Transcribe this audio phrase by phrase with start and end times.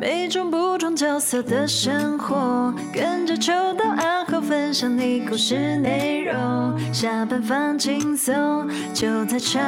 [0.00, 6.78] 每种不同角色的生活，跟着秋到暗号分享你故事内容。
[6.94, 9.58] 下班放轻松，就在茶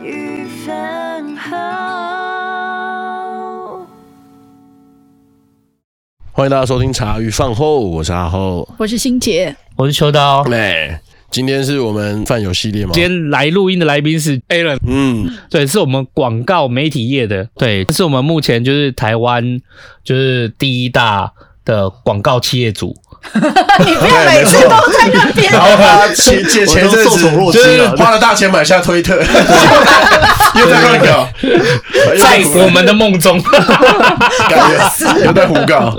[0.00, 1.56] 余饭后。
[6.30, 10.42] 欢迎大家收听茶余饭后，我是阿后，我是欣洁，我是秋刀。
[10.52, 11.00] 哎，
[11.30, 12.92] 今天是我们饭友系列吗？
[12.94, 19.60] 今天来录音的来宾是 Alan，嗯，对，是我们广告媒体业的，对，是我们目前就是台湾
[20.04, 21.30] 就是第一大
[21.64, 22.96] 的广告企业主。
[23.34, 25.50] 你不要每次都在那边。
[25.50, 27.20] 然后他前 前前阵子
[27.52, 31.28] 就是花了大钱买下推特，又在乱搞，
[32.16, 33.42] 在我们的梦中，
[34.48, 35.98] 感觉又在胡搞。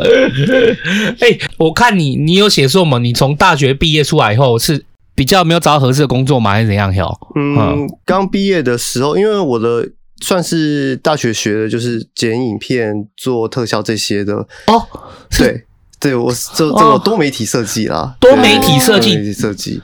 [1.20, 2.98] 哎、欸，我看你，你有写说嘛？
[2.98, 4.86] 你从大学毕业出来以后是
[5.18, 6.52] 比较没有找到合适的工作吗？
[6.52, 6.94] 还是怎样？
[6.94, 9.90] 哟，嗯，刚毕业的时候，因为我的
[10.22, 14.36] 算是大学学的就是剪影片、做特效这些的
[14.68, 14.88] 哦，
[15.36, 15.64] 对。
[16.00, 19.82] 对，我做做个多媒体设计啦，多媒体设计，多媒体设计。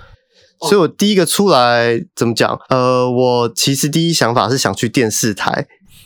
[0.62, 2.56] 所以我第一个出来怎么讲？
[2.70, 5.66] 呃，我其实第一想法是想去电视台，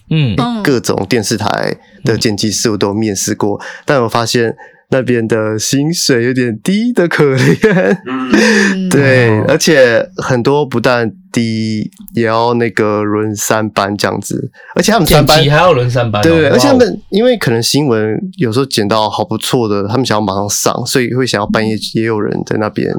[0.10, 0.34] 嗯，
[0.64, 4.56] 各种电视台的剪辑师我都有面试过，但我发现。
[4.90, 22.90] 那边的薪水有点低的可怜，嗯， 对，而且很多不但低，也要那个轮三班这样子，而且他们三班还要轮三班，对对，而且他们因为可能新闻有时候剪到好不错的，他们想要马上上，所以会想要半夜也有人在那边。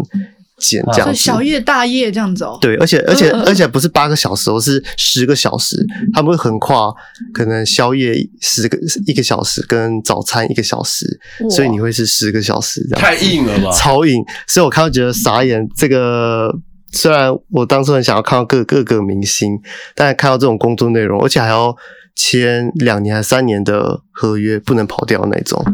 [0.58, 2.58] 剪这样子，小夜大夜这样子哦。
[2.60, 5.76] 对，而且而且而且不是八个小时，而是十个小时。
[6.12, 6.92] 他们会横跨，
[7.32, 11.06] 可能宵夜十个一个小时，跟早餐一个小时，
[11.50, 13.00] 所以你会是十个小时这样。
[13.00, 13.72] 太硬了吧？
[13.72, 14.22] 超硬！
[14.46, 15.66] 所以我看到觉得傻眼。
[15.76, 16.52] 这个
[16.92, 19.58] 虽然我当初很想要看到各各个明星，
[19.94, 21.76] 但是看到这种工作内容，而且还要。
[22.20, 25.64] 签两年还三年的合约，不能跑掉那种。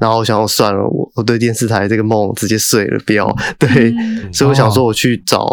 [0.00, 3.32] 然后我想说算了，我我对电视台这个梦直接碎了，不要。
[3.56, 5.48] 对，嗯、所以我想说我去找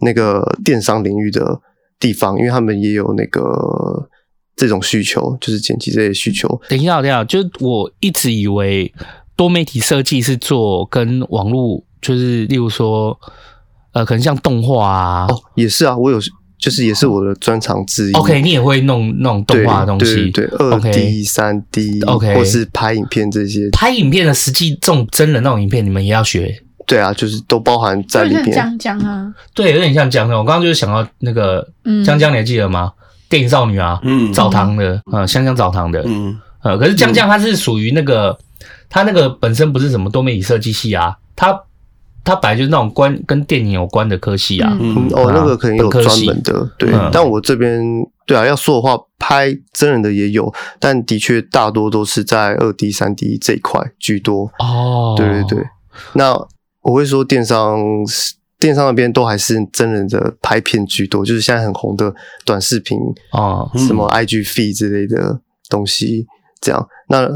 [0.00, 1.58] 那个电商领域的
[1.98, 4.06] 地方，因为他们也有那个
[4.54, 6.46] 这种需求，就是剪辑这些需求。
[6.68, 8.92] 等一下，等一下，就是我一直以为
[9.34, 13.18] 多媒体设计是做跟网络，就是例如说，
[13.94, 16.20] 呃，可能像动画啊，哦，也是啊，我有。
[16.58, 18.12] 就是也是我的专长之一。
[18.14, 23.68] OK，你也会弄弄动画的东西，对二 D、三 D，OK，或是拍影片这些。
[23.70, 26.62] 拍影片的实际这种真人那种影片，你们也要学？
[26.86, 28.52] 对啊，就是都包含在里面。
[28.52, 30.38] 江江啊，对，有点像江江。
[30.38, 31.66] 我刚刚就是想到那个
[32.04, 32.92] 江江，你还记得吗？
[33.28, 38.38] 电影少女啊，嗯，澡堂的，呃，香香澡堂的，嗯，呃，可是江江他是属于那个，
[38.88, 41.60] 他那个本身不是什么多媒体设计系啊，他。
[42.26, 46.90] 他本来就是那种关跟电影有关的科系啊，嗯，哦，那个可能有专门的，对。
[46.92, 47.80] 嗯、但我这边，
[48.26, 54.50] 对啊，要说的话，拍真人的也有，但的确大多都是在二 D、三 D 这一块居多。
[54.58, 55.64] 哦，对对对。
[56.14, 56.34] 那
[56.82, 57.78] 我会说，电商
[58.58, 62.12] 电商那边都还是真人的拍片居多，就是现在很红的
[62.44, 62.98] 短视频
[63.30, 66.26] 啊，什么 IG Feed 之类的东西，
[66.60, 66.88] 这样。
[67.08, 67.28] 那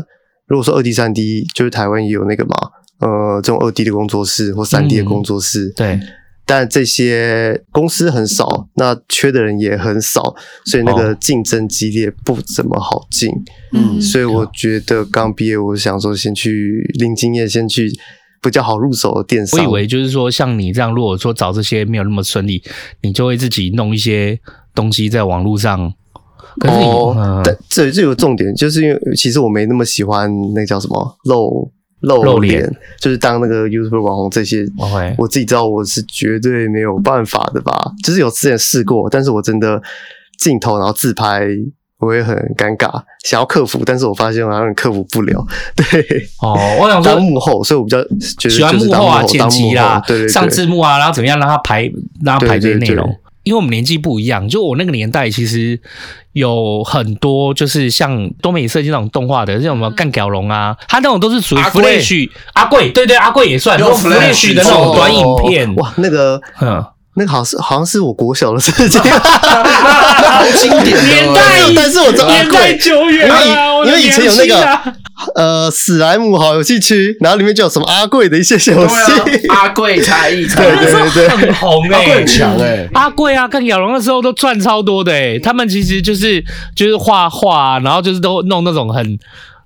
[0.47, 2.57] 如果说二 D、三 D，就是台湾也有那个嘛。
[3.01, 6.01] 呃，这种二 D 的工作室或三 D 的工作室，嗯，对，
[6.45, 10.35] 但这些公司很少，那缺的人也很少，
[10.67, 13.31] 所以那个竞争激烈，不怎么好进。
[13.73, 17.91] 嗯，所以我觉得刚毕业，我想说先去零经验，先去
[18.43, 19.59] 比较好入手的电商。
[19.65, 22.63] 我以为就是说，像你这样，如果说找这些没有那么顺利，
[23.03, 24.39] 你就会自己弄一些
[24.75, 25.91] 东西在网络上。
[26.59, 31.73] 可是你，哦嗯、但这这有重点，就是因为其实我没那么喜欢那个叫什么露。
[32.01, 32.71] 露脸。
[32.99, 34.67] 就是当那个 YouTuber 网红这些，
[35.17, 37.93] 我自己知道我是绝对没有办法的吧。
[38.03, 39.81] 就是有之前试过，但是我真的
[40.39, 41.47] 镜头然后自拍，
[41.99, 42.91] 我也很尴尬，
[43.25, 45.47] 想要克服，但是我发现我好像克服不了。
[45.77, 46.01] 对，
[46.43, 48.03] 哦，我想说当幕后，所以我比较
[48.39, 51.91] 觉得喜欢幕后啊，剪辑啦，对对，上字幕啊，然后怎么样让他排，
[52.25, 53.09] 让他排这些内容。
[53.43, 55.81] 因为我们年纪不一样，就我那个年代，其实
[56.33, 64.95] 有很多就是像多媒体设计那种动画的，像什么干屌龙啊，他那种都是属于 Flash 阿贵，对对，阿贵也算有 Flash 的那种。
[64.95, 66.85] 短影片，哇，那个，嗯。
[67.21, 74.79] 那个好像是好像是我国小的事情，好经典年代，但是我知道年代久远了，因为以前有那个
[75.35, 86.43] 呃史莱姆好游戏区，然后里面就有什么阿贵的一些游戏，阿贵才艺，对对对，很红哎，很强哎，阿贵啊，跟亚龙那时候都赚超多的哎，他们其实就是
[86.75, 89.19] 就是画画，然后就是都弄那种很。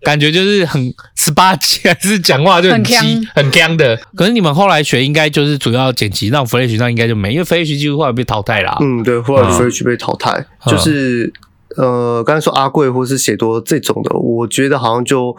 [0.04, 2.94] 感觉就是很十八禁，还是讲话就很激
[3.34, 3.98] 很僵的。
[4.14, 8.76] 可是你们后来学应该就是主要剪辑，那 Flash 上应该就没，因为 Flash 几乎后来被淘汰了。
[8.80, 11.32] 嗯，对，后来 Flash 被淘汰，嗯、就是
[11.76, 15.34] 呃，刚才说阿贵或是写多这种的，我觉得好像就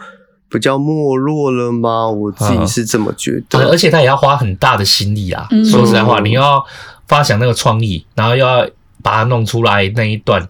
[0.50, 2.08] 比较没落了吗？
[2.08, 3.70] 我自己是这么觉得。
[3.70, 5.46] 而且他也要花很大的心力啊。
[5.50, 6.62] 嗯、说实在话，你要
[7.08, 8.68] 发想那个创意，然后又要
[9.02, 10.46] 把它弄出来那一段，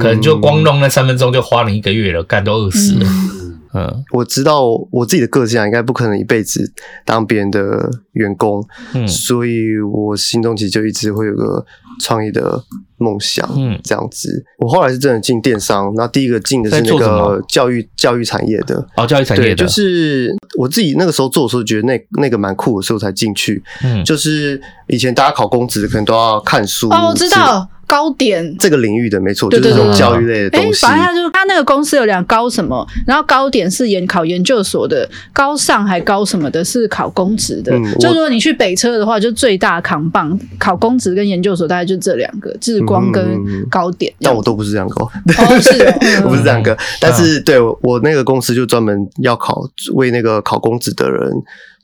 [0.00, 3.06] 可能就光弄那三分钟就花了一个月了，干都饿死了。
[3.06, 3.35] 嗯
[3.76, 6.72] 嗯，我知道我自己的个性啊，应该不可能一辈子
[7.04, 8.64] 当别人的员工，
[8.94, 11.64] 嗯，所以我心中其实就一直会有个
[12.00, 12.62] 创业的
[12.96, 14.42] 梦想，嗯，这样子。
[14.58, 23.62] 我后来是真的进电商，那第一个进的是那个教育教育产业的，哦，教育产业的，就是我自己那个时候做的时候，觉得那那个蛮酷的，所以我才进去。
[23.84, 27.68] 嗯，就是以前大家考公职可能都要看书，哦，我知道。
[27.86, 30.80] 高点这个领域的没错，就是这种教育类的东西。
[30.84, 37.72] 反正他就是他那个公司有两高什么，然后高点是研考研究所的，高上还高什么的是考公职的。
[38.00, 43.40] 就如果你去北车的话，就最大扛棒考公职跟研究所，大概就这两个，智光跟
[43.70, 44.12] 高点。
[44.20, 45.70] 但我都不是这样高，哦，是，
[46.24, 46.76] 我不是这样个。
[47.00, 49.62] 但是对我那个公司就专门要考
[49.94, 51.30] 为那个考公职的人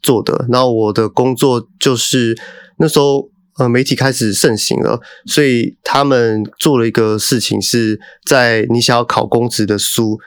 [0.02, 0.46] 做的。
[0.48, 2.36] 然后我的工作就是
[2.78, 3.28] 那时候。
[3.58, 10.18] 呃，媒体开始盛行了，所以他们做了一个事情，是在你想要考公职的书，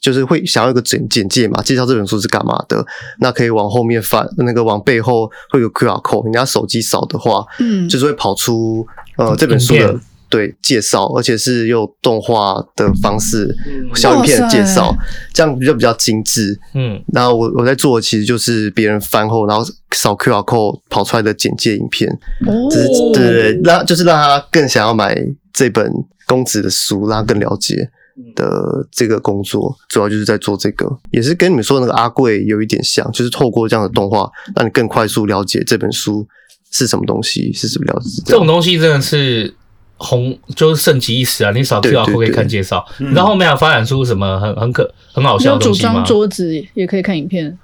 [0.00, 2.84] 就是会想要一个简简介嘛，介绍这本书是干嘛的，
[3.20, 8.86] 那可以往后面翻，那个往背后会有 QR code，人家手机扫的话，嗯，就是会跑出
[9.16, 10.00] 呃这本书的。
[10.32, 13.54] 对，介绍，而且是用动画的方式，
[13.94, 14.96] 小影片的介绍，
[15.34, 16.58] 这样就比较精致。
[16.72, 19.62] 嗯，然后我我在做的其实就是别人翻后，然后
[19.94, 22.10] 扫 QR code 跑出来的简介影片。
[22.46, 25.14] 哦，对对对，让就是让他更想要买
[25.52, 25.92] 这本
[26.26, 27.90] 公子的书，让他更了解
[28.34, 36.26] 的这个工作，主要就是在做这个，也是跟你们说的那个阿贵有一点像，就是透过这样的动画，让你更快速了解这本书
[36.70, 38.22] 是什么东西，是什么了解。
[38.24, 39.54] 这种东西真的是。
[40.02, 41.52] 红就是盛极一时啊！
[41.52, 45.90] 你扫 QR code 可以看介绍，然后后面还发展出什么很很可很好笑的东西吗？
[45.90, 47.56] 组装桌子也可以看影片。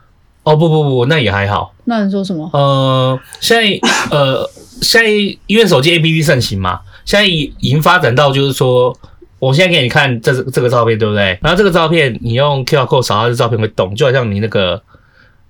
[0.45, 1.75] 哦不不不，那也还好。
[1.85, 2.49] 那你说什么？
[2.55, 3.79] 呃，现在
[4.11, 4.49] 呃
[4.81, 5.11] 现在
[5.47, 8.97] 因为手机 APP 盛行嘛，现在已经发展到就是说，
[9.41, 11.39] 我现在给你看这这个照片，对不对？
[11.43, 14.81] 然后这个照片你用 QR code 扫，它的照片会动，就好像你那个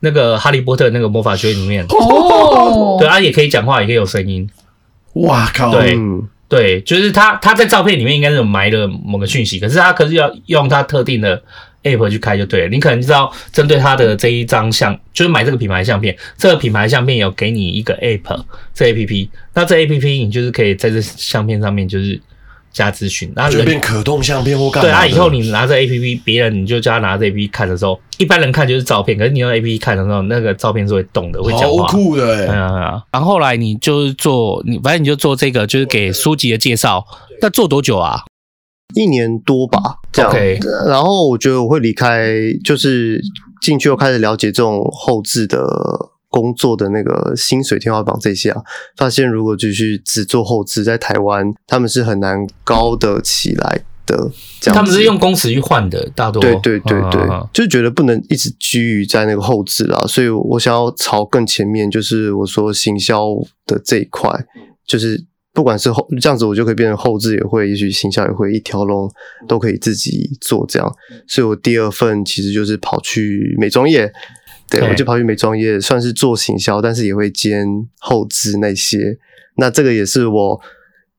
[0.01, 4.49] 那个哈利波特那个魔法学院里面哦，对啊，也可以讲话，也可以有声音。
[5.15, 5.71] 哇靠！
[5.71, 5.97] 对。
[6.49, 11.43] 对，就是他，他在照片里面应该是有埋了某个讯息，可是他可是要用他特定的
[11.83, 12.69] app 去开就对了。
[12.69, 22.21] 你可能知道，针对他的这一张相，就是买这个品牌相片，这个品牌相片有给你一个 app，这 app，那这 app 你就是可以在这相片上面就是。
[22.73, 24.89] 加资讯，然后就变可动相片或干嘛？
[24.89, 31.87] 对啊，以后你拿着 A P P，别人你就叫他拿着 A P P 看的时候，一般人看就是照片，可是你用 A P P 看的时候，那个照片是会动的，会讲话。
[31.87, 32.47] 好酷的哎！
[32.47, 33.03] 嗯嗯。
[33.13, 37.05] 然后后来你就是做，你反正你就做这个，就是给书籍的介绍。
[37.41, 38.21] 那做多久啊？
[38.95, 39.81] 一年多吧。
[40.19, 40.59] OK。
[40.87, 42.29] 然后我觉得我会离开，
[42.65, 43.21] 就是
[43.61, 45.67] 进去又开始了解这种后置的。
[46.31, 48.63] 工作的那个薪水天花板这些啊，
[48.97, 54.31] 发现如果继续只做后置，在台湾他们是很难高得起来的。
[54.61, 57.21] 这样，他们是用工时去换的，大多对对对对，
[57.53, 63.29] 就觉得不能一直居于在那个后置啊，所以我想要朝更前面，就是我说行销
[63.67, 64.31] 的这一块，
[64.87, 65.25] 就是
[65.55, 69.11] 不管是后这样子，我就可以变成后置也会，也许行销也会，一条龙
[69.47, 70.95] 都可以自己做这样。
[71.27, 74.13] 所以我第二份其实就是跑去美妆业。
[74.71, 77.67] 对，我就跑去美妆业，算是做行销，但是也会兼
[77.99, 79.19] 后置那些。
[79.57, 80.61] 那这个也是我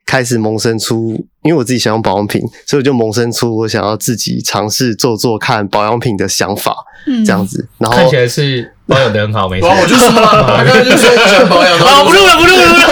[0.06, 1.12] 开始萌生出，
[1.44, 6.75] 因为我自己想用保养品，所以我就萌生出我想要自己尝试做做看保养品的想法，
[7.08, 7.68] 嗯、这样子。
[7.77, 9.70] 然后看起来是保养的很好，没错。
[9.70, 11.79] 我就说了， 他刚才就说我喜欢保养。
[11.79, 12.88] 好，不录了，不录了，不录了。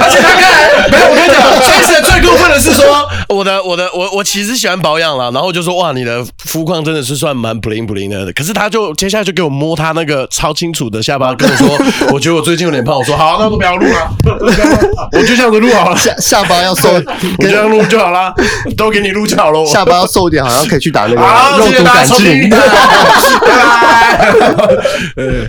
[0.00, 3.06] 而且他刚才没有，我跟你讲，其实最过分的是说。
[3.28, 8.32] 我的我的我我其实喜欢保养啦，然后就说哇，你的肤况真的是算蛮 bling bling 的。
[8.32, 11.68] 可是他就接下来就给我摸他那个超清楚的下巴，跟我说，
[12.12, 12.96] 我觉得我最近有点胖。
[12.96, 14.08] 我说好，那都不要录了，
[15.10, 15.96] 我就这样子录好了。
[15.98, 16.88] 下下巴要瘦，
[17.38, 18.32] 我这样录就好了，
[18.76, 19.66] 都给你录就好了。
[19.66, 22.48] 下巴要瘦一点，好像可以去打那个肉毒杆菌。
[25.16, 25.48] 呃，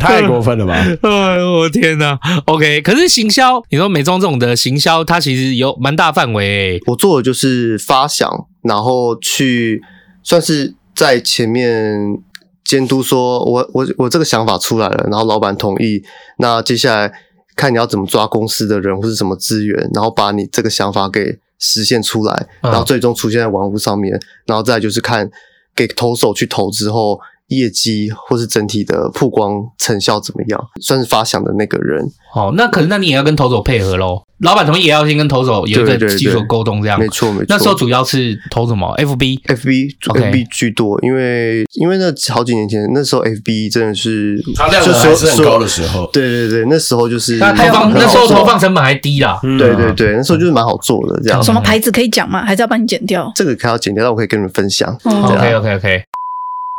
[0.00, 0.74] 太过分了吧？
[1.02, 6.80] 哎呦我天哪！OK，可是行销，你说美妆这种的行销，它其实有蛮大范围诶。
[6.86, 7.12] 我做。
[7.12, 8.26] 的就是发想，
[8.62, 9.82] 然后去
[10.22, 12.18] 算是在前面
[12.64, 16.02] 监督，说我我我这个想法出来了，然后老板同意，
[16.38, 17.12] 那接下来
[17.54, 25.28] 看你要怎么抓公司的人或是什么资源，然后把你这个想法给实现出来，然后最终出现在网络上面，然后再就是看
[25.74, 27.20] 给投手去投之后。
[27.56, 32.04] 业绩或是整体的曝光成效怎么样，算是发想的那个人。
[32.34, 34.22] 哦，那可能那你也要跟投手配合喽。
[34.40, 37.46] 老板同意也要先跟投手有一个基础沟通，这样没错没错。
[37.48, 46.10] 那时候主要是投什么？FB，FB，FB 居多，因为因为那好几年前，那时候 FB 真的是它量还是很高的时候。
[46.12, 49.38] 对对对，那时候就是那投放那时候投放成本还低啦。
[49.42, 51.40] 对对对，那时候就是蛮好做的这样。
[51.40, 52.44] 什么牌子可以讲吗？
[52.44, 53.30] 还是要帮你剪掉？
[53.36, 54.92] 这个可以要剪掉，但我可以跟你们分享。
[55.04, 56.02] OK OK OK。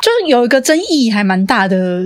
[0.04, 2.06] 就是有一个争议还蛮大的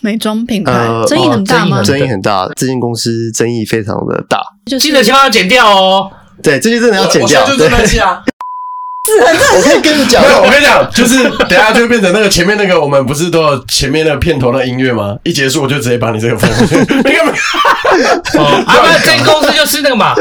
[0.00, 0.72] 美妆品牌，
[1.06, 1.82] 争议很大吗？
[1.82, 4.40] 争议很大，这间公司争议非常的大。
[4.64, 6.10] 就是记得千万要剪掉哦。
[6.42, 7.44] 对，这些真的要剪掉。
[7.54, 8.24] 对，是啊。
[9.54, 15.14] 我可以跟你讲，我跟你讲，就是等下就会变成那个前面那个，我们不是都有前面那个片头的音乐吗？
[15.24, 16.50] 一结束我就直接把你这个封。
[17.04, 18.42] 没有没有。
[18.42, 20.14] 啊，那这间公司就是那个嘛。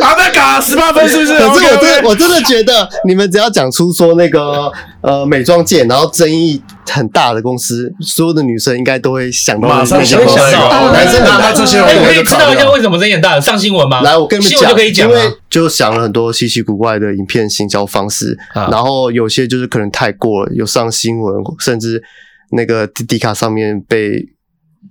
[0.00, 1.38] 啊，那嘎十八分是不是？
[1.38, 4.70] 可是我真的我真的觉得，你们只要讲出说那个
[5.00, 13.40] 呃美妆界，然后争议很大的公司，所有的女生应该都会想到马上想到男生很怕这些，我可以知道一下为什么争议很大？
[13.40, 14.02] 上新闻吗？
[14.02, 22.02] 来，我跟你们讲，就可以讲，因为就想了很多稀奇古怪的影片行销方式，然后有些就是可能太过了，有上新闻，甚至
[22.52, 24.28] 那个 D 卡上面被。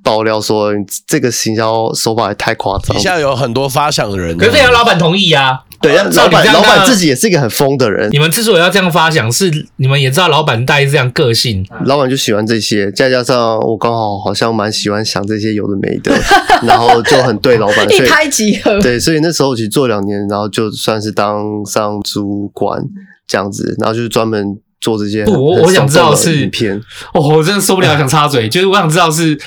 [0.03, 0.71] 爆料说
[1.07, 5.61] 这个行销手法也太夸张，底下有很多发想的人，可是要老板同意啊。
[5.81, 8.09] 对，老板老板自己也是一个很疯的人。
[8.11, 16.13] 你们之所以要这样发想，是你们也知道老板大概是这样个性，老板就喜欢这些，再加上我刚好好像蛮喜欢想这些有的没的，
[16.67, 18.77] 然后就很对老板一拍即合。
[18.81, 22.83] 对，所以那时候其实做两年，然后就算是当上主管
[23.25, 25.23] 这样子，然后就是专门做这些。
[25.23, 26.75] 不，我我想知道是影片
[27.13, 29.39] 哦，我真的受不了，想插嘴，就是我想知道是。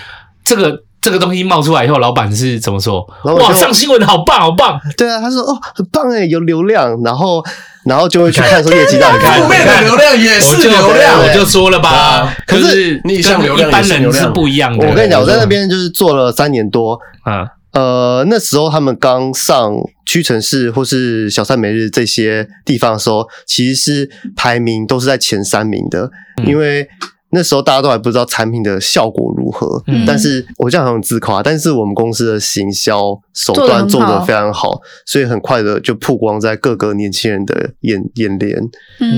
[0.45, 3.05] 这个这个东西冒出来以后，老板是怎么说？
[3.25, 4.81] 哇，上新闻好棒，好棒！
[4.97, 7.43] 对啊，他说哦，很棒哎，有流量，然后
[7.85, 9.39] 然后就会去看说业绩到底看。
[9.43, 12.33] 负面的流量也是流量，我就说了吧。
[12.47, 14.87] 可是你像一般人是不一样的。
[14.87, 17.47] 我跟你讲，我在那边就是做了三年多啊。
[17.73, 19.73] 呃，那时候他们刚上
[20.07, 26.11] 屈臣氏或是小三每日这些地方的时候，其实是排名都是在前三名的，
[26.47, 26.89] 因为。
[27.35, 38.61] 那时候大家都还不知道产品的效果如何，嗯、但是我这样很自夸，但是我们公司的行销手段做得非常好，所以很快的就曝光在各个年轻人的眼眼帘，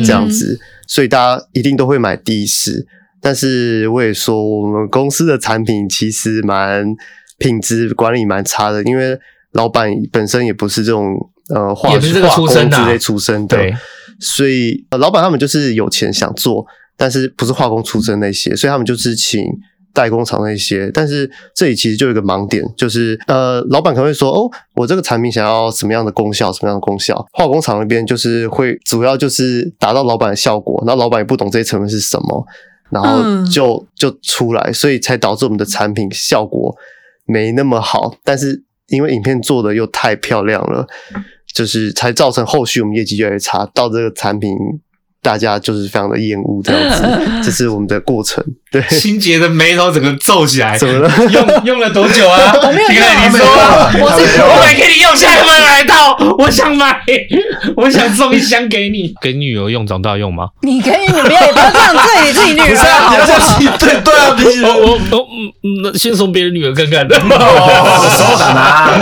[0.04, 2.86] 这样子，嗯、所以大家一定都会买第一次。
[3.20, 6.86] 但是我也说，我们公司的产品其实蛮
[7.38, 9.18] 品质管理蛮差的，因为
[9.54, 11.16] 老板本身也不是这种
[11.52, 13.74] 呃化化工之类出身的，对
[14.20, 16.64] 所以老板他们就是有钱想做。
[16.96, 19.42] 但是不是化工出身那些，所以他们就是请
[19.92, 20.90] 代工厂那些。
[20.92, 27.26] 但是这里其实就有一个盲点，就是呃，老板可能会说，哦，我这个产品想要什么样的功效，什么样的功效？
[27.32, 32.46] 化工厂那边就是会主要就是达到老板的效果，然后老板也不懂这些成分是什么，
[32.90, 36.74] 然后就就出来，所以才导致我们的产品效果
[37.26, 38.16] 没那么好。
[38.24, 40.86] 但是因为影片做的又太漂亮了，
[41.54, 44.50] 就是才造成后续我们业绩越来越差，到这个产品。
[45.24, 47.02] 大家就是非常的厌恶这样子，
[47.42, 48.44] 这是我们的过程。
[48.70, 50.76] 对，心洁的眉头整个皱起来。
[50.76, 51.10] 怎么了？
[51.30, 52.52] 用用了多久啊？
[52.54, 52.98] 我 没有用。
[52.98, 53.46] 你说，
[54.04, 57.00] 我是我买给你用，下一份来到，我想买，
[57.76, 60.48] 我想送一箱给你， 给女儿用，长大用吗？
[60.62, 63.16] 你可以，你不要也不要这样对你自己女儿好。
[63.78, 65.26] 对对啊，我我
[65.62, 67.14] 嗯先送别人女儿看看的。
[67.14, 69.00] 收胆啊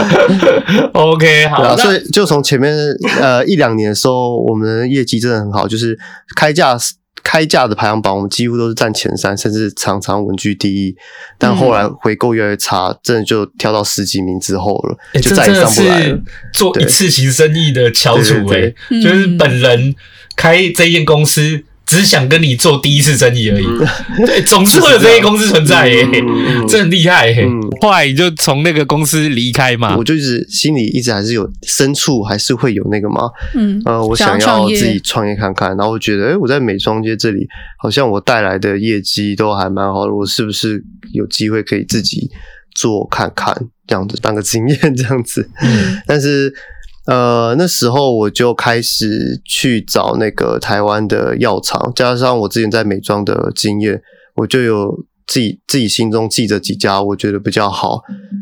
[0.93, 1.77] ！OK，好。
[1.77, 2.73] 所以就从前面
[3.21, 5.99] 呃一两年的时候，我们的业绩真的很好，就是。
[6.37, 6.79] 开价
[7.23, 10.97] 开价的排行榜，我们几乎都是占前三，甚至常常稳居第一。
[11.39, 16.19] 但后来回购越来越差，真的就跳到十几名之后了，欸、就再也上不来了。
[16.53, 19.95] 做一次性生意的翘楚，哎，就是本人
[20.37, 21.65] 开这间公司。
[21.93, 23.67] 只想跟你做第一次生意而已，
[24.25, 26.09] 对，总是会有这些公司存在耶，
[26.67, 27.47] 这很厉害耶。
[27.83, 37.47] 后来你就从那个公司离开嘛，我就是心里一直还是有深处还是会有那个嘛，嗯，呃，我想要自己创业看看，然后我觉得，哎，我在美妆街这里
[37.79, 40.83] 好像我带来的业绩都还蛮好的，我是不是
[41.13, 42.31] 有机会可以自己
[42.75, 43.55] 做看看，
[43.87, 46.55] 这样子当个经验这样子，嗯，但是。
[47.07, 54.01] 呃，那时候我就开始去找那个台湾的药厂，加上我之前在美妆的经验，
[54.37, 58.01] 我就有自己自己心中记着几家我觉得比较好、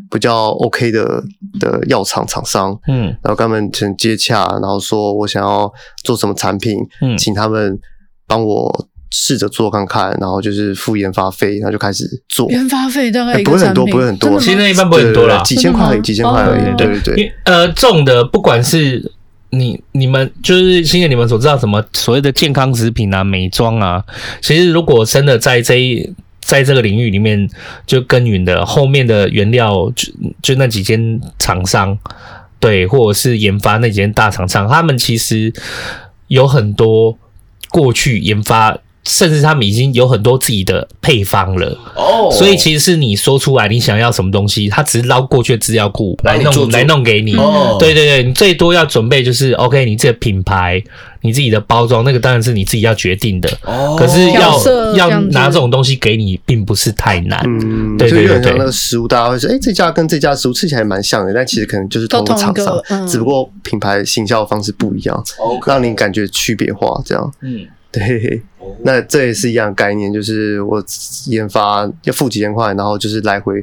[0.09, 1.23] 比较 OK 的
[1.59, 5.71] 的药厂厂商，嗯，然后跟他们曾接洽，然后说我想要
[6.03, 7.79] 做什么产品，嗯，请他们
[8.27, 8.87] 帮我。
[9.11, 12.49] 试着做看看，然后就是付研发费，然后就开始做。
[12.49, 16.77] 研发费大概不会很多，不会很多，现在一般不会很多啦，几千块，几千块而已。
[16.77, 17.33] 对对对。
[17.43, 19.11] 呃，重的不管是
[19.49, 24.01] 你你们就是现在你们所知道什么所谓的健康食品啊、美妆啊，
[24.41, 27.49] 其实如果真的在这一在这个领域里面
[27.85, 30.09] 就耕耘的后面的原料就
[30.41, 31.97] 就那几间厂商，
[32.61, 35.51] 对，或者是研发那几间大厂商，他们其实
[36.27, 37.17] 有很多
[37.69, 38.77] 过去研发。
[39.03, 42.33] 甚至他们已经有很多自己的配方了哦，oh.
[42.33, 47.35] 所以其实是你说出来你想要什么东西，他只是捞过去的资料库来弄做做来弄给你。
[47.35, 47.79] 哦，oh.
[47.79, 50.79] 对对对，你最多要准备就是 OK，你这个品牌，
[51.21, 53.49] 你自己的包装，那个当然是你自己要决定的。
[53.63, 53.97] 哦，oh.
[53.97, 54.63] 可是要
[54.95, 57.41] 要拿这种东西给你，并不是太难。
[57.43, 65.23] 嗯，对对对，对，那个食物大家会说，哎、欸，这家跟这家食物吃起来蛮像的，但其实可能就是同个厂商，嗯、只不过品牌行销的方式不一样.
[65.65, 67.33] 让你感觉区别化这样。
[67.41, 67.65] 嗯。
[67.91, 68.41] 对，
[68.83, 70.81] 那这也是一样概念，就是我
[71.27, 73.59] 研发要付几千块，然后就是来回，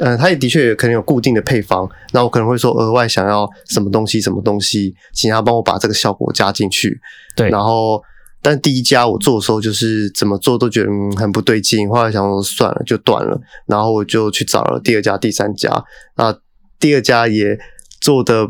[0.00, 7.00] 嗯、呃，他也的确可能有固定的配方，那我可能会说额外想要什么东西，什么东西，请他帮我把这个效果加进去。
[7.36, 8.02] 对，然后
[8.42, 15.84] 但第一家我做的时候，就是怎么做都觉得很不对劲，后来想说算了，就断了，然后我就去找了第二家、第三家，
[16.16, 16.36] 那
[16.80, 17.56] 第二家也
[18.00, 18.48] 做的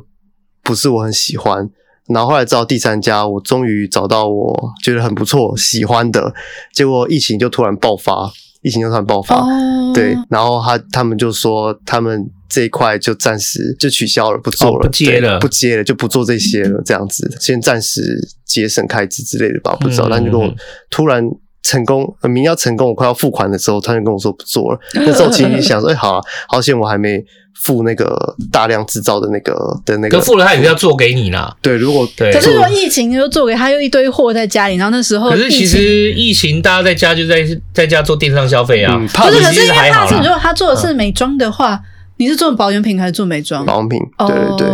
[0.62, 1.68] 不是我很喜欢。
[2.12, 6.32] 然后后来找第三家，我终于找到我觉得很不错、喜欢的。
[6.74, 8.30] 结果疫情就突然爆发，
[8.62, 9.36] 疫情就突然爆发。
[9.36, 9.94] Oh.
[9.94, 18.02] 对，然后他他们就说，他们这一块就暂时就取消了，不做了，oh, 不接了，不接了，就不做这些了，这样子，先暂时
[18.44, 20.08] 节省开支之类的吧，不知道。
[20.08, 20.52] 但就跟我
[20.90, 21.24] 突然
[21.62, 24.78] 成功，明要成功，我快要付款的时候，他就跟我说不做了。
[24.94, 27.24] 那时候其实想说， 哎，好啊，好险我还没。
[27.62, 28.16] 付那个
[28.50, 29.52] 大量制造的那个
[29.84, 31.54] 的那个，可付了他也是要做给你啦。
[31.60, 38.96] 对，如果对，可是说疫情你就做给他，又一堆货在家里，然后那时候，可是其实疫情大家在家就在在家做电商消费啊。
[38.96, 41.78] 不是，可是因为他是如果他做的是美妆的话，
[42.20, 43.64] 你是做保养品还是做美妆？
[43.64, 44.68] 保养品，对对对。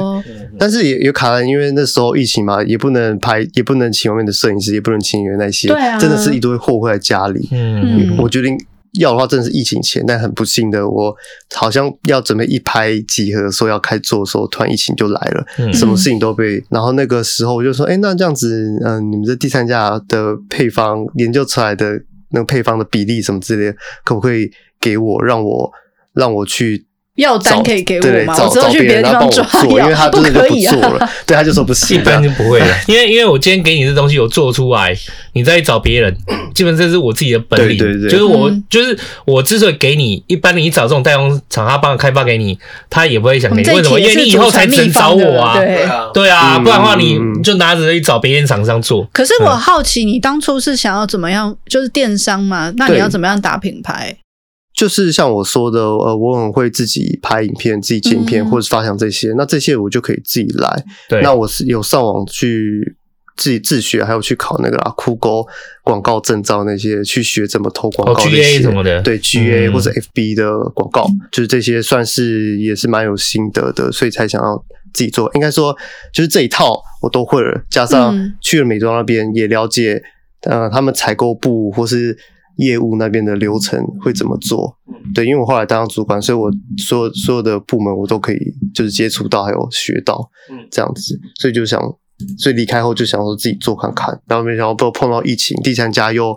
[0.59, 7.49] 但是也有卡了，因为那时候疫情嘛，也不能拍，也不能请外面的摄影师，也不能请人那些，对啊，真的是一堆货会在家里。
[7.53, 8.59] 嗯，我决定。
[8.99, 11.15] 要的话，真的是疫情前，但很不幸的，我
[11.55, 16.65] 好像要准备一拍即合，说要开做的时候，突然疫情就来了，嗯、什么事情都被。
[16.71, 22.01] 然后那个时候我就说，哎、欸，那这样子，嗯、呃，你们这第三家的配方研究出来的
[22.31, 24.51] 那个配方的比例什么之类的，可不可以
[24.81, 25.71] 给我，让我
[26.15, 26.87] 让我去。
[27.17, 28.35] 药单可以给我吗？
[28.39, 31.11] 我之后去别的地方抓药，因为他真的就不做了。
[31.27, 32.67] 对，他就说不行，一般就不会了。
[32.87, 34.95] 因为因为我今天给你的东西，我做出来，
[35.33, 36.17] 你再找别人，
[36.55, 37.77] 基本上是我自己的本领。
[37.79, 42.59] 对对对，就是我就是我之所以给你，一般你找这种代工厂，他帮我开发给你，
[42.91, 43.69] 他也不会想给你。
[43.71, 43.99] 为什么？
[43.99, 45.57] 因为你以后才能找我啊。
[45.59, 49.09] 对对啊，不然的话你就拿着去找别人厂商做。
[49.13, 51.57] 可是我好奇，你当初是想要怎么样？
[51.69, 54.15] 就是电商嘛，那你要怎么样打品牌？
[54.77, 59.31] 就是像我说的，呃，我很会自己拍影片、自己剪片，或者是发想这些。
[59.31, 60.85] 嗯、那这些我就可以自己来。
[61.09, 62.95] 对，那我是有上网去
[63.39, 65.47] 自己自学，还有去考那个啦，酷狗
[65.83, 68.43] 广告证照那些，去学怎么投广告那些。
[68.43, 74.63] GA 什么的，对 GA 或者 FB 的广告，嗯、就是这些算是也是蛮有心得的，所以才想要
[74.93, 75.31] 自己做。
[75.35, 75.75] 应该说，
[76.13, 80.03] 就是这一套我都会了，加上去了美妆那边也了解，
[80.43, 82.19] 呃，他们采购部或是。
[82.57, 84.77] 业务那边的流程会怎么做？
[85.15, 88.39] 对，因为我后来当主管，所以我所有所有的部门我都可以
[88.75, 90.29] 就是接触到，还有学到，
[90.71, 91.81] 这样子，所以就想，
[92.39, 96.37] 所以离开后就想说自己做看看，然后没想到碰到疫情，第三家又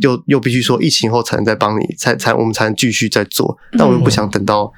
[0.00, 4.72] 又又必须说疫情后才能再帮你，才才我们才能继续再做，但我又不想等到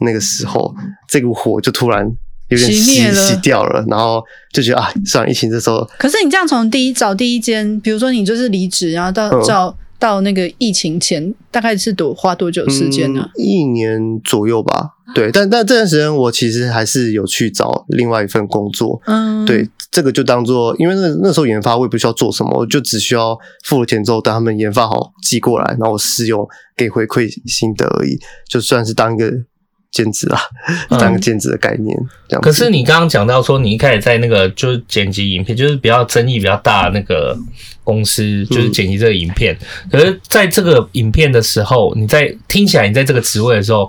[0.00, 0.74] 那个时候，
[1.08, 2.06] 这股火就突然
[2.48, 9.74] 有点熄熄掉了，然后就觉得啊，算了，疫情这时候，可是你这样从第一找第一间，比如说你就是离职，然后到找。
[10.04, 13.22] 嗯到那个疫情前，大概是多花多久时间呢？
[13.22, 14.90] 嗯，一年左右吧。
[15.14, 19.00] 对，但但这段时间我其实还是有去找另外一份工作。
[19.06, 29.32] 嗯，对，这个就当做，因为那那时候研发我也不需要做什么，我就只需要付了钱之后，等他们研发好寄过来，然后我试用给回馈心得而已，就算是当一个。
[29.94, 30.40] 兼职啊，
[30.98, 31.96] 当个兼职的概念。
[32.42, 37.38] 可是你刚刚讲到说，你一开始在那个就是剪辑影片，就是比较争议比较大那个
[37.84, 39.56] 公司，就是剪辑这个影片。
[39.88, 43.88] 可是在这个影片的时候，你在听起来你在这个职位的时候，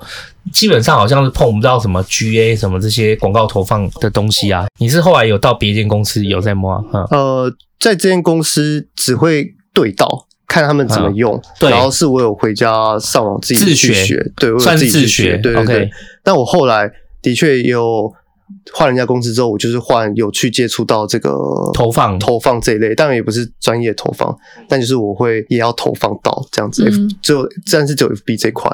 [0.53, 4.67] 基本上好像是碰不到什么 GA 什么这些广告投放的东西啊。
[4.77, 7.07] 你是后来有到别间公司有在摸啊？
[7.09, 10.24] 呃，在这间公司只会对到。
[10.47, 15.89] 看他们怎么用，嗯、然后是我有回家上网自己去学，学对，我有自己去学，对对对。
[16.23, 16.89] 但我后来
[17.21, 18.11] 的确有
[18.73, 21.31] 换人家公司之后，我就是换有去接触到这个
[21.73, 22.17] 投放。
[22.19, 24.35] 投放这一类，当然也不是专业投放，
[24.69, 28.69] 但就是我会也要投放到这样子，嗯、就但是只有 FB 这块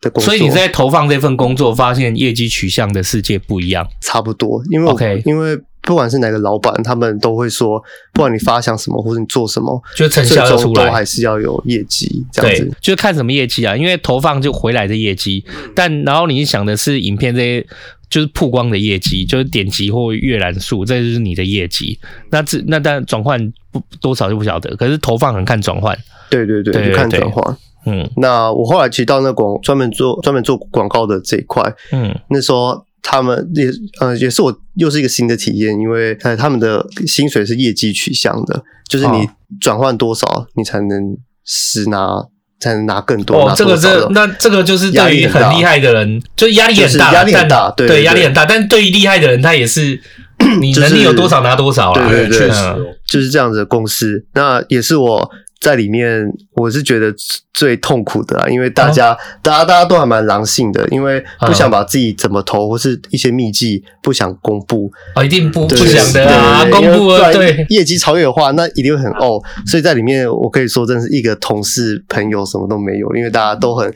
[0.00, 0.32] 的工作。
[0.32, 12.24] 所以你在投放这份工作，发现业绩取向的世界不一样，差不多，因为 OK，因为不管是哪个老板，他们都会说，不管你发想什么或者你做什么，就成效要出来，都还是要有业绩。
[12.32, 15.44] 这样子，就是看什么业绩啊，因为投放就回来的业绩，
[15.74, 17.66] 但然后你想的是影片这些。
[18.10, 21.98] 就是曝光的业绩，就是点击或阅览数，这就是你的业绩。
[22.30, 25.98] 那这那但转换不多少就不晓得，可是投放很看转换。
[26.30, 27.56] 对对对，对对对，看转换。
[27.86, 39.28] 嗯，那我后来其实到那广专门做专门做广告的这一块，嗯，那时候他们也呃也是我又是一个新的体验，因为呃他们的薪水是业绩取向的，就是你
[39.60, 42.24] 转换多少，你才能实拿。
[42.60, 43.36] 才能拿更多。
[43.36, 48.46] 哦，这个这那这个就是对于很厉害的人，就压力很大，压力很大，对压力很大。
[48.46, 50.00] 但对于厉害的人，他也是
[50.62, 52.08] 你能力有多少拿多少啊。
[52.08, 52.62] 对对对，确实
[53.06, 54.24] 就是这样子的公司。
[54.32, 55.30] 那也是我。
[55.64, 57.10] 在里面，我是觉得
[57.54, 64.92] 最痛苦的啦，因为大家，哦、大家，大家都还蛮狼性的，因为不想把自己怎么投或是一些秘籍不想公布。
[65.14, 67.64] 啊，一定不不想的啊，公布了对。
[67.70, 69.42] 业绩超越的话，那一定会很哦。
[69.66, 73.90] 所以在里面，我可以说真的是一个同事朋友什么都没有，因为大家都很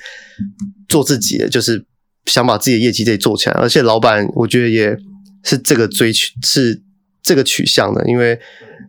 [0.89, 1.85] 做自己的，就是
[2.25, 4.97] 想把自己的业绩得做起来，而且老板我觉得也
[5.45, 6.81] 是这个追求是
[7.29, 8.39] 这个取向的，因为。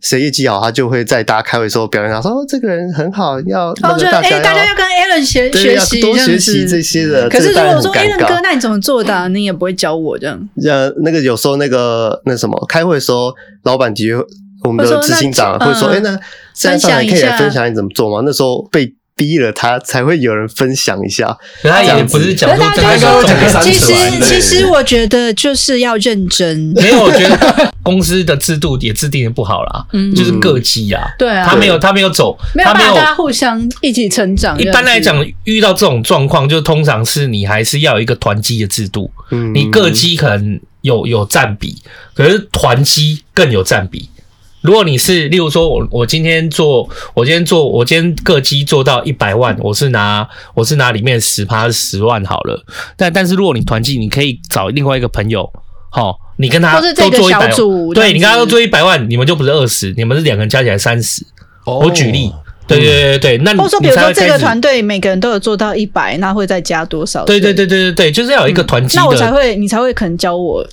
[0.02, 9.28] 谁业绩好，他就会在大家开会的时候表扬他说：“哦，这个人很好，要那个大家要、欸、大家要跟 Alan 学学习，多学习这些的。”可是如果说 Alan 哥，那你怎么做的、啊？
[9.28, 10.39] 你也不会教我这样。
[10.63, 14.15] 呃，那个有时候那个那什么，开会的时候，老板的确，
[14.63, 16.19] 我们的执行长会说：“哎、嗯欸，那
[16.54, 18.93] 现在上来可以来分享你怎么做吗？”那时候被。
[19.19, 22.65] 逼了他才会有人分享一下，他也不是讲说
[23.23, 26.58] 这个，其实其实我觉得就是要认真。
[26.77, 34.58] 没有，我觉得公司的制度也制定的不好啦， 嗯，就是各级啊，对啊，他没有他没有走，没有办法大家互相一起成长。
[34.58, 41.75] 一般来讲，遇到这种状况，就通常是你还是要有一个团机的制度，嗯，你各级可能有有占比，
[42.13, 44.10] 可是团机更有占比。
[44.62, 52.62] 如果你是，例如说我我今天做，我今天做，我今天个机做到一百万，我是拿我是拿里面十趴十万好了。
[52.98, 55.50] 但但是如果你团进，你可以找另外一个朋友，
[55.89, 57.52] 好，你跟他都做一百万，
[57.93, 61.26] 对，你跟他都做一百万，你们就不是二十，你们是两个人加起来三十。
[61.65, 62.34] 我举例，
[62.67, 67.24] 对对对对，那你或者说比如说这个团队每个人都有做到一百，那会再加多少？
[67.24, 70.67] 对对对对对对，就是要有一个团绩，那我才会你才会可能教我。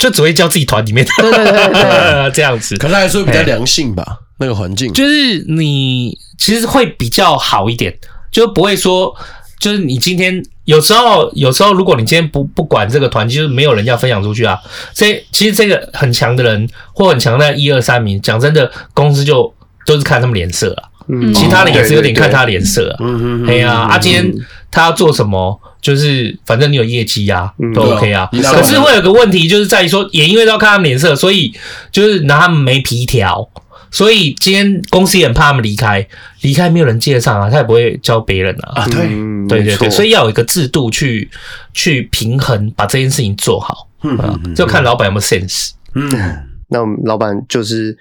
[0.00, 4.04] 就只会教自己团里面的，对对对，对， 这样子，可能还是会比较良性吧，
[4.38, 4.90] 那个环境。
[4.94, 7.94] 就是你其实会比较好一点，
[8.32, 9.14] 就不会说，
[9.58, 14.58] 就是你今天有时候，有时候如果你今天不不管这个团，就是没有人要分享出去啊。
[14.94, 20.88] 这其实这个很强的人或很强的一二三名，讲真的，公司就都是看他们脸色啊。
[21.08, 22.96] 嗯，其他的也是有点看他脸色啊。
[23.00, 24.32] 嗯嗯，哎呀，啊，今天
[24.70, 25.60] 他要做什么？
[25.80, 28.28] 就是反正你有业绩呀，都 OK 啊。
[28.32, 31.52] 可是会有个问题，就是在于说，也因为要看他们脸色，所以
[31.90, 33.48] 就是拿他们没皮条。
[33.90, 36.06] 所以今天公司也很怕他们离开，
[36.42, 38.82] 离开没有人接得上啊，他也不会教别人啊。
[38.82, 39.08] 啊，对，
[39.48, 41.28] 对对对，所以要有一个制度去
[41.74, 43.88] 去平衡，把这件事情做好。
[44.02, 45.70] 嗯，就看老板有没有 sense。
[45.94, 46.10] 嗯，
[46.68, 47.96] 那我们老板就是。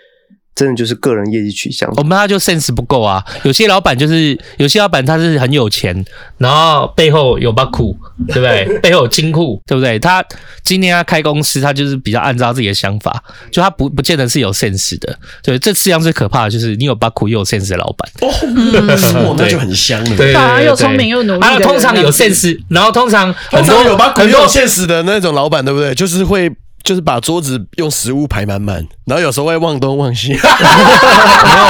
[0.55, 3.23] 真的就是个人业绩取向，我们他就 sense 不够啊。
[3.43, 6.03] 有些老板就是，有些老板他是很有钱，
[6.37, 8.65] 然后背后有把库，对不对？
[8.83, 9.97] 背后有金库，对不对？
[9.97, 10.21] 他
[10.61, 15.17] 今天他开公司，他就是比较按照自己的想法，就他不不见得是有 sense 的。
[15.41, 20.17] 对，这世上最可怕的就是你有把库又有 sense 的老板，哦，嗯、那就很香了。
[20.17, 21.39] 对，反而又聪明又努力。
[21.39, 25.95] 啊，通常有 sense，然后通常很多有把库又有 sense 的那种老板，对不对？
[25.95, 26.51] 就是会。
[26.83, 30.29] 就是把桌子用食物排满满，然后有时候会忘东忘西。
[30.29, 30.47] 没有，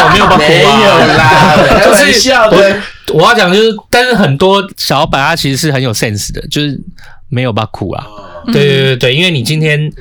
[0.09, 2.81] 没有，没有啦， 就是笑的。
[3.13, 6.79] 我要讲就是，但是很多小老板他其实是很有 sense 的，就是
[7.27, 8.05] 没有把苦啊。
[8.45, 9.91] 对对对对，因为你今天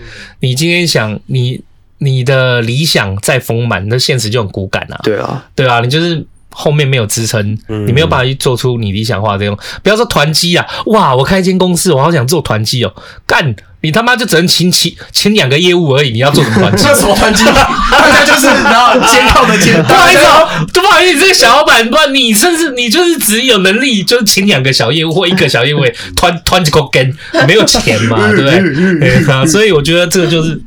[0.41, 1.61] 你今天想你
[1.99, 5.01] 你的理想再丰满，那现实就很骨感啊。
[5.03, 9.59] 对啊，对啊，你就是后面没有支撑，你没有办法去做出你理想化的这种。
[9.83, 12.95] 不要说团积啊，哇，我开一间公司，我好想做团积哦，
[13.27, 13.57] 干。
[13.81, 16.83] 你他妈就只能请请请两个业务而已，你要做什么团绩？
[16.99, 17.47] 什么团建？
[17.55, 19.81] 大家就是然后肩靠的肩。
[19.85, 25.79] 不好意思哦，不好意思，这个小老板，不，你甚至你就是只有能力，就是请两个小业务或一个小业务，
[26.17, 28.51] 团团几个跟没有钱嘛， 对不
[28.99, 29.33] 对？
[29.33, 30.61] 啊，所以我觉得这个就是，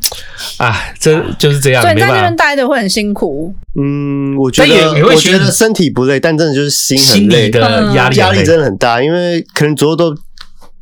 [0.57, 1.81] 哎，真就是这样。
[1.81, 3.53] 所以在那边待着会很辛苦。
[3.77, 10.15] 嗯，我觉得也会觉得身体不累，但真的就是心很累，的压力压力真的很大，因为可能左右都。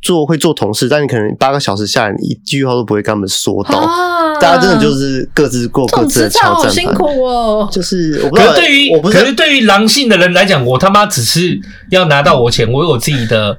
[0.00, 3.78] 做会做同事，但你可能八个小时下来，你一句话都不会跟他们说到。
[3.78, 6.62] 啊、大家真的就是各自过各自的挑战。
[6.62, 7.68] 好辛苦哦。
[7.70, 11.60] 就是，我可是对于，可是对于狼性的人来讲，我他妈只是
[11.90, 13.58] 要拿到我钱，我有我自己的，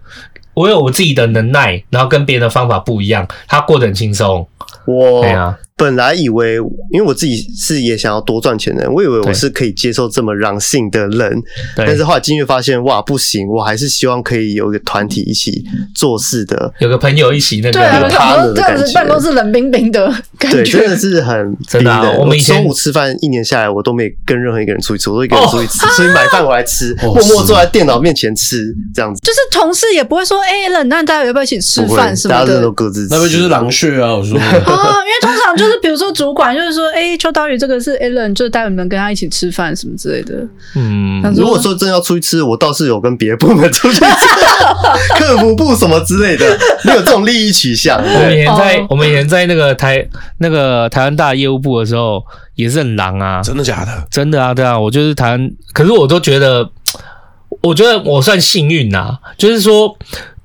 [0.54, 4.48] 我有我自己的能耐，然后跟别人的方法不一样，他过得很轻松。
[4.86, 5.24] 我
[5.82, 6.58] 本来以为，
[6.92, 11.42] 因为我自己是也想要多赚钱的人，我以为我是可以接受这么狼性的人，
[11.76, 15.64] 但是后来进去发现，哇，不行，我还是希望可以有一个团体一起
[15.96, 20.06] 做事的，有个朋友一起那个，对啊，这样子办公室冷冰冰的
[20.38, 22.12] 感觉，对，真的是很真的、啊。
[22.20, 34.14] 我们以前中午吃饭一年下来，我都没跟任何一个人出去吃，我都一个人出去吃，所以买饭回来吃，默默坐在电脑面前吃，这样子，就是同事也不会说，哎，冷，那大家要不要一起吃饭什么的，大家都各自吃，那不就是狼穴啊？
[34.14, 35.71] 我说啊，因为通常就是。
[35.72, 40.46] 就是比如说，主管就是说，哎、欸，秋刀鱼这个是 Alan，就是待会能跟他一起吃饭什么之类的。
[40.76, 44.04] 嗯，如果说真要出去吃，我倒是有跟别的部门出去吃，
[45.18, 46.46] 客服部什么之类的，
[46.84, 47.98] 没有这种利益取向。
[47.98, 48.88] 我们以前在、oh.
[48.90, 50.06] 我们以前在那个台
[50.40, 52.22] 那个台湾大业务部的时候，
[52.56, 54.08] 也是很狼啊，真的假的？
[54.12, 56.70] 真的啊，对啊，我就是台湾，可是我都觉得，
[57.64, 59.98] 我觉得我算幸运呐，就是说。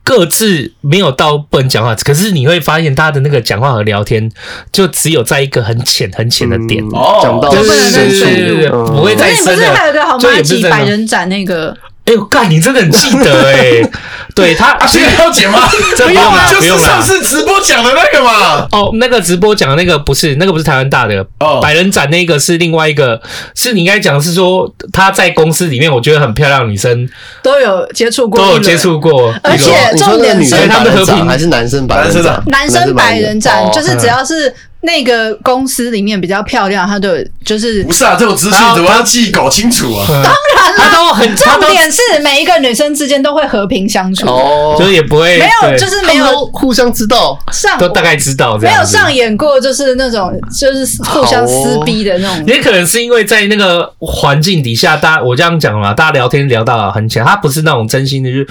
[0.06, 4.30] 各自没有到不能讲话，可是你会发现他的那个讲话和聊天，
[4.70, 9.56] 就只有在一个很浅很浅的点哦，讲到深处，不会再深的。
[9.56, 11.76] 不是还有个好马吉百人斩那个？
[12.06, 12.48] 哎呦，干！
[12.48, 13.82] 你真的很记得哎，
[14.32, 15.68] 对他啊，现在要剪吗？
[15.68, 18.66] 不用了，就是上次直播讲的那个嘛。
[18.70, 23.20] 哦，那个直播讲的那个不是，那个不是台湾大的哦，百人斩那个是另外一个，
[23.56, 27.08] 是你应该讲是说他在公司里面，我觉得很漂亮女生
[27.42, 34.54] 都有接触过，都有接触过，而且重点是他们和平还是男生百人斩，男生百人斩就是只要是。
[34.86, 38.16] 那个公司里面比较漂亮，他的就是不是啊？
[38.18, 40.06] 这种资讯怎么要记搞清楚啊？
[40.06, 52.46] 当然了，都很重点是每一个女生之间都会和平相处哦，就是也不会没有，就是没有互相知道上都大概知道，没有上演过就是那种就是互相撕逼的那种。
[52.46, 58.46] 也可能是因为在那个环境底下，大家我这样讲嘛，大家聊天聊到很浅，他不是那种真心的，就是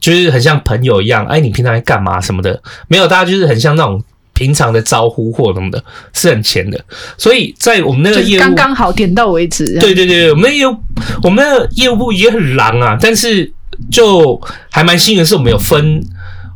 [0.00, 1.26] 就是很像朋友一样。
[1.26, 2.62] 哎，你平常在干嘛什么的？
[2.86, 4.00] 没有，大家就是很像那种。
[4.40, 6.82] 平常的招呼或什么的，是很浅的，
[7.18, 9.78] 所以在我们那个业务刚刚好点到为止。
[9.78, 10.74] 对对对，我们业务
[11.22, 13.52] 我们的业务部也很狼啊，但是
[13.90, 16.02] 就还蛮幸运的是，我们有分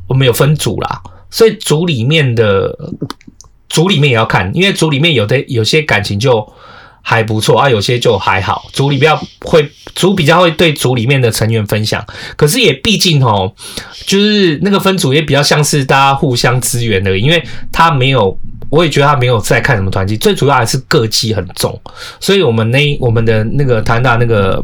[0.06, 2.74] 我们有分组啦，所以组里面的
[3.68, 6.50] 组里面也要看，因为组里面有的有些感情就
[7.06, 13.52] 还不错啊，有些就还好，组里比较会组比较会对组里面的成员分享，可是也毕竟哦。
[14.06, 18.36] 就是那个分组也比较像是大家互相支援的，因为他没有，
[18.74, 21.80] 我也觉得他没有在看什么团体，最主要还是个机很重，
[22.18, 24.60] 所以我们那我们的那个台大那个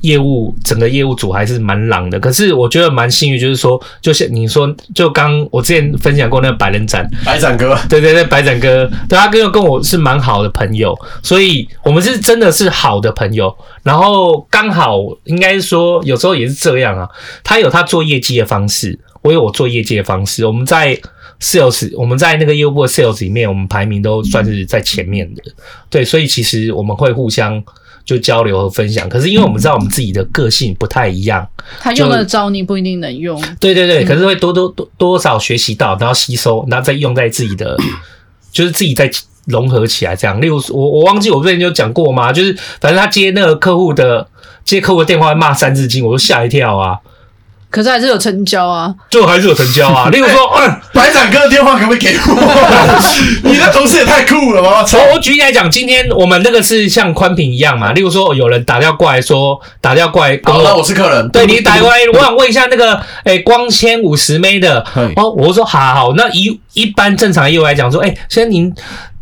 [0.00, 2.18] 业务整个业务组还是蛮狼的。
[2.18, 13.54] 可是我觉得蛮幸运，就是说，就像你说，就刚我之前分享过那个百人展，百展哥，对对对，百展哥，对他跟跟我是蛮好的朋友，所以我们是真的是好的朋友。
[13.82, 17.06] 然后刚好应该说，有时候也是这样啊。
[17.42, 20.46] 他有他做业绩的方式，我有我做业绩的方式。
[20.46, 20.98] 我们在
[21.44, 25.42] sales，我们在那个业务部的 sales 里面，我们排名都算是在前面的。
[25.90, 27.62] 对，所以其实我们会互相
[28.04, 29.08] 就交流和分享。
[29.08, 31.46] 可是因为我们知道我们自己的个性不太一样，
[31.80, 33.40] 他用的招你不一定能用。
[33.60, 37.76] 对对对，可是会多多多多少学习到，然后吸收，然后再用在自己的，
[38.50, 39.10] 就是自己在。
[39.46, 42.32] 融合起来这样，例如我我忘记我之前就讲过吗？
[42.32, 44.26] 就是反正他接那个客户的
[44.64, 46.98] 接客户的电话骂三字经，我都吓一跳啊。
[47.74, 50.08] 可是还是有成交啊，就还是有成交啊。
[50.14, 53.00] 例如说，嗯，白展哥的电话可不可以给我？
[53.50, 54.86] 你的同事也太酷了吧！
[54.92, 57.92] 我我举例来讲，今天我们那个是像宽频一样嘛。
[57.92, 61.28] 例如说，有人打电话过来说，打电话过来，好，那我是客人。
[61.30, 68.72] 对，你打过来，我想问一下那个，诶，光纤五十 M 的，哦，我说好好，那一一般正常业务来讲说，诶，先您。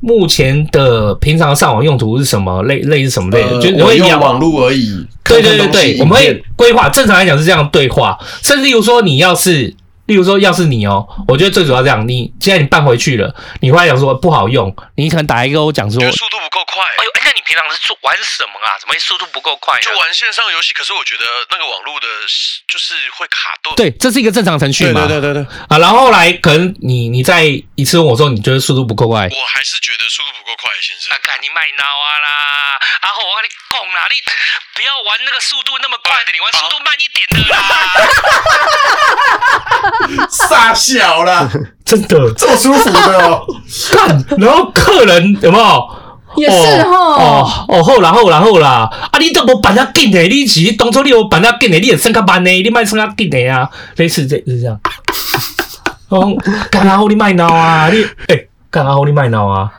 [0.04, 3.50] 目前的平常上网用途是什么类类是什么类的？
[3.50, 5.06] 呃、就我用网络而已。
[5.24, 6.88] 对对对对，我们会规划。
[6.88, 9.74] 正常来讲是这样对话，甚至例如说你要是。
[10.06, 16.82] 例如说，要是你哦，我觉得最主要这样，你既然你办回去了，你会讲说不好用，你可能打一个我讲说速度不够快。
[16.82, 18.74] 哎呦，哎，那你平常是做玩什么啊？
[18.80, 19.78] 怎么会速度不够快？
[19.80, 22.06] 就玩线上游戏，可是我觉得那个网络的，
[22.66, 23.74] 就是会卡顿。
[23.76, 25.06] 对，这是一个正常程序嘛。
[25.06, 25.52] 对对对对对。
[25.68, 27.44] 啊，然后后来可能你你再
[27.76, 29.28] 一次问我说，你觉得速度不够快？
[29.30, 31.14] 我还是觉得速度不够快，先生。
[31.14, 32.78] 啊，赶紧卖脑啊啦！
[33.02, 34.16] 然后我跟你讲啦，你
[34.74, 37.54] 不要玩那个速度那么快的，你玩速度慢一点的啦。
[40.30, 41.50] 傻小啦，
[41.84, 43.42] 真的这么舒服的哦？
[43.92, 45.88] 干，然后客人有没有？
[46.34, 46.90] 也是哈。
[46.96, 53.68] 哦哦，好啦好啦好啦，啊，你都无办得紧的，你是当初你有办得紧的，你也算较慢的，你卖算较紧的啊？
[53.96, 54.80] 类似这，就是这样。
[56.08, 56.34] 哦，
[56.70, 57.88] 干阿好你卖闹啊？
[57.90, 59.70] 你诶，干阿好你卖闹啊？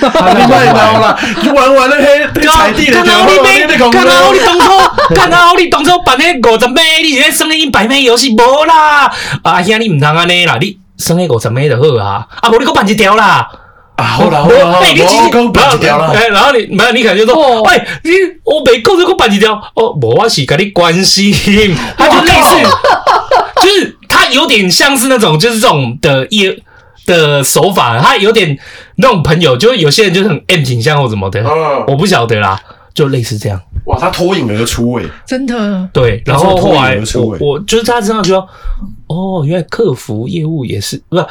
[0.00, 1.18] 你卖闹啦？
[1.42, 4.66] 你玩完了嘿，踩地的，刚刚你没， 刚刚你当初，
[5.14, 9.10] 刚刚你当初办那五十枚，你现在升了一百枚游戏无啦？
[9.42, 13.48] 啊，兄你唔通安尼啦，你升那五十枚就好啊，啊，无你搁办一条啦。
[13.96, 16.12] 啊，好啦好啦，哎，你几公办一条了？
[16.14, 18.10] 哎，然后你没有，你可能就说，哎，你
[18.44, 21.30] 我没够就够办一条哦，我是跟你关心，
[21.98, 22.56] 他就类似，
[23.60, 26.58] 就是他有点像是那种就是这种的业
[27.06, 28.58] 的手法，他有点
[28.96, 31.44] 那种朋友，就是有些人就是很 M 倾向或怎么的，
[31.86, 32.60] 我不晓得啦，
[32.94, 33.60] 就类似这样。
[33.86, 35.88] 哇，他脱颖而出诶，真的。
[35.92, 38.48] 对，然后后来我我就是他身上就说，
[39.08, 41.26] 哦，原来客服业务也是不是？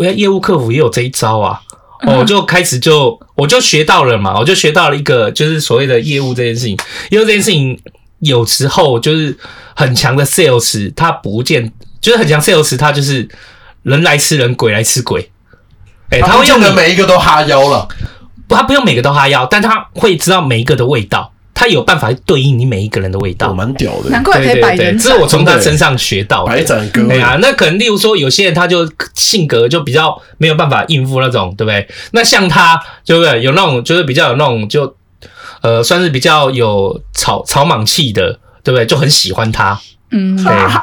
[0.00, 1.60] 原来业务客服也有这一招啊。
[2.06, 6.78] 我就开始就我就学到了嘛，我就学到了一个就是所谓的业务这件事情，
[7.10, 7.76] 因为这件事情
[8.20, 9.36] 有时候就是
[9.74, 13.28] 很强的 sales，他不见就是很强 sales，他就是
[13.82, 15.30] 人来吃人，鬼来吃鬼。
[16.10, 17.88] 哎，他会用的每一个都哈腰了，
[18.46, 21.32] 不，他不用每个都哈腰，但他会知道每一个的味道。
[21.54, 24.10] 他有办法对应你每一个人的味道，蛮屌的。
[24.10, 26.52] 难怪可以摆人，这是我从他身上学到的。
[26.52, 31.88] 白斩哥，对啊，那可能例如说，有些人他就性格就比较没有办法应付那种，对不对？
[32.12, 33.42] 那像他，对不对？
[33.42, 34.94] 有那种就是比较有那种就
[35.60, 38.86] 呃，算是比较有草草莽气的，对不对？
[38.86, 39.80] 就很喜欢他。
[40.10, 40.36] 嗯，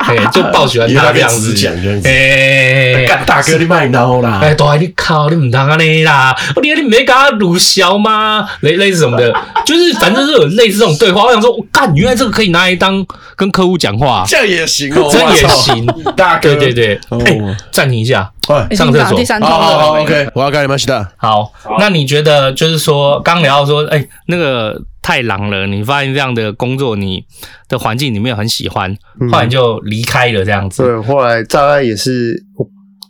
[0.07, 1.53] 对， 就爆喜欢他这样子。
[1.53, 8.47] 讲，哎，干大哥你卖孬啦，哎，大哥你靠你唔当安尼啦，我你你没跟他鲁小吗？
[8.61, 9.33] 类类似什么的，
[9.65, 11.23] 就是反正是有类似这种对话。
[11.23, 15.85] 我想说，我干，原来这个可以拿来当跟客户讲话，这样也行哦， 这也行，
[16.15, 18.31] 大哥，对对对，哎，暂停一下，
[18.71, 21.07] 上厕所，第三好好好，OK，我要干你们去的。
[21.17, 24.79] 好，那你觉得就是说，刚聊到说，哎，那个。
[25.05, 25.67] 太狼了！
[25.67, 27.23] 你发现这样的工作，你
[27.69, 28.97] 的环境你没有很喜欢，
[29.31, 30.81] 后来就离开了这样子。
[30.81, 32.43] 对，后来大概也是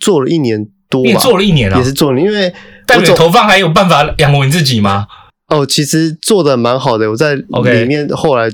[0.02, 2.54] 做了一年多吧，也做了一年了，也是做了，因为
[2.86, 5.08] 但你投放还有办法养活你自己吗？
[5.48, 8.50] 哦，其实做的蛮好的，我在里面后来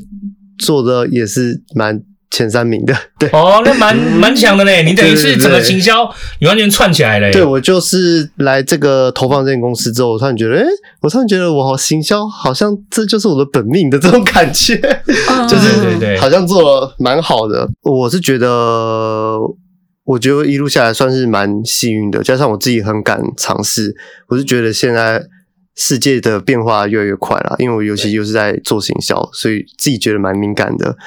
[0.60, 2.00] 做的也是蛮。
[2.32, 4.84] 前三名的， 对哦，那蛮蛮强的嘞。
[4.84, 7.32] 你等于是整个行销，你完全串起来了。
[7.32, 10.63] 对，我就是来这个投放这间公司之后，我突然觉得，哎，
[11.02, 14.76] 我突然觉得我好行销，好像这就是我的本命的这种感觉，
[15.48, 17.70] 就是对对，好像做了蛮好的。
[17.84, 19.38] 我是觉得，
[20.06, 23.94] 我觉得一路下来算是蛮幸运的，加上我自己很敢尝试，
[24.30, 25.22] 我是觉得现在。
[25.76, 30.98] 世界的变化越来越快了，因为我尤其又是在做行销，所以自己觉得蛮敏感的。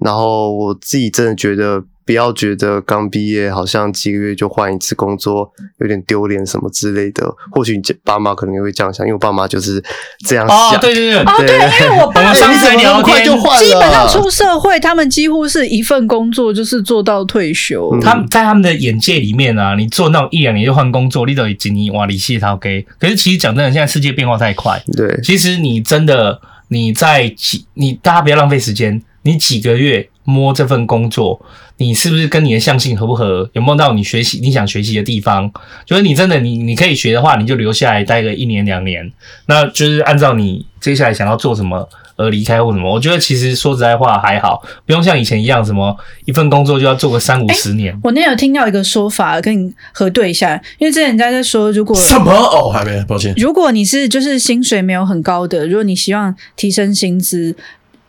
[0.00, 1.84] 然后我自己真的觉得。
[2.08, 7.30] 不要觉得刚毕业好像几个月就换一次工作有点丢脸什么之类的。
[7.50, 9.84] 或许你爸妈可能也会这样想，因为我爸妈就是
[10.26, 10.56] 这样想。
[10.56, 17.94] 哦，对对对，哦对，因为我爸妈 上次聊天就换了，基本上出社会，他们几乎是一份工作就是做到退休。
[18.00, 22.86] 他们在他们的眼界里面啊，你做那种一两年就换工作，你都已经你哇，你谢他 OK。
[22.98, 24.82] 可是其实讲真的，现在世界变化太快。
[24.96, 31.40] 对，其实你真的你在几你大家不要浪费时间，你几个月摸这份工作。
[31.78, 33.48] 你是不是跟你的相性合不合？
[33.54, 35.50] 有没有到你学习你想学习的地方？
[35.86, 39.10] 就是你真的你你可以学的话，你就留下来待个一年两年。
[39.46, 42.92] 那就是按照你接下来想要做什么而离开或什么。
[42.92, 47.94] 我觉得其实说实在话还好，不用像以前一样什么一份工作就要做个三五十年。
[47.94, 53.32] 欸，我那天有听到一个说法，跟你核对一下，因为之前人家在说，如果什么哦还没，抱歉。
[53.36, 57.54] 如果你是就是薪水没有很高的，如果你希望提升薪资。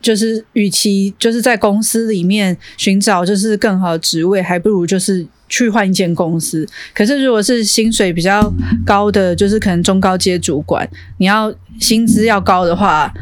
[0.02, 6.66] 就是，与其就是在公司里面寻找就是更好的职位，还不如就是去换一间公司。
[6.94, 8.52] 可是，如果是薪水比较
[8.86, 13.14] 高的，就是可能中高阶主管，你要薪资要高的话，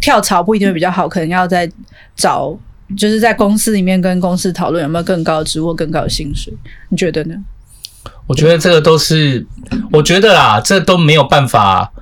[0.00, 1.70] 跳槽不一定会比较好，可能要再
[2.16, 2.58] 找，
[2.96, 6.52] 就是在公司里面跟公司讨论有没有更高的职或更高的薪水。
[6.88, 7.34] 你觉得呢？
[8.26, 9.46] 我觉得这个都是，
[9.92, 11.92] 我觉得啦，这都没有办法。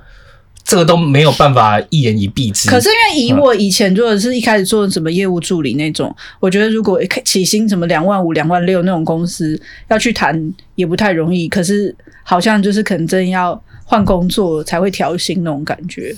[0.65, 2.69] 这个都没有办法一言以蔽之。
[2.69, 11.49] 可是因为以我以前做的是一开始做什么业务助理那种，我觉得如果起薪什么两万五、两万六那种公司要去谈也不太容易。
[11.49, 16.15] 可是好像就是可能真要换工作才会调薪那种感觉。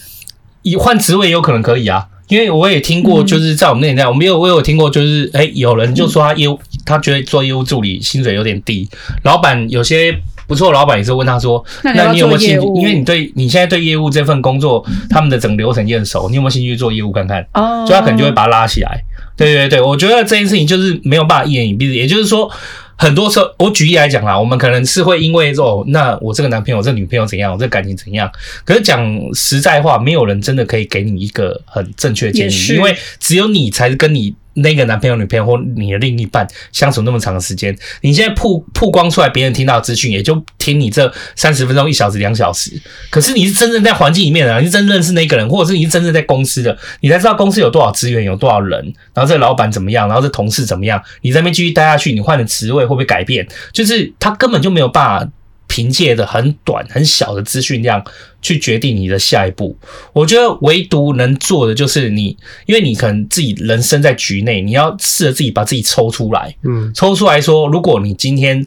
[0.62, 8.88] 以换职位也有可能可以啊，因为我也听过，就是在我们那年代，嗯、我们有我有听过，就是哎，有人就说他业务，他觉得做业务助理薪水有点低，
[9.24, 10.16] 老板有些。
[10.48, 12.66] 不错，老板也是问他说：“那你有没有兴趣？
[12.76, 19.04] 因为你对你现在对业务这份工作，他们的整流程也很熟，你有没有兴趣做业务看看？”哦，所以他可能就会把他拉起来。
[19.36, 21.94] 对对对，我觉得这件事情就是没有办法一言以蔽之。
[21.94, 22.50] 也就是说，
[22.96, 28.32] 很多时候我举例来讲啦，我们可能是会因为说，那我这个男朋友、这个女朋友怎样，我这个感情怎样？
[28.64, 34.36] 可是讲实在话，没有人真的可以给你一个很正确的建议，因为只有你才是跟你。
[34.56, 42.72] 那个男朋友、女朋友或你的另一半相处那么长的时间，你现在曝曝光出来，别人听到资讯也就听你这三十分钟、一小时、两小时。
[43.10, 51.02] 可是你是真正在环境里面的，你是真正认识那个人，或者是你是真正在公司的，你才知道公司有多少资源，有多少人，然后这老板怎么样，然后这同事怎么样。
[51.22, 53.48] 你在那边继续待下去，你换的职位会不会改变？
[53.74, 55.30] 就是他根本就没有办法
[55.76, 58.02] 凭借的很短很小的资讯量
[58.42, 59.78] 去决定你的下一步。
[60.14, 68.66] 我觉得唯独能做的就是你，因为你可能自己人生在局内，你要试着自己把自己抽出来，嗯，抽出来说，如果你今天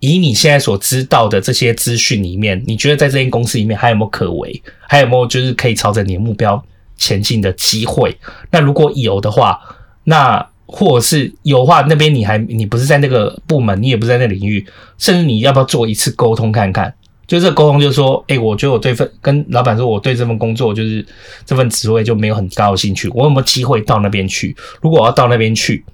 [0.00, 6.64] 以你现在所知道的这些资讯里面，你觉得在这间公司里面还有没有可为，还有没有就是可以朝着你的目标
[6.96, 8.16] 前进的机会？
[8.50, 9.60] 那如果有的话，
[10.04, 14.66] 那或者是有话，那边你还你不是在那个部门，你也不是在那领域，
[14.96, 16.92] 甚至你要不要做一次沟通看看？
[17.26, 21.06] 就这沟通，就是说，哎，我觉得我对份跟老板说，我对这份工作就是
[21.44, 24.56] 这份职位就没有很高的兴趣，我有没有机会到那边去？
[24.80, 25.84] 如果我要到那边去，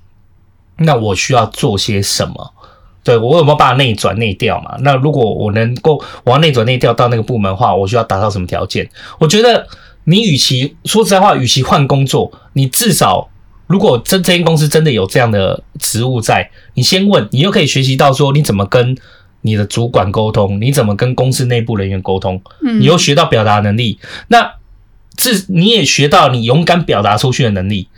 [0.78, 2.54] 那我需要做些什么？
[3.02, 4.76] 对，我有没有办法内转内调嘛？
[4.80, 8.88] 那如果我能够我要内转内调到那个部门的话，我需要达到什么条件？
[9.18, 9.66] 我觉得
[10.04, 13.28] 你与其说实在话，与其换工作，你至少。
[13.68, 18.96] 如果这这间公司真的有这样的职务在，你先问，你又可以学习到说你怎么跟
[19.42, 24.54] 你的主管沟通，你怎么跟公司内部人员沟通，你又学到表达能力，那
[25.16, 27.88] 这你也学到你勇敢表达出去的能力。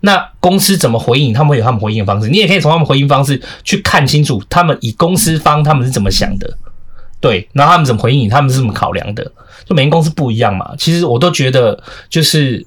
[0.00, 6.56] 那公司怎么回应，他们会有他们回应的方式，你也可以从他们回应方式去看清楚他们以公司方他们是怎么想的，
[7.20, 9.30] 对，然后他们怎么回应你，他们是怎么考量的，
[9.66, 10.74] 就每间公司不一样嘛。
[10.78, 12.66] 其实我都觉得就是。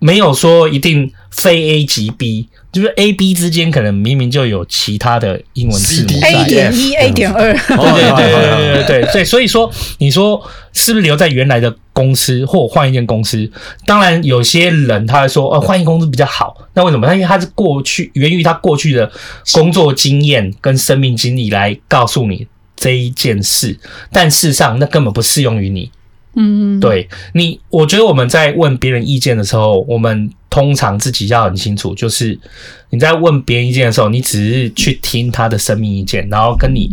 [0.00, 10.42] 没有说一定非 A 即 B，就是 A、B 之间可能明明就有其他的英文字母 A 点一、A 点二，对对对对对对对，所以说你说
[10.72, 13.50] 是不是留在原来的公司或换一间公司？
[13.84, 16.56] 当然有些人他会说，哦，换一间公司比较好。
[16.72, 17.06] 那为什么？
[17.06, 19.10] 他因为他是过去源于他过去的
[19.52, 23.78] 工作经验跟生命经历来告诉你这一件事，
[24.10, 25.90] 但事实上那根本不适用于你。
[26.34, 32.38] 嗯，对你，我觉得我们在问别人意见的时候，我们通常自己要很清楚，就是
[32.90, 36.88] 你在问别人意见的时候，你只是去听他的生命意见，然后跟你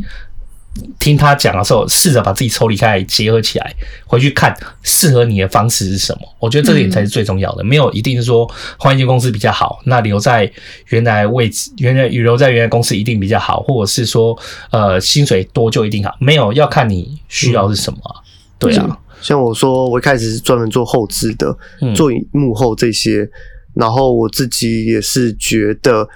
[0.99, 3.71] 听他讲的时候，试着把自己抽离开来，结合起来，
[4.07, 6.21] 回去看适合你的方式是什么。
[6.39, 10.51] 我觉得这点才是最重要的，没有一定是说换一间公司比较好，那留在
[10.87, 14.35] 原来位置，原来留在原来公司一定比较好，或者是说
[14.71, 17.99] 呃薪水多就一定好，没有要看你需要是什么，
[18.57, 18.97] 对啊。
[19.21, 21.57] 像我说，我一开始是专门做后置的，
[21.95, 23.31] 做幕后这些，嗯，
[23.75, 26.07] 然后我自己也是觉得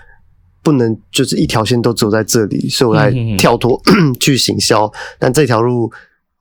[0.63, 3.81] 不能就是一条线都走在这里，所以我来跳脱
[4.19, 4.91] 去行销。
[5.19, 5.91] 但这条路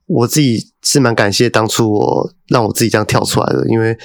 [0.07, 3.97] 我自己是蛮感谢当初我让我自己这样跳出来的，因为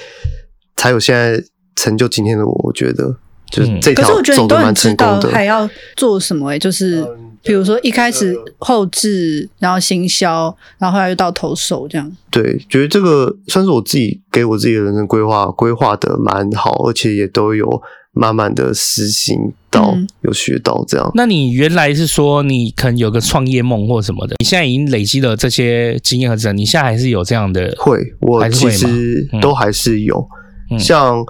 [0.76, 1.42] 才有现在
[1.74, 2.52] 成就今天的我。
[2.64, 3.16] 我觉得
[3.50, 5.30] 就是这条走得蛮成功的。
[5.30, 6.48] 还要做什么？
[6.50, 6.58] 欸？
[6.58, 7.06] 就是。
[7.46, 12.16] 比如说一开始后置，然后行销，然后后来又到投手这样。
[12.28, 17.80] 对，觉得这个算是我自己给我自己的人生规划，规划的蛮好，而且也都有
[18.10, 21.08] 慢慢的实行到，嗯、有学到这样。
[21.14, 27.72] 那你原来是说你可能有个创业梦或什么的，你现在已经累积了这些经验和知识，你现在还是有这样的？
[27.78, 30.28] 会，我其实都还是有，
[30.72, 31.24] 嗯、像。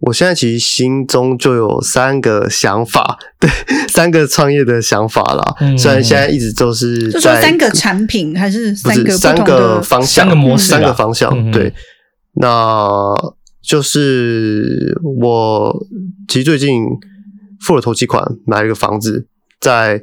[0.00, 3.50] 我现在其实心中就有三个想法，对，
[3.88, 5.56] 三个创业的想法啦。
[5.60, 11.32] 嗯、虽然现在一直都是在，就说三个产品还是三个不同的三个方向，三个模式，三个方向。
[11.34, 11.74] 嗯、对，
[12.34, 13.12] 那
[13.60, 15.86] 就是我
[16.28, 16.84] 其实最近
[17.60, 19.26] 付了头期款，买了一个房子
[19.60, 20.00] 在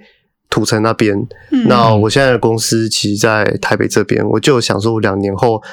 [0.50, 1.18] 土城那边。
[1.52, 5.64] 嗯、那我现在的公司其实在台北这边，我就想说，我两年后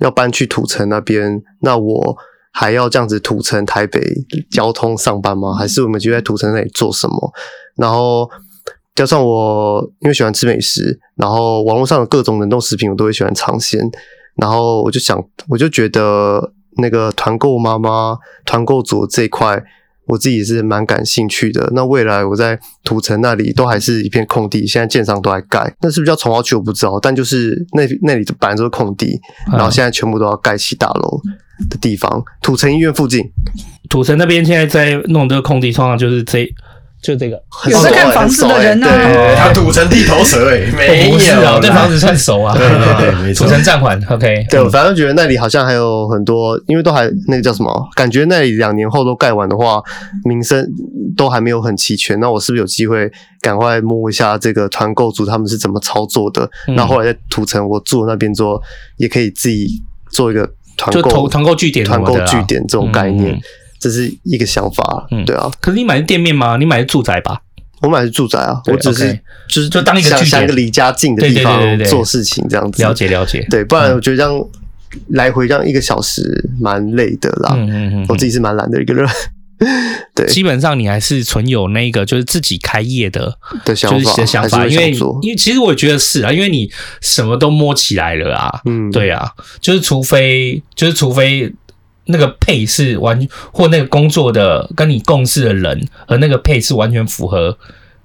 [0.00, 2.16] 要搬去土城那边，那我。
[2.58, 4.02] 还要这样子土城台北
[4.50, 5.54] 交通上班吗？
[5.54, 7.32] 还是我们就在土城那里做什么？
[7.76, 8.28] 然后
[8.96, 13.80] 加上我因为喜欢吃美食，然后网络上的各种冷冻食品我都会喜欢尝鲜，
[14.34, 15.16] 然后我就想，
[15.48, 19.62] 我就觉得那个团购妈妈、团购组这一块，
[20.08, 21.70] 我自己是蛮感兴趣的。
[21.74, 29.20] 那未来我在土城那里都还是一片空地，现在建商都在盖，那是不是叫重划区我不知道，但就是那那里本来就是空地，
[29.52, 31.20] 然后现在全部都要盖起大楼。
[31.68, 33.20] 的地方，土城医院附近，
[33.90, 36.48] 土城那边现在在弄这个空地，通常就是这，
[37.02, 37.40] 就这个。
[37.68, 38.86] 有在看房子的人呢？
[39.36, 42.56] 他土城地头蛇哎， 没有，对房子算熟啊。
[42.56, 44.46] 对对对，土城暂缓，OK。
[44.50, 49.80] 对，我反正觉得那里好像还有很多，因为都还那个叫什么，感觉那里两年后都盖完的话，
[50.24, 50.66] 名声
[51.16, 52.18] 都还没有很齐全。
[52.20, 56.48] 那我是不是有机会赶快摸一下这个团购组他们是怎么操作的？
[56.76, 58.60] 那后来在土城我住的那边之后，
[58.96, 59.68] 也可以自己
[60.10, 60.48] 做一个。
[60.80, 63.36] 团购团购据点，团购据点这种概念，
[63.78, 65.50] 这是一个想法，嗯对啊。
[65.60, 66.56] 可是你买的店面吗？
[66.56, 67.40] 你买的住宅吧？
[67.80, 69.16] 我买的住宅啊，我只是
[69.48, 72.82] 就是就当一个像一个离家近的地方做事情这样子。
[72.82, 74.44] 了解了解，对，不然我觉得这样
[75.10, 77.52] 来回这样一个小时蛮累的啦。
[77.54, 79.08] 嗯嗯嗯，我自己是蛮懒的一个人。
[80.14, 84.90] 对，基本上你还是存有那个就是自己开业的的想法，就是想法，因为
[85.22, 86.70] 因为其实我觉得是啊，因为你
[87.00, 91.52] 什么都摸起来了啊，嗯，对啊，就是除非就是除非
[92.08, 97.56] 那个配是完或那个工作的跟你共事的人和那个配是完全符合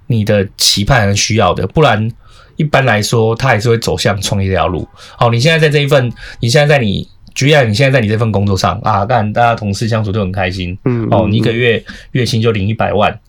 [0.07, 2.11] 你的期盼和需要的，不然
[2.57, 4.87] 一般来说他还是会走向创业这条路。
[5.17, 7.07] 好，你现在在这一份，你现在在你。
[7.35, 13.19] 举例，你现在在你这份工作上啊，干大家同事相处都很开心，嗯，哦，你一个月月薪就领一百万。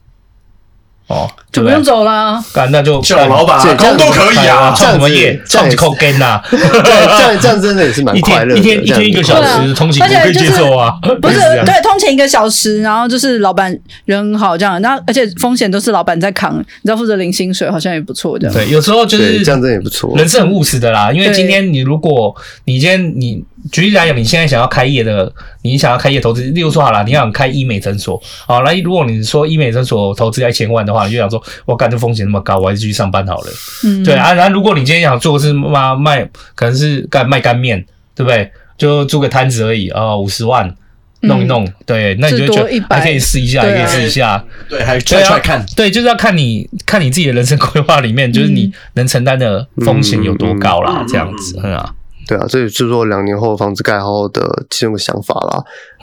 [1.06, 6.40] 哦，就不用走了，干那就叫老板，这样都可以啊，创什么业，创几口根呐？
[6.50, 18.54] 这样 这样真的也是蛮快乐，一天一天一个小时通勤可以接受啊，不是 对，通勤一个小时，然后就是老板人很好这样，那而且风险都是老板在扛，你知道负责领薪水，好像也不错这样。
[18.54, 20.16] 对，有时候就是这样，真的也不错。
[20.16, 22.34] 人是很务实的啦，因为今天你如果
[22.64, 23.44] 你今天你。
[23.72, 33.46] 举例来讲，你现在想要开业的，你想要开业投资，例如说好了，你想开医美诊所，好，那如果你说医美诊所投资要一千万的话，你就想说，我感觉风险那么高，我还是继续上班好了。
[33.84, 37.84] 嗯，对啊，然后如果你今天想做的是卖卖，可能是干卖干面，
[38.14, 38.50] 对不对？
[38.76, 40.74] 就租个摊子而已啊，五十万
[41.20, 51.94] 弄一弄，对，那你就觉得还可以试一下，还可以试一下，对，还出来看，对，就是要看你看你自己的人生规划里面，就是你能承担的风险有多高啦，这样子，嗯啊。
[52.26, 55.62] 对啊，这也就是说两年后房子盖好的其中的想法啦。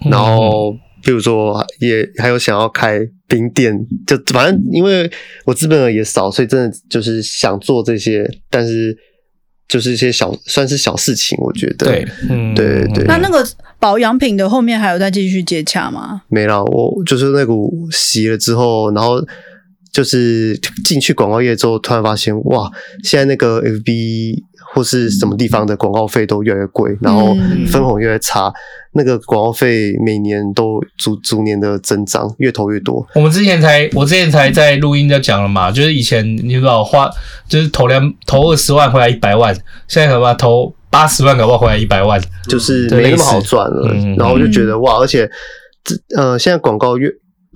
[0.09, 0.71] 然后，
[1.03, 3.73] 比如说也还有想要开冰店，
[4.05, 5.09] 就反正因为
[5.45, 8.95] 我资本额也少，所以真的就是想做这些，但是
[9.67, 11.87] 就是一些小算是小事情，我觉得。
[11.87, 13.03] 对，嗯，对对。
[13.05, 13.43] 那那个
[13.79, 16.21] 保养品的后面还有再继续接洽吗？
[16.27, 19.19] 没了，我就是那股洗了之后，然后
[19.91, 20.55] 就是
[20.85, 22.71] 进去广告业之后，突然发现哇，
[23.03, 24.43] 现在那个 FB。
[24.73, 27.35] 或是什么地方的广告费都越来越贵，然后
[27.67, 28.53] 分红越来越差，嗯、
[28.93, 33.05] 那个广告费每年都逐逐年的增长，越投越多。
[33.15, 37.09] 我们之前才，我之前才在录音就讲了嘛，就是以前你知道花，
[37.49, 39.53] 就是投两投二十万回来一百万，
[39.87, 43.91] 现在可能投八十万搞不好回来一百万，就是没那么好赚了。
[43.93, 45.29] 嗯、然后就觉得哇，而且
[45.83, 47.09] 这呃，现在广告越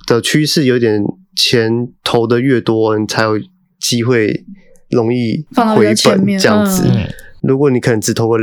[0.06, 1.02] 的趋势有点
[1.34, 3.38] 钱投的越多，你才有
[3.80, 4.44] 机会。
[4.90, 5.44] 容易
[5.76, 7.08] 回本这样子，嗯、
[7.42, 8.36] 如果你可能只投个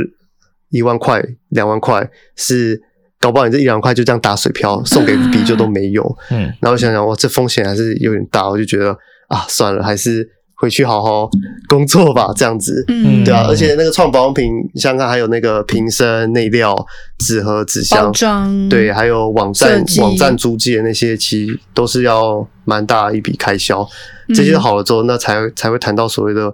[0.70, 2.82] 一万块、两万块，是
[3.20, 6.16] 搞不好你这一两块就这样打水漂，送给 FB 就都没有。
[6.30, 8.90] 嗯，然后想想哇，这风险还是有点大，我就觉得
[9.28, 11.28] 啊，算了，还是回去好好
[11.68, 12.84] 工作吧，这样子。
[12.88, 16.76] 嗯，对啊，而且那个创保养品，想想看还有那个瓶身、内料、
[17.18, 18.68] 纸盒、纸箱，装。
[18.68, 23.86] 对，还有网站、网站租借那些，其实都是要蛮大一笔开销。
[24.28, 26.52] 这些好了之后，那才才会谈到所谓的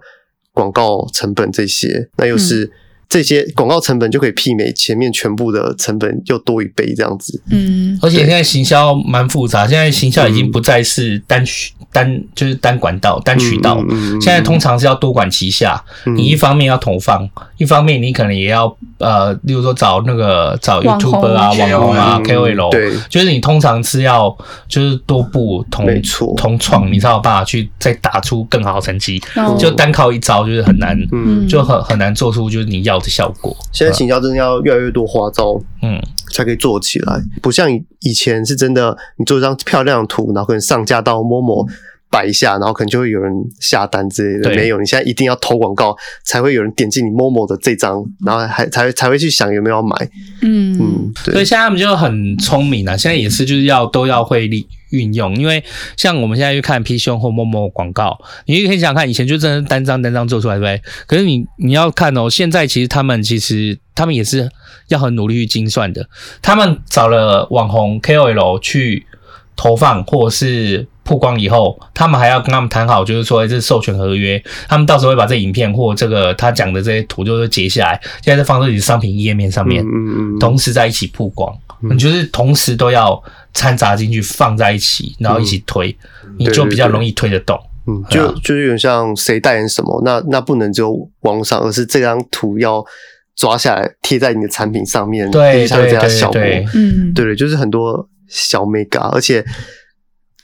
[0.52, 2.70] 广告成本这些，那又是
[3.10, 7.42] 这些广告成本就可以媲美前面全部的成本又多一倍这样子。
[7.50, 11.74] 嗯，而且现在行销蛮复杂，现在行销已经不再是单渠。
[11.92, 13.76] 单就是单管道、单渠道，
[14.20, 15.82] 现在通常是要多管齐下。
[16.14, 24.32] 你一方面要投放，一方面你可能也要呃，例如说找那个找 YouTuber 啊、网红啊、KOL，对，就是你通常是要
[24.68, 25.84] 就是多步同
[26.36, 29.20] 同创，你才有办法去再打出更好的成绩。
[29.58, 30.96] 就单靠一招就是很难，
[31.48, 33.56] 就很很难做出就是你要的效果。
[33.72, 36.00] 现在行销真的要越来越多花招，嗯，
[36.32, 37.68] 才可以做起来，不像
[38.00, 41.68] 以前是真的，你做一张漂亮的图，然后可能上架到 Momo。
[42.10, 44.44] 摆一下，然后可能就会有人下单之类的。
[44.50, 49.96] 对没有，你现在一定要投广告，才会有人点进你 Momo 的这张，然后还才才会去想有没有要买。
[50.42, 52.98] 嗯嗯，所以现在他们就很聪明了。
[52.98, 55.62] 现在也是就是要都要会利运用，因为
[55.96, 60.82] 像我们现在去看 PChome 或 Momo 广告，你可以想想看，以前就真的单张单张做出来，对不对？
[61.06, 64.50] 可是你你要看哦，现在其实他们其实他们也是
[64.88, 66.08] 要很努力去精算的。
[66.42, 69.06] 他们找了网红 KOL 去
[69.54, 70.88] 投放，或者是。
[71.10, 81.52] 曝光以后，他们还要跟他们谈好，就是说这是授权合约，他们到时候会把这影片或这个他讲的这些图就是截下来，现在在放在你的商品页面上面，嗯嗯，同时在一起曝光，
[81.90, 83.20] 你就是同时都要
[83.52, 85.96] 掺杂进去放在一起，然后一起推，
[86.38, 87.58] 你就比较容易推得动。
[87.88, 92.84] 嗯，就就是有点像谁代言什么，那那不能只有网上，而是这张图要
[93.34, 96.40] 抓下来贴在你的产品上面，对，像这样效果，
[96.74, 97.24] 嗯，对。
[97.24, 99.44] 对，就是很多小 mega，而且。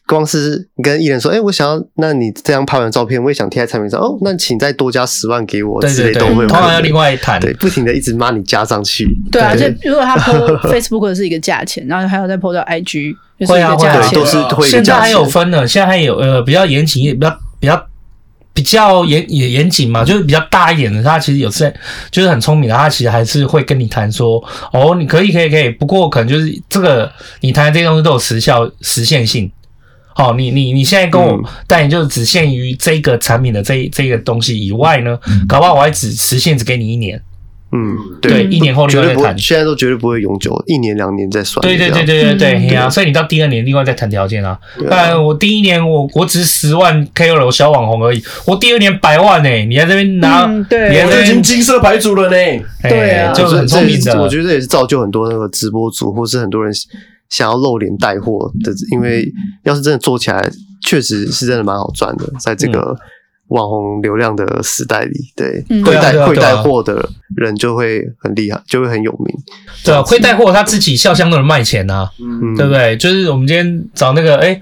[0.06, 13.16] 光是跟艺人说，哎、欸，我想要，那你这张拍完照片，我也想贴在产品上，哦，那请再多加十万给我，之类都会，通常要另外谈，对，不停的一直骂你加上去，对啊，就如果他 po Facebook 是一个价钱，然后还要再 po 到 IG，
[13.48, 14.68] 会啊会啊，都是会。
[14.68, 17.86] 现在还有分的，现在还有呃比较严谨，比较比较
[18.54, 21.74] 比较严也严谨嘛，就是比较大一点的，他其实有在
[22.12, 24.40] 就是很聪明的，他其实还是会跟你谈说，
[24.72, 29.50] 哦，你可以可以可以，不过可能就是这个你谈的这些东西都有时效时限性。
[30.16, 37.20] 好，你你你现在跟我，但你就只限于这个产品的这这个东西以外呢，搞不好我还只实现只给你一年。
[37.72, 39.38] 嗯，对，一年后另外再谈。
[39.38, 41.60] 现在都绝对不会永久，一年两年再算。
[41.60, 44.58] 对对对对对对，呀，所以你到第二年另外再谈条件啊。
[44.88, 52.64] 当然，我第一年我我只是十万 KOL 小网红而已，我第二年百万呢，你在这边拿，对你在这边金色牌主了呢。
[52.88, 54.22] 对啊，就是很聪明的。
[54.22, 56.72] 我觉得这也是造就很多那个直播主，或是很多人。
[57.28, 59.30] 想要露脸带货的，因为
[59.64, 60.50] 要是真的做起来，
[60.82, 62.96] 确实是真的蛮好赚的，在这个
[63.48, 69.36] 网红流量的时代里，对，会带会带货的人就会很厉害，就会很有名。
[69.84, 72.96] 对啊，会带货他自己笑香都能卖钱啊，嗯，对不对？
[72.96, 74.60] 就是我们今天找那个，哎，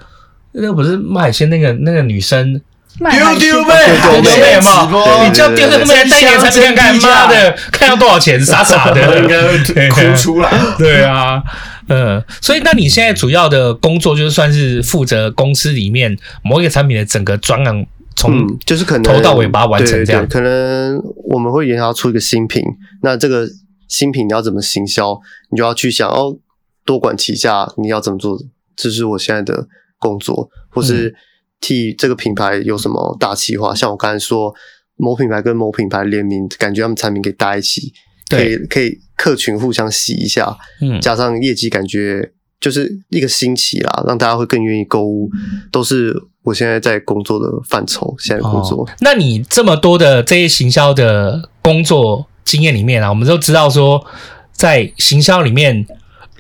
[0.53, 2.61] 那个不是卖海鲜那个那个女生。
[2.99, 5.25] 丢丢妹，丢丢妹嘛？
[5.27, 8.41] 你叫丢丢妹来带点产品看看，妈的， 看要多少钱？
[8.41, 10.51] 傻傻的，应该 哭出来。
[10.79, 11.43] 对啊，
[11.89, 17.85] 嗯，所以那你现在主要的工作就是算是负责公司里面某一个产品的整个专案，
[18.15, 20.27] 从就是可能头到尾把它完成这样。
[20.29, 20.97] 可能
[21.33, 22.63] 我们会研发出一个新品，
[23.03, 23.49] 那这个
[23.89, 25.19] 新品你要怎么行销，
[25.51, 26.37] 你就要去想哦，
[26.87, 28.39] 多管齐下，你要怎么做？
[28.77, 29.67] 这是我现在的
[29.99, 31.13] 工作，或是。
[31.65, 33.75] 替这个品牌有什么大企划？
[33.75, 34.53] 像我刚才说，
[34.99, 37.91] 某品牌跟某品牌联名，感觉他们产品可以搭一起，
[38.29, 45.31] 可以可以客群互相洗一下，嗯，加上业绩，感觉就是一个新奇啦，让大家会更愿意购物，
[45.73, 48.15] 都是我现在在工作的范畴。
[48.19, 54.05] 现在工作，哦，那你这么多的这些行销的工作经验里面啊，我们都知道说，
[54.53, 55.87] 在行销里面。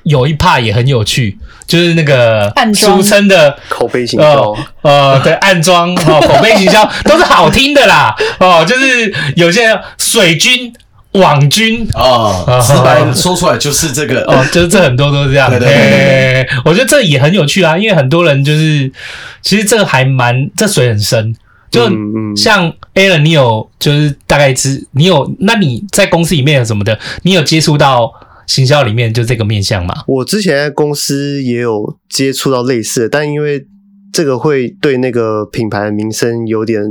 [0.04, 1.36] 有一 part 也很有趣，
[1.66, 10.70] 就是那个俗称的口碑行销，呃，对，暗装哦， 口碑行销都是好听的啦，哦，就是有些水军、
[11.12, 18.92] 网军啊，直白说出来就是这个，哦，就是这很多都是这样，对对对，我觉得这也很有趣啊，因为很多人就是，
[19.40, 21.34] 其实这个还蛮，这水很深，
[21.70, 21.90] 就
[22.36, 28.12] 像 Alan，你有就是大概知，你有，那你在公司里面有什么的，你有接触到？
[28.46, 33.66] 行销里面就这个面向嘛，我之前在公司也有接触到类似的，但因为
[34.12, 36.82] 这个会对那个品牌的名声有点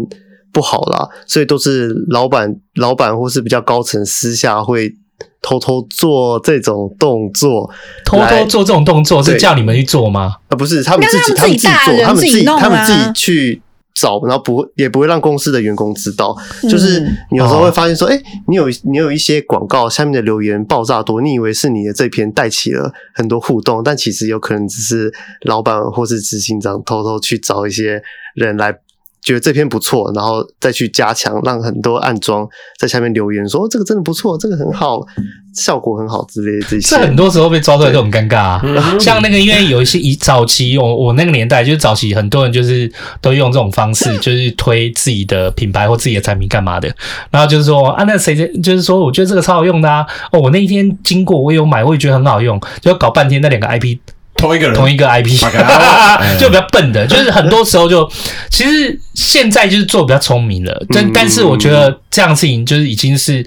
[0.51, 4.93] 不好啦，所以都是老板、老板或是比较高层私下会
[5.41, 7.69] 偷偷做这种动作，
[8.05, 10.35] 偷偷做这种动作是叫你们去做吗？
[10.49, 13.61] 啊，不是，他们自己，他们自己做，他们自己，他们自己去。
[13.93, 16.35] 找，然后不会也不会让公司的员工知道，
[16.69, 28.01] 就是你有时候会发现说，哎、嗯，你有你有一些广告下面的留言爆炸多，你以为是你的这篇带起了很多互动，但其实有可能只是老板或是执行长偷偷去找一些
[28.35, 28.77] 人来。
[29.23, 32.47] 觉得这篇不错，然后再去加强，让很多暗装
[32.77, 34.99] 在下面留言说这个真的不错，这个很好，
[35.55, 36.89] 效果很好之类的这些。
[36.95, 38.97] 这很多时候被抓出来都很尴尬啊。
[38.99, 46.93] 像那个，因为有一些以早期我我那个年代，就是早期很多人就是都用这种方式，就是推自己的品牌或自己的产品干嘛的。
[47.31, 50.05] 然后就是说啊，那谁谁就是说，我觉得这个超好用的啊。
[50.33, 53.99] 哦，我那一天经过，我有买，我也觉得很好用，就搞半天那两个 IP。
[54.43, 55.39] 同一个人，同一个 IP，
[56.37, 58.05] 就比较笨的，就是很多时候就，
[58.49, 63.45] 其实现在就是做比较聪明了，但但是我觉得这样事情就是已经是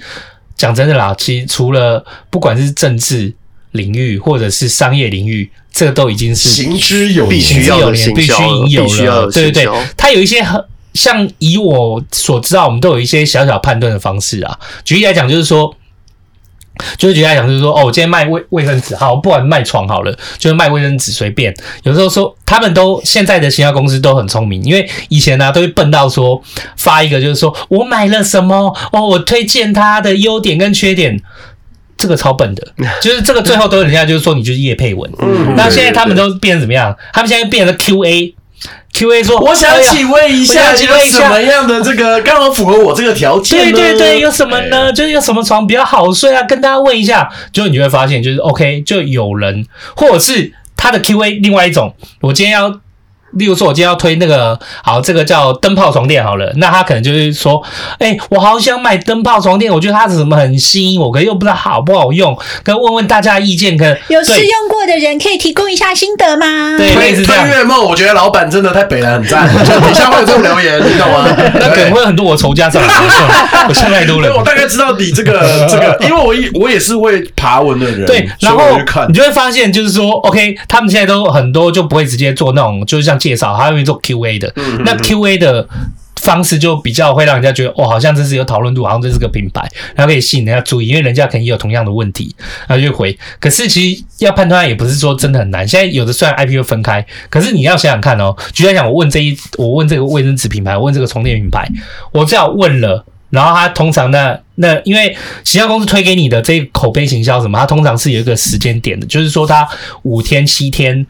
[0.57, 3.31] 讲真的啦，其实除了不管是政治
[3.73, 10.59] 领域或者是商业领域，这个都已经是行之有必须有年，必须已经有了，对对对，它有一些很
[10.95, 15.77] 像以我所知道，我们都有一些小小判断的方式啊，举例来讲就是说。
[16.97, 21.55] 就是觉得来讲，就是说，哦，我今天卖卫卫生纸，好，不管卖床好了，就是卖卫生纸随便。
[21.83, 26.41] 有时候说，他们都现在的行销公司都很聪明，因为以前呢、啊、都会笨到说
[26.77, 31.21] 发一个，就是说我买了什么，哦，我推荐它的优点跟缺点，
[31.99, 32.67] 这个超笨的，
[33.03, 35.11] 就是这个最后都人家就是说你就是叶佩文。
[35.19, 36.97] 嗯，那现在他们都变成怎么样？
[37.13, 38.35] 他们现在变成 QA。
[38.93, 43.73] Q A 说：“我想请问一下，请问什么样的这个刚好符合我这个条件？
[43.73, 44.93] 对对对，有什么呢？
[44.93, 46.43] 就是有什么床比较好睡啊？
[46.45, 52.81] 跟大家问一下，就你会发现，就是 OK，就有人或者是他的 Q A 另外一种，我今天要。”
[53.37, 57.63] 例如说，我今天要推那个，好，这个叫灯泡床垫好了，那他可能就是说，
[57.99, 66.77] 哎、欸，我好想买灯泡床垫，我觉得它是什么很吸引我，可是又不知道好不好用，可问问大家的意见，可有试用过的人可以提供一下心得吗？
[66.79, 67.47] 对，类似这样。
[67.47, 69.47] 推月梦，我觉得老板真的太北了，很赞。
[69.53, 71.27] 等一下会有这种留言，你懂吗？
[71.61, 72.89] 那可能会有很多我仇家上来，
[73.69, 74.35] 我想太多了。
[74.35, 78.79] 我大概知道你这个这个，因为我也我也是会爬文的人，对，然后
[79.09, 83.19] 你就会发现，就是说，OK，他们现在都很多就不会直接做那种，就是像。
[83.29, 84.53] 介绍，他会做 QA 的，
[84.85, 85.69] 那 QA 的
[86.23, 92.35] 方式就比较会让人家觉得，哦，好像这是有讨论度，好像这是个品牌，然后可以吸引人家注意，因为人家肯定也有同样的问题，
[92.67, 93.17] 然后就回。
[93.39, 95.67] 可是其实要判断也不是说真的很难。
[95.67, 101.69] 现在有的虽然 IP 会分开，可是你要想想看哦，举例来讲，我问这一，我问这个卫生纸品牌，我问这个充电品牌，
[102.13, 109.69] 我只要问了，然后他通常那那因为行销公司推给你的这个口碑行销什么，它通常是有一个时间点的，就是说他
[110.03, 111.07] 五天七天，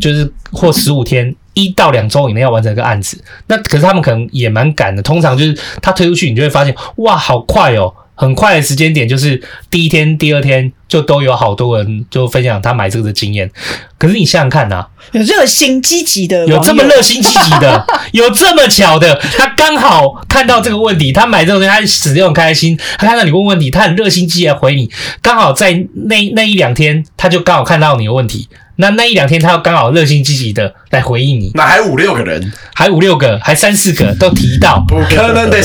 [0.00, 1.34] 就是或十五天。
[1.58, 5.02] 一到两周以内要完成一个案子，那可是他们可能也蛮赶的。
[5.02, 13.50] 通常就是他推出去，你就会发现，哇，好快哦，很快的时间点，就是第一天、第二天就都有好多人就分享他买这个的经验。
[13.98, 25.72] 可是你想想看呐、啊，有热心积极的，有这么热心积极的， 有这么巧的，他刚好看到这个问题，他买这个东西，他使用很开心，他看到你问问题，他很热心积极的回你，刚好在
[26.06, 28.48] 那那一两天，他就刚好看到你的问题。
[28.80, 31.50] 那那一两天，他要刚好热心积极的来回应你。
[31.54, 34.78] 那还五六个人，还五六个，还三四个 都提到。
[34.86, 35.60] 不可能的，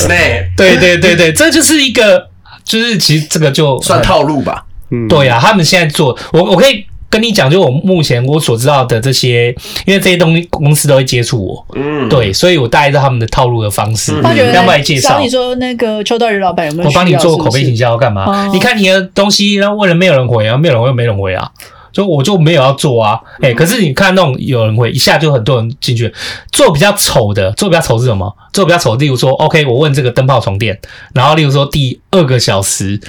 [0.56, 2.28] 对对对对，这就是一个，
[2.64, 4.64] 就是其实这个就算套路吧。
[4.90, 9.54] 嗯，对呀、啊，他们现在做，我我可以跟你讲，就我目前我所知道的这些，
[9.86, 11.66] 因为这些东西公司都会接触我。
[11.74, 14.12] 嗯，对，所以我大概知道他们的套路的方式。
[14.52, 15.20] 要不要介绍？
[15.20, 16.88] 你说那个秋刀鱼老板有没有？
[16.88, 18.24] 我帮你做口碑营销干嘛？
[18.26, 21.50] 哦、你看你的东西，然后为了没有人回啊，没有人回，没人回啊。
[21.94, 26.12] 就我就没有要做啊，哎、欸，可是你看那种有人会一下就很多人进去
[26.50, 28.36] 做比较丑的，做比较丑是什么？
[28.52, 30.78] 做比较丑，例如说，OK，我问这个灯泡床垫，
[31.14, 33.00] 然后例如说第二个小时，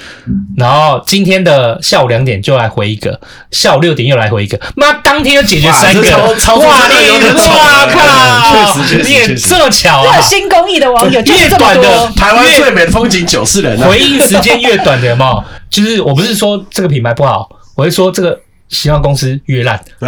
[0.56, 3.20] 然后今天的下午两点就来回一个，
[3.50, 7.10] 下午六点又来回一个，妈，当天就解决三个，哇，你
[7.48, 10.20] 哇靠，你也这么巧啊！
[10.20, 15.44] 新公益的网友越短的台湾最美的风景九四人，回应时间越短的有没有？
[15.68, 18.40] 就是我不是说这个品牌不好，我是说这个。
[18.68, 19.80] 行销公司越烂，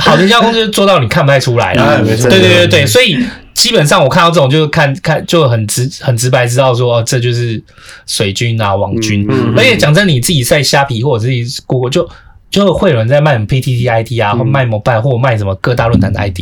[0.00, 2.02] 好的行销公司做到你看不太出来了。
[2.04, 3.18] 对对对对，所以
[3.54, 7.60] 基本上我看到这种，就看看就很直很直白，知道说这就是
[8.06, 9.26] 水军啊、网军。
[9.56, 12.08] 而且讲真，你自己在虾皮或者自己 Google 就
[12.50, 16.40] 就会有人在卖什么 PTT ID 啊，或卖摩拜，或卖什么各大论坛的 ID，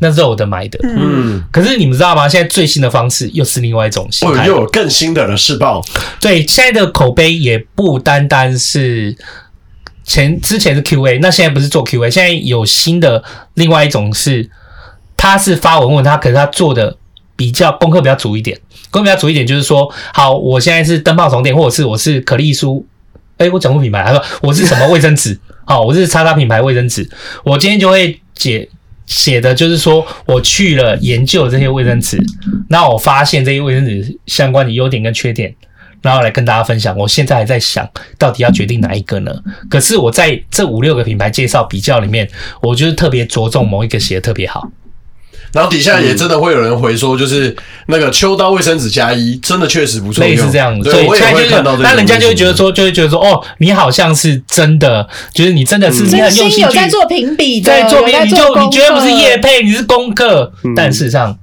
[0.00, 0.78] 那是有的买的。
[0.82, 2.28] 嗯，可是你们知道吗？
[2.28, 5.80] 现在最新的方式又是另外一种形态，又有更新的了，世报。
[6.20, 9.16] 对，现在的口碑也不单单是。
[10.06, 13.22] 前之前是 QA，那现在不是做 QA，现在有新的
[13.54, 14.48] 另外一种是，
[15.16, 16.96] 他是发文问他，可是他做的
[17.34, 18.56] 比较功课比较足一点，
[18.90, 22.86] 功课比较足一点就是说，好，我现在是灯泡床垫，或者是我是可丽舒，
[23.36, 27.10] 哎，我讲过品牌，他说我是什么卫生纸， 好，我是叉叉品牌卫生纸，
[27.44, 28.68] 我今天就会写
[29.06, 32.16] 写的就是说我去了研究这些卫生纸，
[32.68, 35.52] 那我发现这些卫生纸相关的优点跟缺点。
[36.06, 39.32] 然后来跟大家分享，我现在还在想到底要决定哪一个呢？
[39.68, 42.28] 可是我在这五六个品牌介绍比较里面，
[42.62, 44.70] 我就是特别着重某一个写的特别好。
[45.52, 50.90] 然后底下也真的会有人回说，就是那个秋刀卫生纸加一真的确实不错，类似这样子。
[50.90, 51.82] 对，我也会看到这。
[51.82, 61.38] 那人家就会觉得说，就会觉得说，哦，你好像是真的，就是你真的是你很用心有在做评比，在做评比，你就你绝对不是叶配，你是功课，但事实上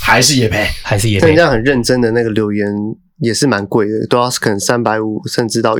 [0.00, 1.28] 还是叶配，还是叶配。
[1.28, 2.66] 人家很认真的那个留言。
[3.18, 5.76] 也是蛮贵的，都要可能三百五，甚至到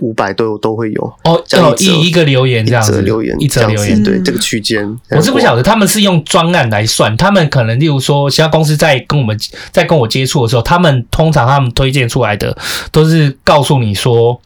[0.00, 1.42] 五百都有都会有哦。
[1.52, 9.38] 哦，一一个留言这样子，留言一则留言，对这个区间，我是不晓得他们是用专案来算，他们可能例如说，其他公司在跟我们
[9.72, 12.56] 在跟我接触的时候，他们通常他们推荐出来的
[12.92, 14.40] 都是告诉你说，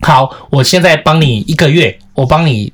[0.00, 2.72] 好，我现在帮你一个月，我帮你。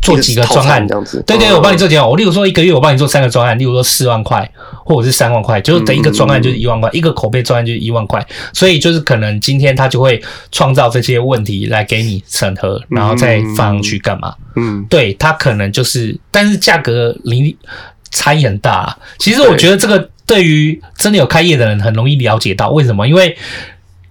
[0.00, 2.06] 做几个专案这样子，对对，我帮你做几个。
[2.06, 4.50] 我例如说一个月，我帮你做三个专案，例如说四万块，
[4.86, 8.24] 或者是三万块，就是等一个专案就是一万块，一个口碑专案就是一万块。
[8.52, 10.22] 所以就是可能今天他就会
[10.52, 14.32] 创造这些问题来给你审核，然后再放上去干嘛？
[14.54, 17.56] 嗯，对他可能就是，但是价格离
[18.12, 18.96] 差异很大。
[19.18, 23.36] 其实我觉得这个对于真的有开业的人很容易了解到为什么，因为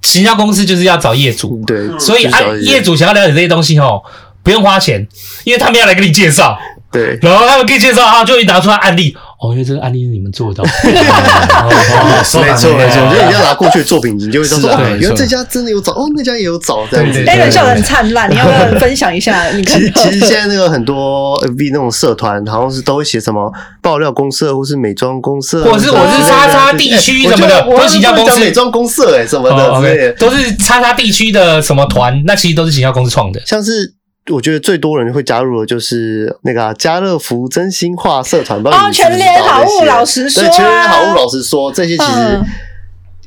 [0.02, 4.04] 行销公司就是要找业主，对，所以啊，业主想要了解这些东西哦。
[4.44, 5.08] 不用花钱，
[5.44, 6.56] 因为他们要来给你介绍。
[6.92, 9.18] 对，然后他们给你介绍啊，就会拿出来案例。
[9.40, 10.64] 哦，因为这个案例是你们做的。
[10.86, 17.24] 没错没错，我觉得你要拿过去的作品，你就会知道说，原来这家真的有找，哦，那家也有找这样子。
[17.28, 19.50] 哎，人笑得很灿烂，你要不要分享一下？
[19.52, 33.95] 你看，其实其实现在那个很多 FB 那种社团，好像是都会写什么爆料公社，或是美妆公社，或者是我是叉叉地区什么的，都是行销公司美妆公社哎什么的，都是叉叉地区的什么团，那其实都是行销公司创的，像是。
[34.32, 42.42] 我觉得最多人会加入的就是那个家乐福真心话社团，哦，全联好物老实说，对，全联好物老实说，这些其实，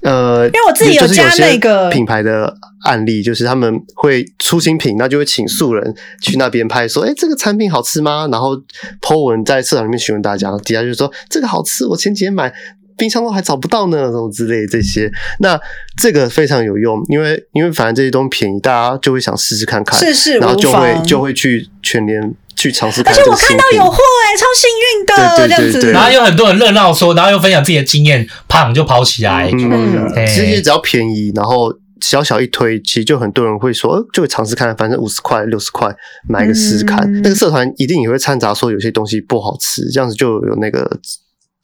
[0.02, 8.28] 呃，因为我自己有加那个品牌的案例，就是他们会出新品，那就会请素人去那边拍，说，哎，这个产品好吃吗？
[8.32, 8.56] 然后
[9.00, 12.52] po 文在社团里面询问大家，底下就说这个好吃，我前几天买。
[12.98, 15.10] 冰箱都还找不到呢，什么之类的这些。
[15.38, 15.58] 那
[15.96, 23.14] 这个非常有用，因为因为反正这些东西便宜，大家就会想试试看看，试试，然后就会就会去全年去尝试看。
[23.14, 25.92] 而且我看到有货哎、欸，超幸运的对对对对这样子。
[25.92, 29.48] 然后有很多人热闹说，然后又分享自己的经验，砰就跑起来。
[29.52, 31.72] 嗯，这些只要便宜，然后。
[32.00, 35.92] 小小一推，其实就很多人会说，呃，就会尝试看，反正五十块、六十块
[36.28, 36.96] 买一个试试看。
[37.00, 40.88] 嗯、那个社团一定也会掺杂说有些东西不好吃，这样子就有那个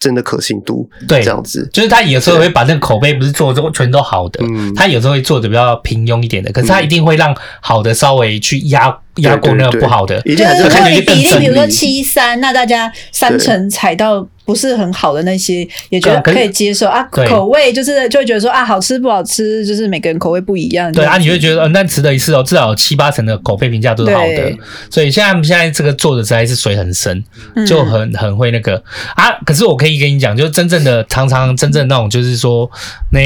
[0.04, 0.88] 真的可信度。
[1.08, 8.94] 对，这样子就是他有时候会把那个口碑不是做都全都好的，嗯，他有时候会做的比较平庸一点的，可是他一定会让好的稍微去压。
[9.18, 17.02] 压过那个不好的，就是如果你比例，比如说七三，那大家三成踩到不是很好的那些，也觉得可以接受啊。
[17.04, 20.92] 口味就是就会觉得说啊，好吃不好吃，就是每个人口味不一样。
[20.92, 24.56] 对啊，你会觉得嗯，那值得一试哦，至少有七八成的口碑评价都是好的。
[24.90, 27.24] 所以现在现在这个做的实在是水很深，
[27.66, 28.82] 就很很会那个
[29.16, 29.32] 啊。
[29.46, 32.70] 可是我可以跟你讲，就真正的常常真正那种就是说
[33.12, 33.20] 那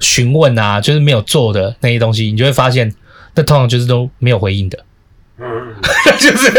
[0.00, 2.92] 询问啊，就是没有做的那些东西，你就会发现。
[3.34, 4.78] 那通常就是都没有回应的，
[5.42, 5.74] 嗯，
[6.20, 6.50] 就是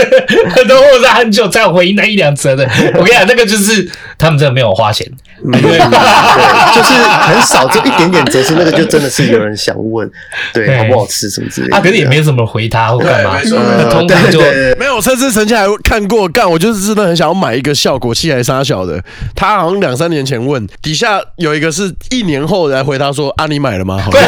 [0.49, 2.67] 很多货是很久才有回应那一两折的。
[2.95, 5.09] 我跟你讲，那个就是他们真的没有花钱，
[5.45, 5.79] 嗯、对，
[6.75, 10.09] 就是很少，就一点点折是那个就真的是有人想问，
[10.53, 11.77] 对，好不好吃什么之类的。
[11.77, 13.37] 啊，可是也没有怎么回他或干嘛，
[13.77, 14.39] 那通常就
[14.77, 14.99] 没有。
[15.01, 19.01] 甚至曾经还看过，干，我就是真的很想要买一个效果器来杀小的。
[19.35, 24.11] 他好像两三年前问，底下有一个是一年后来回答说：“啊，你买了吗？”好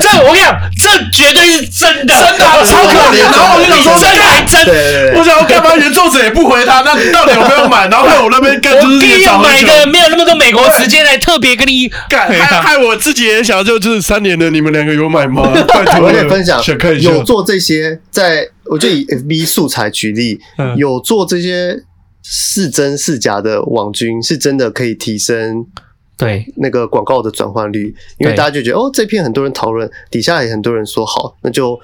[0.00, 3.22] 这我跟你讲，这绝对是真的，真的 超可怜。
[3.22, 5.74] 然后我就想说，真的还真，我想要干嘛？
[5.76, 7.88] 原作者也不回他，那到底有没有买？
[7.88, 15.42] 然后在我那边干，就是你要买的没有那么多美国时间来特别跟你干，害害我自己也想就就是三年的，你们两个有买吗？
[16.00, 16.60] 我也分享，
[17.00, 20.40] 有做这些，在我就以 FB 素材举例，
[20.76, 21.76] 有做这些
[22.22, 25.66] 是真是假的网军，是真的可以提升。
[26.18, 31.76] 对那个广告的转换率，因为大家就觉得哦，这篇很多人讨论，底下也很多人说好，那就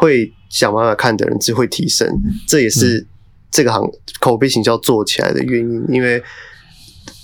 [0.00, 2.08] 会想办法看的人只会提升，
[2.48, 3.06] 这也是
[3.50, 3.88] 这个行
[4.18, 6.20] 口碑行销做起来的原因，因为。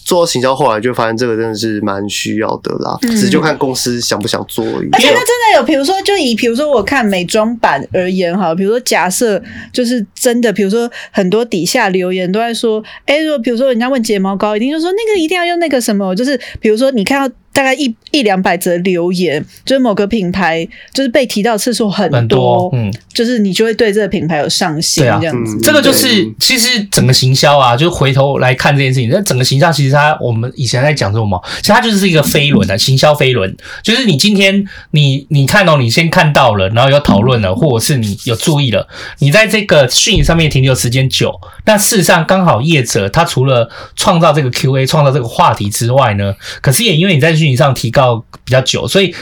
[0.07, 4.89] 做行销后来就发现这个真的是蛮需要的啦，只是就看公司想不想做而已。
[4.93, 17.35] 而且那真的有，比如说就以比如说我看美妆版而言哈，比如说假设就是真的，比如说很多底下留言都在说，哎，如果比如说人家问睫毛膏，一定就说那个一定要用那个什么，就是比如说你看到。
[17.57, 25.59] 大概一一两百则留言，就是某个品牌就是被提到次数很多，很多，嗯，就是你就会对这个品牌有上心，这样子。
[25.63, 31.43] 这个就是其实整个行销啊，就是回头来看这件事情，那整个行销其实它我们以前在讲什么？
[31.63, 38.87] 其实它就是一个飞轮的 行销飞轮，就是你今天你你看到你先看到了，然后有讨论了，或者是你有注意了，
[39.21, 41.33] 你在这个讯息上面停留时间久，
[41.65, 49.15] 那事实上刚好业者他除了创造这个 QA 创造这个话题之外呢，可是也因为你在讯上提高比较久，所以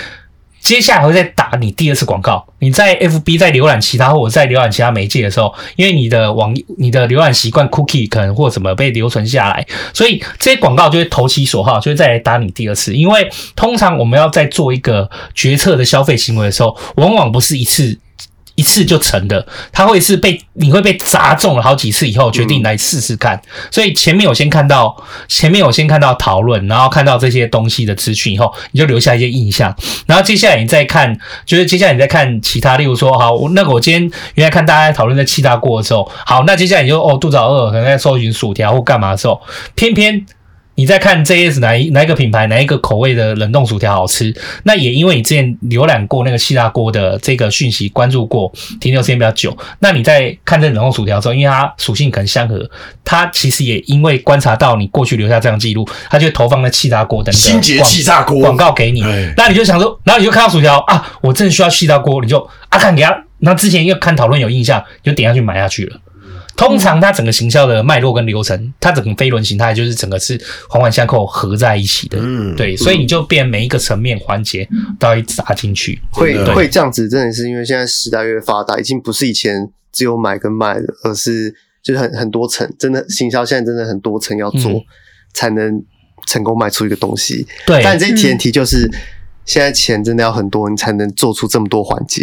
[0.60, 2.46] 接下来会再打你第二次广告。
[2.60, 12.94] 你在 FB 在浏览其他或者在浏览其他媒介的时候，因为你的网你的浏览习惯 cookie 可能或什么被留存下来，所以这些广告就会投其所好，就会再来打你第二次。
[12.94, 17.98] 因为通常我们要在做一个决策的消费行为的时候，往往不是一次。
[18.56, 23.40] 一次就成的，他会是被你会被砸中了好几次以后，决定来试试看。
[23.70, 24.96] 所以前面我先看到，
[25.28, 29.74] 前面我先看到讨论，然后看到这些东西的资讯以后，你就留下一些印象。
[30.06, 39.40] 然后接下来你再看，就是接下来你再看其他，例如说，好，那个我今天原来看大家讨论在气大锅的时候，好，那接下来你就哦肚子好饿，可能在搜寻薯条或干嘛的时候，
[39.74, 40.24] 偏偏。
[40.76, 44.34] 你在看 JS 哪一哪一个品牌哪一个口味的冷冻薯条好吃？
[44.64, 49.56] 那也因为你之前浏览过那个气炸锅的这个讯息，关注过，停留时间比较久。
[49.78, 52.68] 那你在看这冷冻薯条的时候，因为它属性可能相合，
[53.04, 59.02] 它其实也因为观察到你过去留下这样记录，它就会投放在气炸锅等新杰气炸锅广告给你。
[59.36, 63.24] 那你就想说，然后你就看到薯条啊，我真的需要气炸锅，你就啊看给他。
[63.38, 66.00] 那之前因为看讨论有印象，就点下去买下去了。
[66.56, 84.82] 通常它整个行销的脉络跟流程，它整个飞轮形态就是整个是环环相扣合在一起的，嗯，对，所以你就变每一个层面环节都要砸进去，会会这样子，真的是因为现在时代越发达，已经不是以前只有买跟卖的，而是就是很很多层，真的行销现在真的很多层要做，
[85.32, 85.82] 才能
[86.26, 87.46] 成功卖出一个东西。
[87.66, 88.88] 对，但这前提就是
[89.44, 92.22] 现在钱真的要很多，你才能做出这么多环节。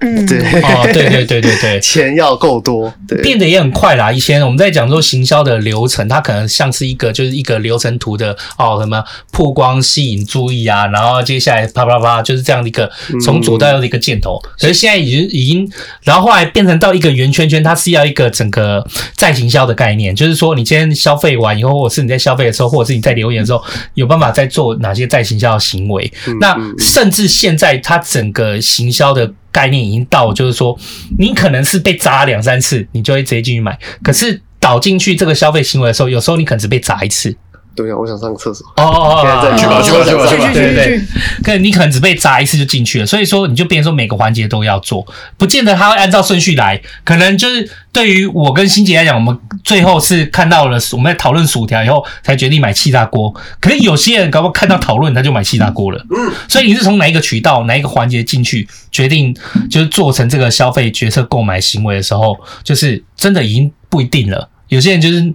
[0.00, 4.10] 嗯，对，哦，对对对对对， 钱要够多，对，变得也很快啦。
[4.10, 12.90] 以前我们在讲说行销的流程，它可能像是一个就是一个流程图的哦，什么曝光吸引注意啊，然后接下来啪啪啪就是这样的一个
[13.22, 14.40] 从左到右的一个箭头。
[14.44, 15.70] 嗯、可是现在已经已经，
[16.02, 23.62] 然后后来变成到一个圆圈圈，它是要一个整个再行销的概念，就是说你今天消费完以后，或者是你在消费的时候，或者是你在留言的时候，
[23.94, 26.10] 有办法再做哪些再行销的行为？
[26.26, 30.78] 嗯、那甚至现在，它整个行销的概念已经到，就是说，
[31.18, 33.78] 你可能是被砸两三次，你就会直接进去买。
[34.02, 37.36] 可是导进去这个消费行为的时候，有时候你可能只被砸一次。
[37.74, 38.66] 对呀，我想上个厕所。
[38.76, 41.00] 哦哦哦，去吧去吧去吧去吧，对对对。
[41.42, 45.06] 可能你可能只被砸一次就进去了，所以说你就变成说每个环节都要做，
[45.36, 46.80] 不见得他会按照顺序来。
[47.04, 53.34] 可能就是对于我跟欣姐来讲，我们最后是看到了我们在讨论薯条以后才决定买气炸锅。
[53.60, 56.04] 可是有些人搞不好看到讨论他就买气炸锅了。
[56.10, 56.32] 嗯。
[56.48, 59.34] 所以你是从哪一个渠道哪一个环节进去决定，
[59.70, 64.48] 就是做成这个消费决策购买行为的时候，就是真的已经不一定了。
[64.68, 65.32] 有些人就是。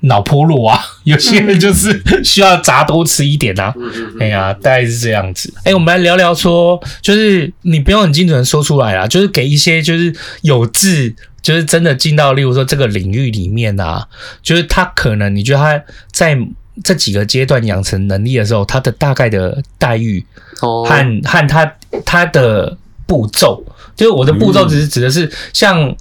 [0.00, 3.74] 脑波弱啊， 有些人就是 需要炸多吃一点啊。
[4.20, 5.52] 哎呀，大概是这样子。
[5.64, 14.06] 哎，我们来聊聊说，就是你不用很精准的说出来啦，就是给一些就是有志，就是真的进到，例如说这个领域里面啊，
[14.42, 15.82] 就是他可能你觉得他
[16.12, 16.38] 在
[16.84, 20.24] 这几个阶段养成能力的时候，他的大概的待遇
[20.60, 20.84] 和
[21.24, 21.72] 和他
[22.04, 22.76] 他的
[23.06, 23.64] 步骤，
[23.96, 25.96] 就是我的步骤只是指的是像。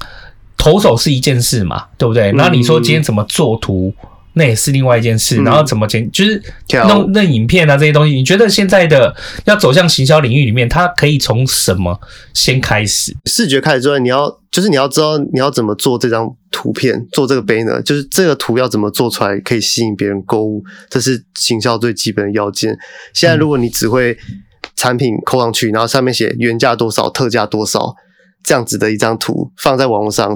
[0.65, 2.31] 投手是一件事嘛，对不对？
[2.31, 5.39] 然后你说今天怎么做图，嗯、那也是另外一件事。
[5.39, 6.41] 嗯、然后怎么剪，就是
[6.87, 8.15] 弄弄影片啊这些东西。
[8.15, 11.99] 你觉得现在的要走向行销领域里面，它可以从什么
[12.33, 13.15] 先开始？
[13.25, 22.75] 视觉开始之后，你要就是你要知道你要怎么做这张图片，做这个 banner，就是这个图要怎么做出来可以吸引别人购物，这是行销最基本的要件。
[23.13, 24.17] 现在如果你只会
[24.75, 27.93] 产品扣上去，然后上面写原价多少、特价多少
[28.43, 30.35] 这样子的一张图放在网络上。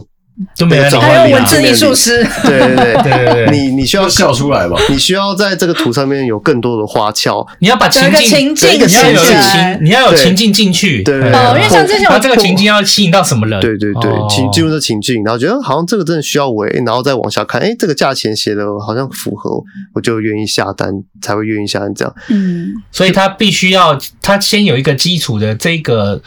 [0.56, 2.94] 就没人还有文字艺术师，对对对。
[3.04, 4.78] 对对，你你需要笑出来吧？
[4.90, 13.60] 你需要在这个图上面有更多的花俏，你要把情境，情境，你要有情，你要有情境进去，对，哦，因为像之前我这个情境要吸引到什么人？
[13.60, 19.62] 对对对，进进入这情境，然后觉得好像这个真的需要我，然后再往下看，哎，这个价钱写的好像符合，
[19.94, 22.16] 我就愿意下单，才会愿意下单这样。
[22.30, 26.22] 嗯，所以他必须要，他先有一个基础的这个。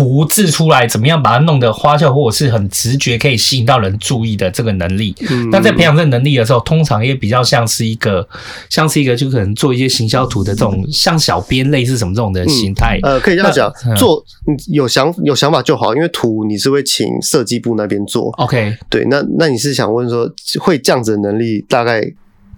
[0.00, 5.14] 图制出来怎么样把它弄得花俏，或者是很直觉可以吸引到人注意的这个能力。
[5.28, 8.26] 嗯、那在培养这个能力的时候，通常也比较像是一个，
[8.70, 13.12] 像是一个就可能做一些行销图的这种，像小编类似什么这种的形态、嗯。
[13.12, 14.24] 呃，可以这样讲，那做
[14.72, 18.30] 有想有想法就好，因为图你是会请设计部那边做。
[18.38, 20.26] OK，对，那那你是想问说，
[20.60, 22.00] 会这样子的能力大概？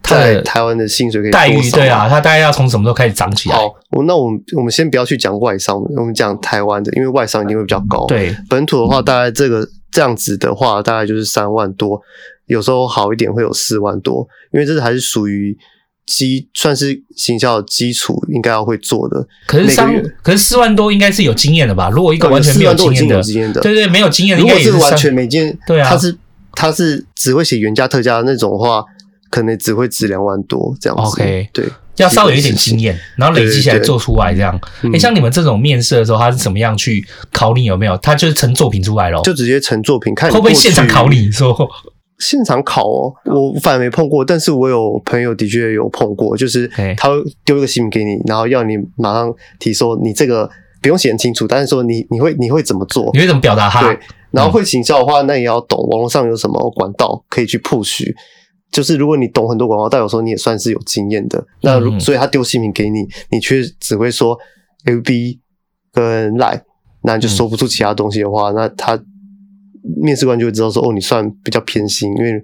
[0.02, 3.56] 在台湾的薪水可以待遇对啊，他大概要从什么时候开始涨起来？
[3.56, 3.72] 好，
[4.06, 8.06] 那我们我们先不要去讲外商，我们讲台湾的，因为外商一定会比较高。
[8.06, 12.00] 对，本土的话，大概这个这样子的话，大概就是三万多，
[12.46, 15.56] 有时候好一点会有四万多，因为这是还是属于
[16.04, 19.26] 基，算是行销的基础，应该要会做的。
[19.46, 21.88] 可是三，可是四万多应该是有经验的吧？
[21.90, 26.16] 如果一个完全没有经验的，对对，没有经验的，如果是完全没经验，对啊，他是
[26.54, 28.84] 他是只会写原价特价的那种的话。
[29.32, 31.64] 可能只会值两万多这样子，OK，对，
[31.96, 34.60] 要稍微有一点经验，然后累积起来做出来这样。
[34.92, 37.02] 哎，像你们这种面试的时候，他是怎么样去
[37.32, 37.96] 考你有没有？
[37.96, 41.56] 他就是成作品出来咯，就直接成作品，看会不会现场考你说？
[42.18, 47.16] 现场考哦，我反而没碰过，但是我有朋友的确有碰过，就是他会
[47.46, 50.48] 丢一个新闻给你，然后要你马上提说你这个
[50.82, 53.10] 不用写很清楚，但是说你你会你会怎么做？
[53.14, 53.80] 你会怎么表达他？
[53.80, 53.98] 对，
[54.30, 58.04] 然后会行销的话，那也要懂网络上有什么管道可以去 push。
[58.72, 61.46] 就是如果你懂很多广告，代表说你也算是有经验的。
[61.60, 64.36] 那如所以他丢新品给你，你却只会说
[64.86, 65.38] FB
[65.92, 66.62] 跟 Line，
[67.02, 68.98] 那你就说不出其他东西的话，那他
[70.00, 72.42] 面试官就会知道说哦，你算比较偏心，因为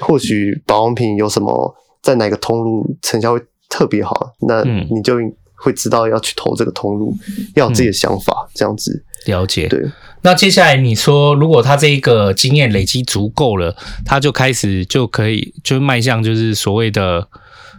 [0.00, 5.16] 或许保养品有什么在哪个通路成效会特别好，那你就
[5.62, 7.16] 会知道要去投这个通路，
[7.54, 9.04] 要有自己的想法，这样子。
[9.26, 9.68] 了解。
[9.68, 9.80] 对。
[10.24, 17.26] 那接下来你说，如果他这一个经验累积足够了，他就开始就可以就迈向就是所谓的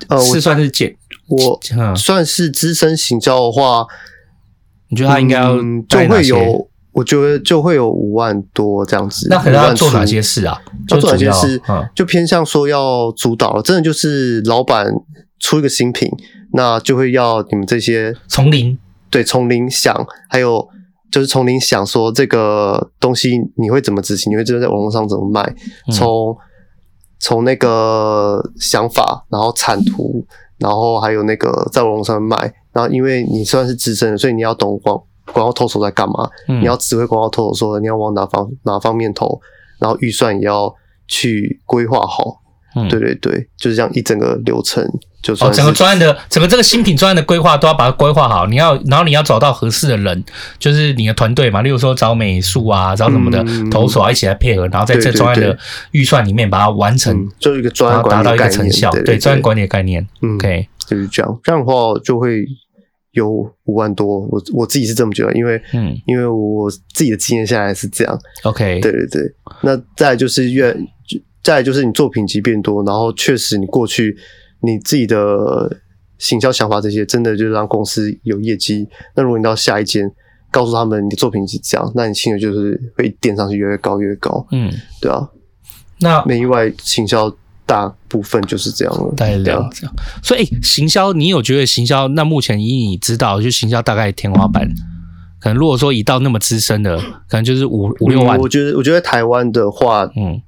[0.08, 0.96] 呃，是算是简
[1.28, 1.60] 我
[1.96, 3.86] 算是资深行销的话，
[4.90, 5.58] 你觉得他应该要
[5.88, 9.28] 就会有，我觉得就会有五万多这样子。
[9.30, 10.62] 那可能要做哪些事啊？
[10.90, 11.62] 要做哪些事？
[11.96, 14.94] 就偏向说要主导了，真的就是老板
[15.40, 16.10] 出一个新品，
[16.54, 18.78] 那就会要你们这些从零
[19.10, 20.70] 对从零想还有。
[21.12, 25.56] 就是从零想说这个东西你会怎么执行，你会知道在网络上怎么卖，
[25.92, 26.36] 从
[27.20, 30.26] 从、嗯、那个想法，然后产图，
[30.58, 32.36] 然后还有那个在网络上卖，
[32.72, 35.00] 然后因为你算是资深的，所以你要懂广
[35.32, 39.40] 广告投手在干嘛，嗯、你要指挥广告投手说你要往哪方哪方面投，
[39.78, 40.74] 然后预算也要
[41.08, 42.42] 去规划好。
[42.76, 44.88] 嗯，对对对，就是这样一整个流程。
[45.22, 48.46] 就哦，整个专案的整个这个新品专案的规划都要把它规划好。
[48.46, 50.22] 你要，然后你要找到合适的人，
[50.60, 51.62] 就是你的团队嘛。
[51.62, 55.58] 例如说找美术啊，找什么的投手啊，一起来配合，然后在这专案的
[55.92, 58.92] 预算里面把它完成，就一个专案达到一个成效。
[58.92, 60.06] 对，专案管理的概念。
[60.22, 61.40] 嗯，OK，就是这样。
[61.42, 62.44] 这样的话就会
[63.12, 63.30] 有
[63.64, 64.20] 五万多。
[64.28, 68.20] 我我自己是这么觉得，因为嗯，因为我自己的经验下来是这样。
[68.44, 69.22] OK，对对对。
[69.62, 70.76] 那再来就是越，
[71.44, 74.18] 再来就是你作品集变多，然后确实你过去。
[74.66, 75.82] 你自己的
[76.18, 78.88] 行销想法这些，真的就让公司有业绩。
[79.14, 80.10] 那如果你到下一间，
[80.50, 84.48] 告诉他们你的作品集这样，那你薪水就是会垫上去，越来越高，越高。
[84.54, 84.72] 嗯，
[85.02, 85.28] 对啊。
[86.00, 87.30] 那没意外，行销
[87.66, 89.14] 大部分就是这样了。
[89.18, 89.70] 大概这样。
[90.24, 92.08] 所以，行销，你有觉得行销？
[92.08, 94.66] 那目前以你知道，就行销大概天花板，
[95.42, 98.40] 可能如果说一到那么资深的，可能就是五五六万。
[98.40, 100.42] 我觉得，我觉得台湾的话，嗯，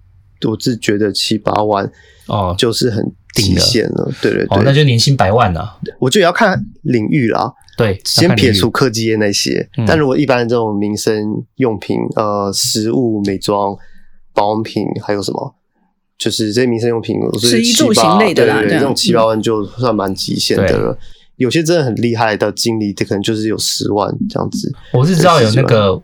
[0.45, 1.89] 我是觉得七八万
[2.27, 3.03] 哦，就是很。
[3.35, 5.77] 极限了，对对对，哦，那就年薪百万了。
[5.99, 13.77] 我觉得也要看领域啦，对，先撇除科技业那些，嗯、但如果一般这种民生用品，呃，食物、美妆、
[14.33, 15.53] 保养品，还有什么，
[16.17, 20.97] 就是这些民生用品，是衣住行类的啦，对对对，这种七八万就算蛮极限的了。
[21.35, 24.73] 有些真的很厉害的经理，他可能就是有十万这样子。
[24.93, 26.01] 我是知道有那个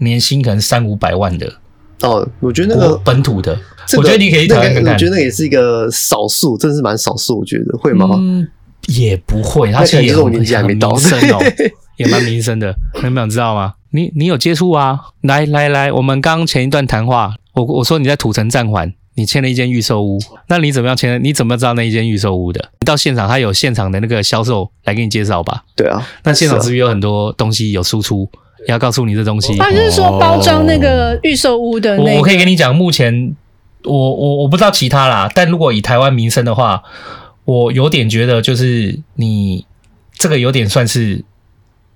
[0.00, 1.61] 年薪可能三五百万的。
[2.02, 4.92] 哦，我觉得那个本土的，这个、我觉得你可以谈看看。
[4.92, 7.38] 我觉得那也是一个少数，真的是蛮少数。
[7.38, 8.08] 我觉得会吗？
[8.18, 8.46] 嗯，
[8.88, 9.70] 也不会。
[9.72, 10.98] 他其实这种年纪还没到，哦，
[11.96, 12.74] 也蛮民生的。
[12.96, 13.74] 你们想知道吗？
[13.90, 14.98] 你你有接触啊？
[15.22, 21.22] 来来来，我们刚前一段谈话，我我说你在土城暂缓，你签了一间预售屋，那你怎么样签？
[21.22, 22.70] 你怎么知道那一间预售屋的？
[22.80, 25.64] 你到现场，他有现场的那个销售来给你介绍吧？
[25.76, 28.28] 对啊，那现场是不是有很多东西有输出？
[28.68, 32.10] 要告诉你这东西，他就是说包装那个预售屋的那个。
[32.10, 33.34] 我我可以跟你讲，目前
[33.84, 36.82] 我我我不知道其他啦，但如果以台湾民生的话，
[37.44, 39.66] 我有点觉得就是你
[40.14, 41.24] 这个有点算是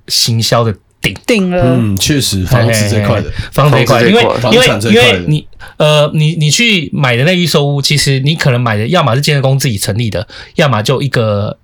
[0.08, 1.62] 行销的顶顶了。
[1.62, 5.46] 嗯，确实房子这块的房子这块，因为因为因为你
[5.76, 11.58] 呃你你去买的那预售屋，其实你可能买的要么是建设公司自己成立的，要么就一个。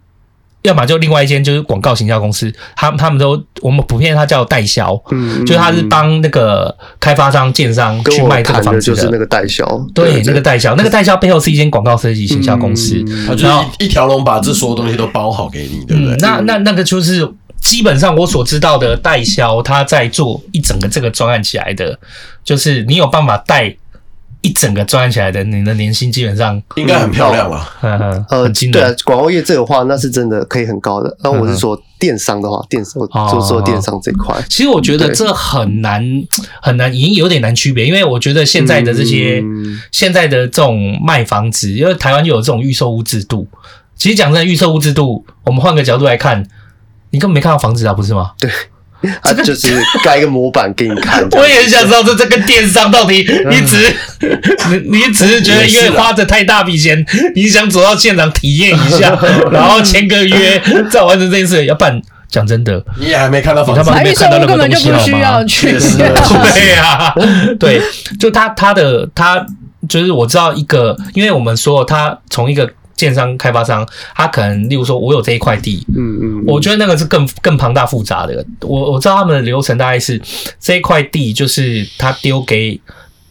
[0.62, 13.46] 要么就另外一间就是广告行销公司，他他们都我们普遍他叫代销，嗯，就是他是帮那个开发商、建商去卖这个房子的，就是那个代销，对，对那个代销，那个代销背后是一间广告设计行销公司，嗯、他就
[13.78, 16.14] 一一条龙把这所有东西都包好给你，对不对？
[16.14, 17.28] 嗯、那那那个就是
[17.60, 21.98] 基本上我所知道的代销，他在做一整个这个专案起来的，
[22.44, 23.76] 就是你有办法带。
[24.42, 27.64] 一整个赚起来的，你的年薪基本上应该很漂亮了。
[28.28, 31.16] 呃，对啊，广告业这个话，那是真的可以很高的。
[31.22, 34.34] 那我是说电商的话，电商就是说电商这一块。
[34.48, 36.04] 其实我觉得这很难
[36.60, 39.42] 很难，已经有点难区别，因为我觉得现在的这些
[39.92, 43.46] 现在的这种卖房子，因为台湾就有这种预售屋制度。
[43.94, 46.44] 其实讲真的，预售屋制度，我们换个角度来看，
[47.10, 48.32] 你根本没看到房子啊，不是吗？
[48.38, 48.50] 对。
[49.24, 49.68] 这个就是
[50.02, 51.26] 盖一个模板给你看。
[51.32, 53.94] 我也很想知道这这个电商到底，你只
[54.68, 59.18] 你你只是觉得因为花着太大笔钱，你想走到现场体验一下，
[59.50, 61.64] 然后签个约再完成这件事。
[61.66, 65.44] 要不然讲真的，你也还没看到房子，还没看到那个东西好吗？
[65.44, 67.14] 确实， 对呀，
[67.58, 67.80] 对，
[68.18, 69.44] 就他他的他
[69.88, 72.68] 就是我知道一个，因为我们说他从一个。
[72.96, 78.44] 建商开发商，他可能例如说，我有这一块地，嗯嗯，我觉得那个是更更庞大复杂的。
[78.60, 80.20] 我我知道他们的流程大概是
[80.60, 82.80] 这一块地，就是他丢给，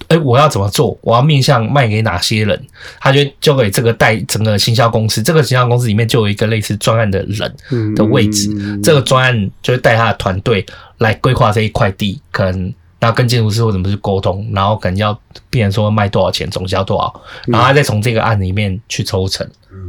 [0.08, 0.98] 哎，我要怎么做？
[1.02, 2.62] 我要面向卖给哪些人？
[3.00, 8.50] 他就交给这个带整个行销公司，这个行销公司里面就有一个类似专案的人的位置，
[8.82, 10.66] 这个专案就会带他的团队
[10.98, 12.74] 来规划这一块地，可能。
[13.02, 19.46] 然后跟建筑师或者什么去沟通，然后可能要变成说卖多少钱，总销多少，然后他再从这个案里面去抽成，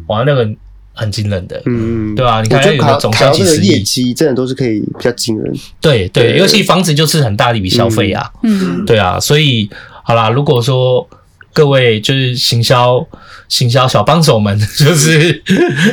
[0.06, 0.48] 哇，那个
[0.94, 2.40] 很惊人的，嗯，对吧？
[2.40, 9.68] 你看有的总销几十亿，业绩真的都是可以比较惊人，对对，尤其房子就是很大的一笔消费啊，嗯，对啊，所以
[10.02, 11.06] 好啦，如果说
[11.52, 13.06] 各位就是行销。
[13.48, 15.30] 行销小帮手们， 就是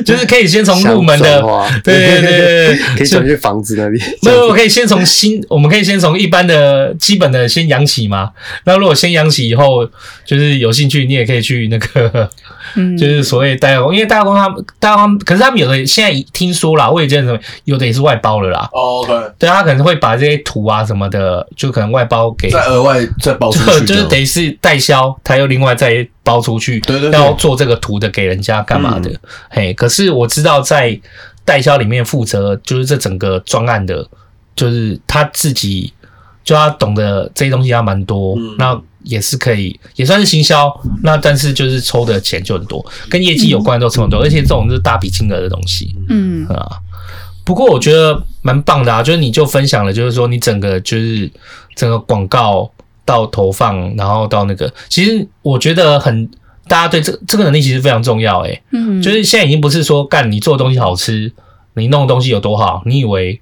[0.05, 1.41] 就是可以先从入门的，
[1.83, 2.31] 对对对
[2.67, 4.01] 对，可以转去房子那里。
[4.21, 8.31] 没有，我可以先从新，我们可以先从一般的基本的先养起嘛。
[8.63, 9.85] 那如果先养起以后，
[10.25, 12.29] 就是有兴趣，你也可以去那个，
[12.75, 18.69] 嗯，就是所谓代工，因为代工他们代工，可是他们有的现在听说啦，我也觉得什么，有的也是外包了啦。
[18.71, 26.07] 哦，OK，对，他可能会把这些图啊什么的，就可能外包给，再额外再包出去，就是等于是代销，他又另外再。
[26.29, 29.09] 包出去，对对对，要做这个图的给人家干嘛的？
[29.09, 29.19] 嗯、
[29.49, 30.95] 嘿，可是我知道在
[31.43, 34.07] 代销里面负责就是这整个专案的，
[34.55, 35.91] 就是他自己
[36.43, 40.71] 就要懂得这些东西要蛮多，嗯、那也是可以也算是行销，
[41.01, 46.45] 那但是就是抽的钱就很多，跟业绩有关的都抽很多，嗯、而且这种是大笔金额的东西，嗯。
[46.45, 46.77] 啊。
[47.43, 51.27] 不过我觉得蛮棒的啊，就是你就分享了，就是说你整个就是
[51.73, 52.71] 整个广告
[53.09, 56.29] 到投放，然后到那个，其实我觉得很。
[56.67, 61.33] 大家对这这个能力其实非常重要，诶，嗯，就是现在已经不是说干你做的东西好吃，
[61.73, 63.41] 你弄的东西有多好，你以为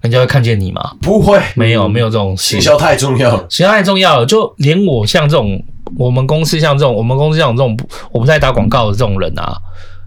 [0.00, 0.96] 人家会看见你吗？
[1.00, 2.56] 不会，没有没有这种事。
[2.56, 5.62] 行销太重要了，行销太重要了，就连我像这种
[5.96, 7.78] 我们公司像这种我们公司像这种
[8.10, 9.56] 我不太打广告的这种人啊，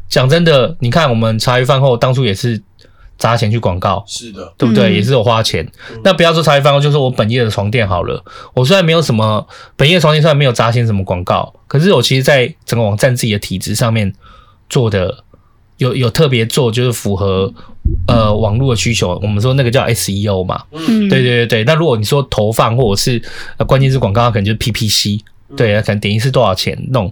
[0.09, 2.61] 讲真的，你看我们茶余饭后当初也是。
[3.17, 4.89] 砸钱去广告，是的，对不对？
[4.89, 5.65] 嗯、也是有花钱。
[5.91, 8.23] 嗯、那不要说茶余饭后，就是我本业的床垫好了。
[8.53, 9.45] 我虽然没有什么
[9.75, 14.13] 本业床垫，虽然没有砸钱什么广告，可是我其实在整个网站自己的体质上面
[14.69, 15.23] 做的
[15.77, 17.51] 有有特别做，就是符合
[18.07, 19.19] 呃网络的需求。
[19.23, 21.63] 我们说那个叫 SEO 嘛，嗯，对对对对。
[21.63, 23.21] 那如果你说投放或者是
[23.57, 25.21] 呃关键字广告，可能就是 PPC，
[25.55, 27.11] 对啊，可能点击是多少钱弄。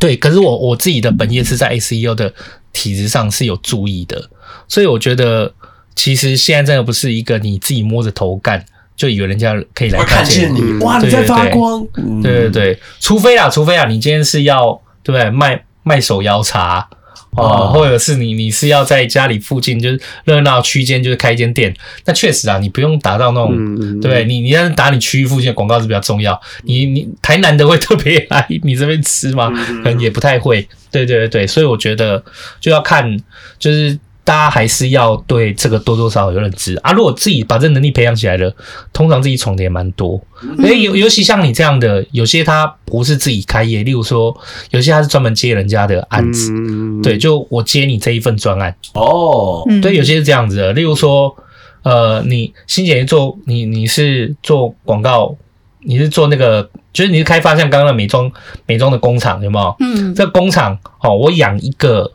[0.00, 2.32] 对，可是我我自己的本业是在 SEO 的
[2.72, 4.28] 体质上是有注意的。
[4.68, 5.52] 所以我觉得，
[5.94, 8.64] 其实现在真的不是一个你自己摸着头干
[8.96, 11.86] 就以为人家可以来看见你，哇，你在发光，
[12.22, 16.88] 对对对，除非啊，除非啊，你今天是要对不对卖卖手摇茶
[17.32, 21.74] 哦，或者是你你是要在家里附近就是热闹区间就是开一间店，
[22.04, 29.50] 那确实啊，你不用打到那种对你你要是打你区域附近的广告是比较重要，你你台南的会特别来你这边吃吗？
[29.82, 30.62] 可能也不太会，
[30.92, 32.22] 对对对对，所以我觉得
[32.60, 33.16] 就要看
[33.58, 33.98] 就是。
[34.24, 36.92] 大家还是要对这个多多少少有认知啊！
[36.92, 38.56] 如果自己把这能力培养起来了，
[38.90, 40.18] 通常自己闯的也蛮多。
[40.60, 44.34] 因为，尤尤其像你这样的，有些他不是自己开业，例如说，
[44.70, 50.72] 有些他是专门接人家的案子，嗯、对，就我接你这一份专案哦，对，有些是这样子的。
[50.72, 51.36] 例如说，
[51.82, 55.36] 呃，你欣姐做你你是做广告，
[55.80, 58.32] 你是做那个，就是你是开发像刚刚的美妆
[58.64, 59.76] 美妆的工厂，有没有？
[59.80, 62.10] 嗯，这工厂哦，我养一个。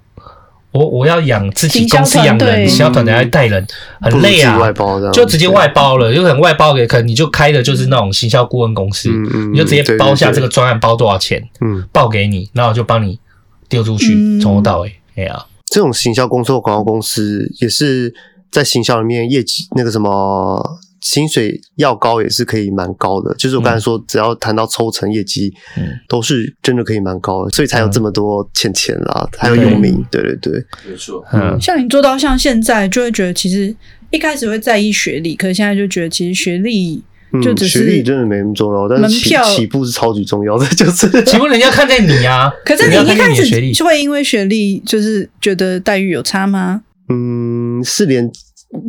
[0.72, 3.66] 我我要养自己公司养人，小团队来带人，
[4.02, 4.58] 很累啊，
[5.12, 9.10] 就直接外包了，有可能外包给，可能你就开的就是那种行销顾问公司，
[9.52, 13.20] 你就直接包下这个专案，包多少钱，嗯，报给你，然后就帮你
[13.68, 18.14] 丢出去，从头到尾，哎呀，这种行销公司或广告公司也是
[18.52, 20.80] 在行销里面业绩那个什么。
[21.02, 30.54] 薪水要高也是可以蛮高的，就是我刚才说，只要谈到抽成业绩，嗯，都是真的可以蛮高的，所以才有这么多欠钱啦，嗯、还有有名，对对对，
[30.90, 31.24] 没错。
[31.32, 33.74] 嗯，像你做到像现在，就会觉得其实
[34.12, 37.02] 一开始会在意学历，可是现在就觉得其实学历
[37.42, 41.24] 就只是、嗯、学历真的没那么重要，但是起门票起步是超级重要的， 就是。
[41.24, 46.82] 起步人家看在你啊，可是你一开始就会因为学历就是觉得待遇有差吗？
[47.08, 48.30] 嗯，是连。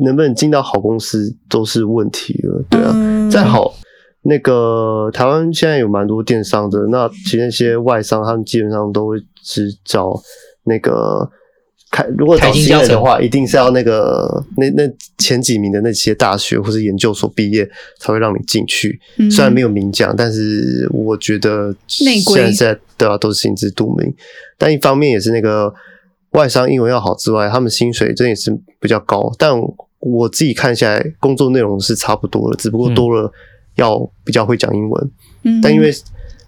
[0.04, 2.92] 能不能进到好公司都是问题了，对啊。
[2.94, 3.74] 嗯、再好，
[4.22, 10.12] 那个台湾现在有蛮多电商的，那其实那些外商他们基本上都会只找
[10.64, 11.26] 那个
[11.90, 14.82] 开，如果找新人的话，一定是要那个那那
[15.16, 17.66] 前几名的那些大学或是研究所毕业
[17.98, 19.00] 才会让你进去。
[19.18, 24.14] 嗯、虽然没有明讲，但是我觉得现在现在对啊都是心知肚明。
[24.58, 25.72] 但一方面也是那个。
[26.32, 28.50] 外商英文要好之外，他们薪水真的也是
[28.80, 29.32] 比较高。
[29.38, 29.52] 但
[29.98, 33.30] 我自己看下来，工作内容是差不多的，只不过多了
[33.76, 35.10] 要比较会讲英文。
[35.42, 35.92] 嗯，但因为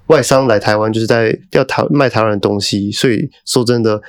[0.07, 4.01] 外商来台湾就是在要台卖台湾的东西，所以说真的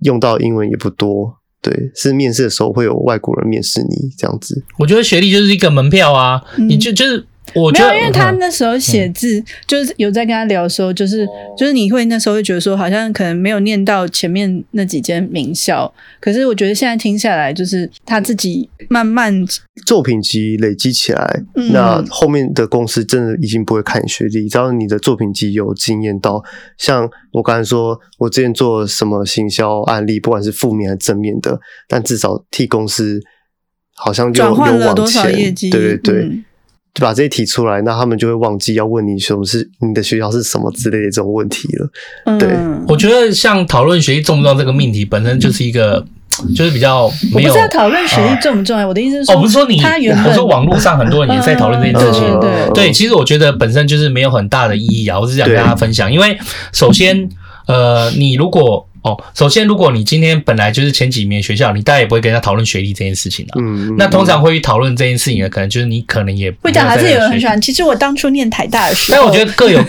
[0.00, 1.34] 用到英文也不多。
[1.60, 4.64] 对，是面试的时候会有外国人面试你这样子。
[4.78, 7.26] 我觉得学历就是一个门票啊，嗯、你就就是。
[7.54, 11.28] 我没有，因为他那时候写字，嗯、就是有在跟他聊的时候，就是、哦、
[11.58, 19.44] 就是你会那时候会觉得说，好像可能没有念到前面那几间名校，可是我觉得现在听下来，就是他自己慢慢
[19.84, 26.42] 作品集累积起来，嗯、那后面的公司真的已经不会看学历，只要你的作品集有经验到，
[26.78, 33.20] 像我刚才说，我之前做什么行销案例，不管是负面还是正面的，但至少替公司
[33.94, 36.42] 好像就有往前，转换了多少业绩，对对对。
[37.00, 42.38] 把这些提出来，那他们就会忘记要问你什么是你的学校是什么之类的这种问题了。
[42.38, 46.04] 对，嗯、我觉得像讨论学历重不重要这个命题本身就是一个，
[46.54, 47.48] 就是比较没有。
[47.48, 52.40] 我不是要讨论学历重不重要，啊、我的意思是说，哦，不是说你，我说网络上很多人也在讨论这件事情。
[52.74, 55.18] 对，其实我觉得本身就是没有很大的意义啊。
[55.18, 56.38] 我只是想跟大家分享，因为
[56.72, 57.26] 首先，
[57.66, 63.54] 呃，你如果哦，首先，如果你今天本来就是前几名学校，你大概也不会跟人家讨论学历这件事情的。
[63.60, 67.60] 嗯，那通常会去讨论这件事情的，可能就是你可能也会讲，还是有人很喜欢。
[67.60, 69.84] 其实我当初念台大的时候，但我觉得各有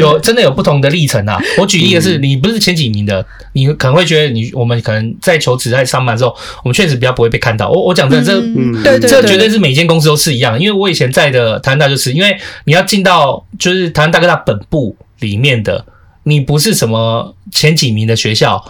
[0.00, 1.40] 有真的有不同的历程啊。
[1.58, 6.34] 我举例的是，你不是前几名的，你可能会觉得你我们可能在求职在上班的时候，
[6.64, 7.70] 我们确实比较不会被看到。
[7.70, 10.58] 我我讲真的，这嗯，对对，这绝对是每间公司都是一样。
[10.58, 15.84] 因为我以前在的台湾大就是，因为你要进到就是台湾大哥大本部里面的。
[16.28, 18.60] 你不是什么前几名的学校，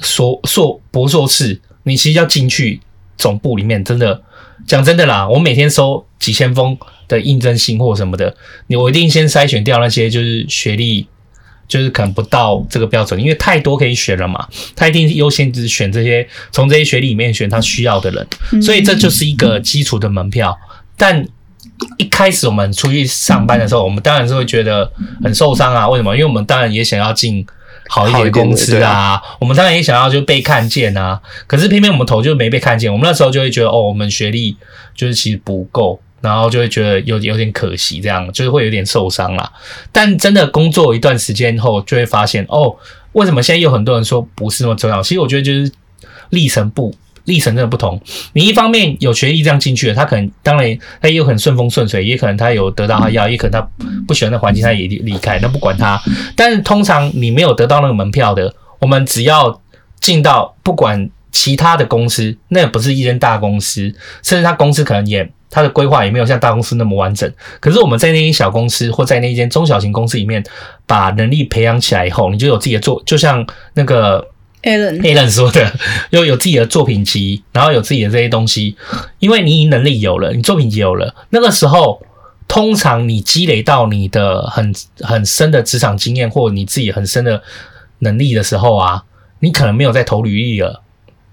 [0.00, 2.80] 硕硕博硕士，你其实要进去
[3.18, 4.22] 总部里面，真的
[4.64, 6.78] 讲真的啦，我每天收几千封
[7.08, 8.36] 的应征信或什么的，
[8.68, 11.08] 你我一定先筛选掉那些就是学历，
[11.66, 20.56] 就是可能不到这个标准，因为太多可以选了嘛，他一定优先只选这些，从这些学历里面选他需要的人，所以这就是一个基础的门票，
[20.96, 21.26] 但。
[21.98, 24.90] 一开始我们出去上班的时候，我们当然是会觉得
[25.22, 25.88] 很受伤啊。
[25.88, 26.14] 为什么？
[26.14, 27.46] 因为我们当然也想要进
[27.88, 31.20] 好一点的公司啊，我们当然也想要就被看见啊。
[31.46, 34.56] 可是偏偏我们头就没被看见，我们那时候就会觉得哦，我们学历
[34.94, 39.50] 就是其实不够，然后就会觉得有有点可惜，这样就是会有点受伤啦。
[39.90, 42.76] 但真的工作一段时间后，就会发现哦，
[43.12, 45.02] 为什么现在有很多人说不是那么重要？
[45.02, 45.72] 其实我觉得就是
[46.30, 46.94] 历程不。
[47.30, 48.00] 历程真的不同，
[48.32, 53.68] 你一方面有学历这样进去了，他可能当然他也有很顺风顺水，也可能他有得到他要，也可能他
[54.08, 56.00] 不喜欢的环境，他也离开，那不管他。
[56.34, 59.62] 但是通常你没有得到那个门票的，我们只要
[60.00, 63.82] 进到不管其他的公司，那也不是一间大公司，
[64.24, 67.32] 甚至他公司可能也他的规划也没有像大公司那么完整。
[67.60, 70.42] 可是我们在那间小公司或在那间中小型公司里面，
[70.84, 74.26] 把能力培养起来以后，你就有自己的做，就像那个。
[74.62, 75.72] Alan 说的，
[76.10, 78.76] 又有自己的作品集，然后有自己的这些东西，
[79.18, 82.02] 因为你能力有了，你作品集有了，那个时候，
[82.46, 87.42] 通常你积累到你的很很深的职场经验，或你自己很深的
[88.00, 89.04] 能力的时候啊，
[89.38, 90.82] 你可能没有在投履历了，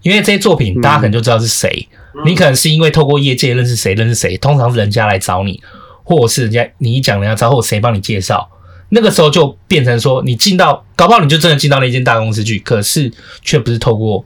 [0.03, 1.89] 因为这些作品大家可能就知道是谁，
[2.23, 5.61] 你可能是因为透过业界认识谁，认识谁，通常是人家来找你，
[6.03, 8.49] 或者是人家你一讲人家知道，或谁帮你介绍。
[8.89, 13.11] 那个时候就变成说，你进到，搞不好你就真的进到那间大公司去，可是
[13.41, 14.25] 却不是透过，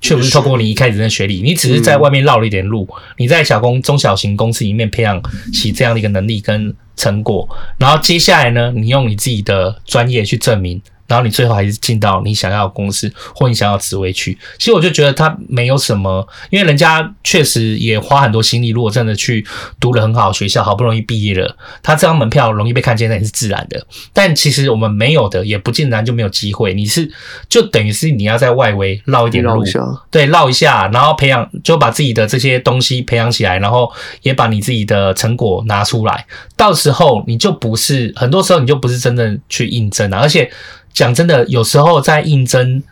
[0.00, 7.48] 却不是透过你一开始的学历，你只是在外面绕了一点路，你在小公中小型公司里面培养起这样的一个能力跟成果，
[7.78, 10.80] 然后接下来呢，你用你自己的专业去证明。
[11.08, 19.44] 然后你最后还是进到你想要的公司或你想要职位去，其实我就觉得他没有什么，因为人家确实也花很多心力，如果真的去
[19.80, 23.86] 读了很好的学校，好不容易毕业了，他这张门票容易被看见，那也是自然的。
[24.12, 26.74] 但其实我们没有的，也不尽然就没有机会。
[26.74, 27.10] 你是
[27.48, 29.64] 就等于是你要在外围绕一点路，
[30.10, 33.90] 对，绕一下，然后培养，就把自己的这些东西培养起来，然后
[34.20, 40.50] 也把你自己的成果拿出来，到时候你就不是，很多时候你就不是真正去应征了，而且。
[40.98, 42.82] 讲真的，有时候在应征，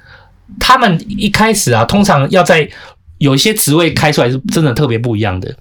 [0.60, 2.70] 他们一开始啊，通常要在
[3.18, 5.56] 有一些职位开出来是真的特别不一样的。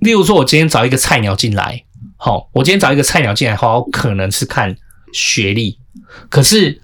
[0.00, 1.82] 例如说，我今天找一个菜鸟进来，
[2.18, 4.76] 好，我今天找一个菜鸟进来的话，我可能是看
[5.14, 5.78] 学历，
[6.28, 6.82] 可是。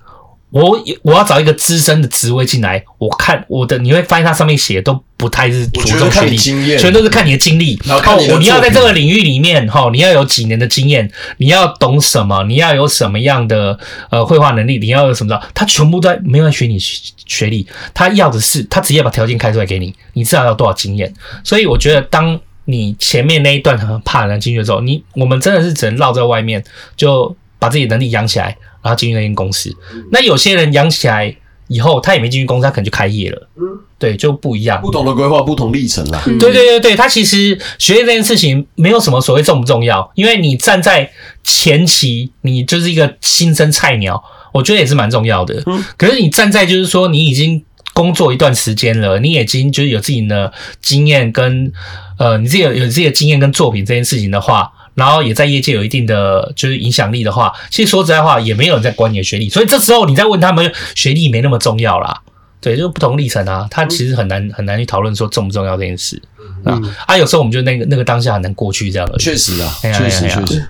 [0.56, 6.36] 我我要找一个资深的职位进来，我看我的你会发现它上面写的都不太是着重学历，
[6.78, 7.78] 全都是看你的经历。
[7.84, 13.78] 然后看你，你要在这个领域里面哈，你要有几年的经验，你要懂什么，你要有什么样的
[14.08, 21.12] 呃绘画能力，你要有什么的，他全部都在没有学你学历，他要的是他直接把条件开出来给你，你至少要多少经验。
[21.44, 26.64] 所以我觉得，当你前面那一段很怕人进去的时候，你我们真的是只能绕在外面，
[26.96, 28.56] 就把自己的能力养起来。
[28.86, 29.74] 然后进入那间公司，
[30.12, 31.36] 那有些人养起来
[31.66, 33.48] 以后，他也没进去公司，他可能就开业了。
[33.56, 33.64] 嗯，
[33.98, 36.22] 对，就不一样，不同的规划，不同历程啦。
[36.24, 41.10] 对对对对，他其实学业这件事情没有什么所谓重不重要，因为你站在
[41.42, 44.22] 前期，你就是一个新生菜鸟，
[44.52, 45.60] 我觉得也是蛮重要的。
[45.66, 51.72] 嗯，可是你站在就是说，你已经工作一段时间了，你已经就是有自己的经验跟
[52.20, 54.70] 呃，你自己有有自己的经验跟作品这件事情的话。
[54.96, 62.22] 然后也在业界有一定的就是影响力的话，其实说实在话，也没有人在管你的学历，所以这时候你再问他们，学历没那么重要啦。
[62.62, 66.20] 对，就是不同历程啊，他其实很难很难去讨论说重不重要这件事
[66.64, 66.80] 啊。
[67.06, 69.18] 啊，有时候我们就那个那个当下很难过去这样的。
[69.18, 70.66] 确实啊，确实确实。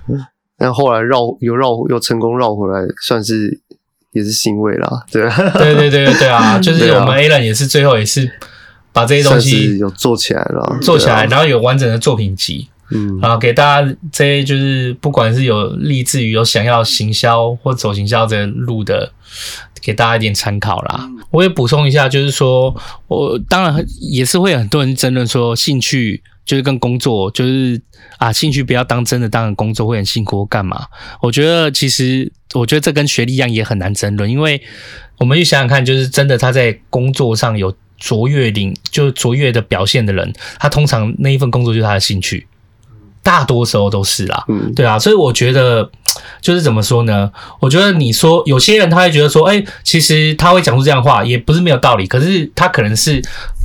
[0.59, 3.61] 但后来绕又绕又成功绕回来，算是
[4.11, 5.05] 也是欣慰啦。
[5.11, 5.23] 对，
[5.55, 8.31] 对对对对啊， 就是我们 Alan 也是最后也是
[8.93, 12.69] 把这些东西有做起来了，做起来，然后有完整的作品集。
[12.91, 19.13] 嗯，啊给大家这些就是不管是有立志于有想要行销或走行销这路的，
[19.83, 21.11] 给大家一点参考啦。
[21.31, 22.75] 我也补充一下，就是说
[23.09, 27.81] 我当然也是会有很多人争论说，兴趣就是跟工作就是
[28.19, 30.87] 啊，兴趣不要当真的当然工作会很辛苦或干嘛。
[31.21, 34.63] 我觉得其实我觉得这跟学历一样也很难争论，因为
[35.19, 42.47] 我们去想想看，就是真的他在工作上有卓越领，就卓越的表现的人，他通常那一份工作就是他的兴趣，
[43.27, 45.91] 大多时候都是啦，嗯，对啊，所以我觉得
[46.41, 47.29] 就是怎么说呢？
[47.59, 53.21] 我觉得你说有些人他会觉得说，哎，其实他会讲出这样的话也不是没有道理，可是他可能是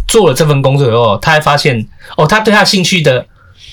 [0.08, 3.24] 做了这份工作以后，他还发现哦，他对他兴趣的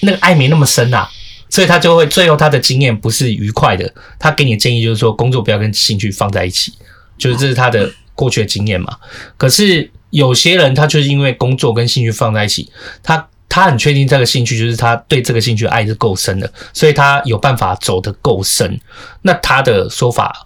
[0.01, 1.09] 那个爱没那么深啊。
[1.51, 6.75] 所以他就会最后他的经验不是愉快的，他给你的建议就是说工作不要跟兴趣放在一起，
[7.17, 8.95] 就是这是他的过去的经验嘛。
[9.39, 12.71] 可是有些人他就是因为工作跟兴趣放在一起，
[13.03, 18.79] 他他很确定这个兴趣就是他对这个兴趣爱是够深的，所以他有办法走得够深。
[19.23, 20.45] 那他的说法。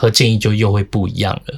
[0.00, 1.54] 和建议就又会不一样了，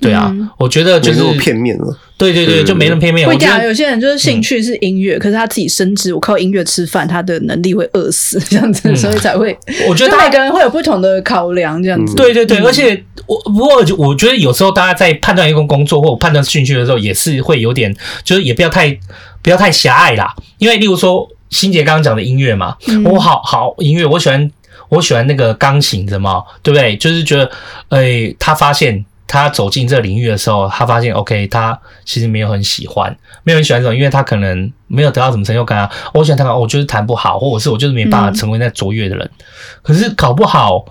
[0.00, 3.24] 对啊，嗯、我觉得就是片面了，对对对，就没那么片面。
[3.24, 9.56] 会讲有些人就是兴趣是音乐，嗯、可是他自己深知我靠音乐吃饭，他的能力会饿死这样子，嗯、所以才会。
[9.88, 12.16] 我觉得每个人会有不同的考量，这样子。
[12.16, 17.94] 对对对，而且我不过我觉得有时候大家在判断一个工作或判断兴趣的时候，也是会有点，
[18.24, 18.98] 就是也不要太
[19.44, 20.34] 不要太狭隘啦。
[20.58, 24.50] 因为例如说欣姐刚刚讲的音乐嘛，嗯、我好好音乐，我喜欢。
[24.90, 26.96] 我喜欢那个钢琴的嘛，对不对？
[26.98, 27.50] 就是觉得，
[27.88, 35.90] 哎、欸，他发现他走进这个领域的时候，他发现，OK，他其实没有很喜欢，没有很喜欢这种，因为他可能没有得到什么成就感啊。
[36.12, 39.24] 我喜欢弹，我就是弹不好，或者是我就是没办法成为那卓越的人。
[39.26, 39.44] 嗯、
[39.82, 40.84] 可是搞不好，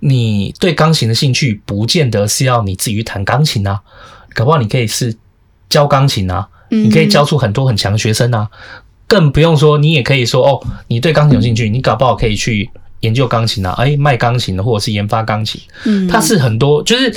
[0.00, 3.80] 你对钢琴的兴趣，不见得是要你自己去弹钢琴啊。
[4.34, 5.16] 搞不好你可以是
[5.70, 8.48] 教钢琴啊，你可以教出很多很强的学生啊。
[9.06, 12.70] 更不用说，你也可以说，哦，你对钢琴有兴趣，你搞不好可以去。
[13.02, 17.12] 研究钢琴啊，哎，卖钢琴的，或者是研发钢琴，嗯，它是很多，就是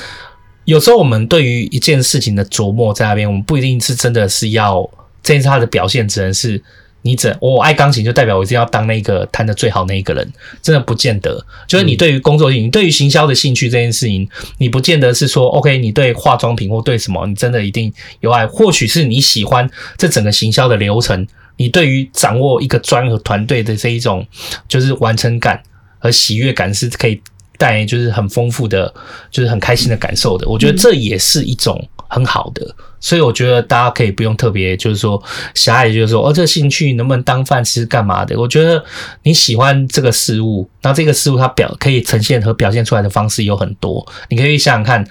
[0.64, 4.82] 有时候我们对于一件事情的琢磨在那边，我们不一定是真的是要
[5.22, 6.60] 这件事它的表现，只能是
[7.06, 11.46] 你只我爱钢琴就代表我一定要当那个弹的最好那一个人，真的不见得。
[11.68, 14.28] 就是你对于工作性，你对于行销的兴趣这件事情，
[14.58, 21.28] 你不见得是说 OK，你对化妆品或对什么，你真的一定有爱，或许是你喜欢这整个行销的流程，
[21.58, 24.26] 你对于掌握一个专和团队的这一种
[24.68, 25.62] 就是完成感。
[25.98, 27.20] 和喜悦感是可以
[27.58, 28.94] 带，就是很丰富的，
[29.32, 30.48] 就是很开心的感受的。
[30.48, 31.84] 我觉得这也是一种
[32.16, 32.66] 很好的，
[33.02, 35.22] 所以我觉得大家可以不用特别，就是说
[35.54, 38.40] 狭隘，就是说哦，这个兴趣能不能当饭吃，干嘛的？
[38.40, 38.82] 我觉得
[39.24, 44.06] 你喜欢这个事物，那这个事物它表可以呈现和表现出来的方式有很多。
[44.30, 45.06] 你可以想想看，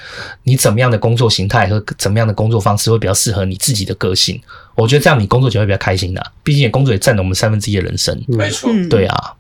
[0.45, 4.41] 你怎么样的工作形态和怎么样的工作方式会比较适合你自己的个性。
[4.75, 6.33] 我觉得这样你工作就会比较开心的。
[6.43, 8.19] 毕竟工作也占了我们三分之一的人生。
[8.27, 9.35] 没错，对啊。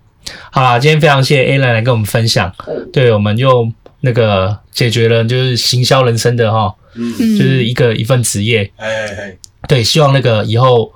[0.50, 2.52] 好啦，今天非常谢谢 Alan 来跟我们分享，
[2.92, 3.70] 对，我们又
[4.04, 9.36] 那个解决了就是行销人生的哈，嗯，就是一个一份职业，哎哎哎，
[9.66, 10.92] 对，希望那个以后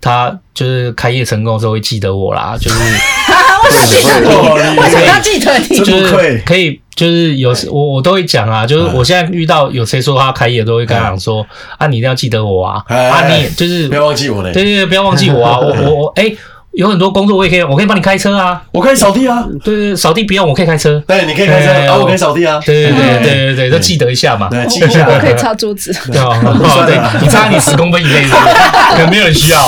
[0.00, 4.80] 他就是开业成功的时候会记得我啦，就是为什么记得你？
[4.80, 5.78] 为什么要记得你？
[5.78, 11.44] 就是可以，就是有时我我都会讲啊，就是我现在遇到有谁说他开业，都会跟他讲说
[11.76, 16.32] 啊，你一定要记得我啊，啊，你就是不要忘记我嘞，对对对，不要忘记我啊，我我我 哎。
[16.76, 21.02] 有很多工作我也可以，我可以帮你开车啊，我可以扫地啊，对对，扫地不用，我可以开车。
[21.06, 22.60] 对，你可以开车，然后我可以扫地啊。
[22.66, 24.48] 对对对对对，都记得一下嘛。
[24.50, 25.06] 对，记一下。
[25.08, 25.92] 我可以擦桌子。
[26.10, 26.40] 对啊，
[26.86, 28.36] 对，你擦你十公分以内的，
[28.90, 29.58] 可能没有人需要。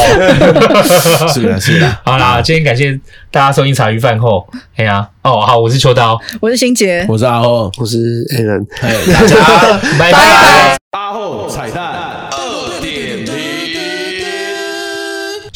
[1.28, 1.96] 是的，是的。
[2.04, 2.98] 好啦，今天感谢
[3.30, 4.44] 大家收听茶余饭后。
[4.76, 7.98] 哎呀，哦，好，我是秋刀，我是欣杰，我是阿后，我是
[8.34, 8.66] Alan。
[9.12, 10.76] 大家拜拜。
[10.90, 11.95] 阿后彩蛋。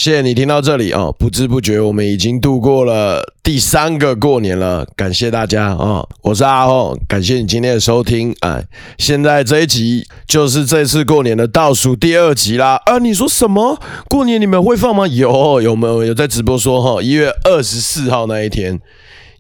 [0.01, 8.65] 谢谢你听到这里哦，不知不觉我们已经度过了第三个过年了，感谢大家哦，我是阿后，感谢你今天的收听，哎，
[8.97, 12.81] 现在这一集就是这次过年的倒数第二集啦。
[12.87, 13.79] 啊，你说什么？
[14.09, 15.07] 过年你们会放吗？
[15.07, 18.81] 有，有没有有在直播说哈，一月二十四号那一天，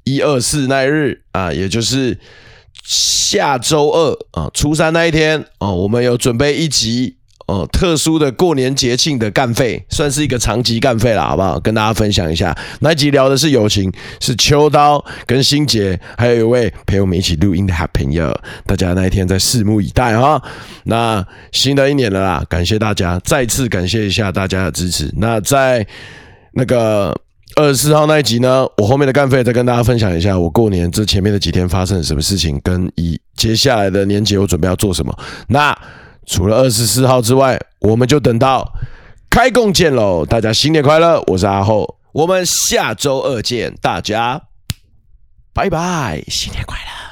[0.04, 2.18] 一二四那一日啊，也就是
[2.84, 7.16] 下周二啊，初三那一天哦，我们有准备一集。
[7.50, 11.58] 哦，特殊的过年节庆的干费，算是一个长期干费了，好不好？
[11.58, 18.32] 跟大家分享一下，那一集聊的是友情，是秋刀跟新杰，还有一位陪我们一起录音的好朋友，
[18.64, 20.40] 大家那一天再拭目以待哈。
[20.84, 25.12] 那新的一年了啦，感谢大家，再次感谢一下大家的支持。
[25.16, 25.84] 那在
[26.52, 27.12] 那个
[27.56, 35.12] 二十四号那一集呢，我后面的干费再跟大家分享一下，我过年这前面的几天发生了什么事情，跟以接下来的年节我准备要做什么。
[35.48, 35.76] 那
[36.30, 38.72] 除了二十四号之外，我们就等到
[39.28, 40.24] 开工见喽！
[40.24, 41.20] 大家新年快乐！
[41.26, 44.40] 我是阿后，我们下周二见，大家
[45.52, 47.09] 拜拜，新年快乐！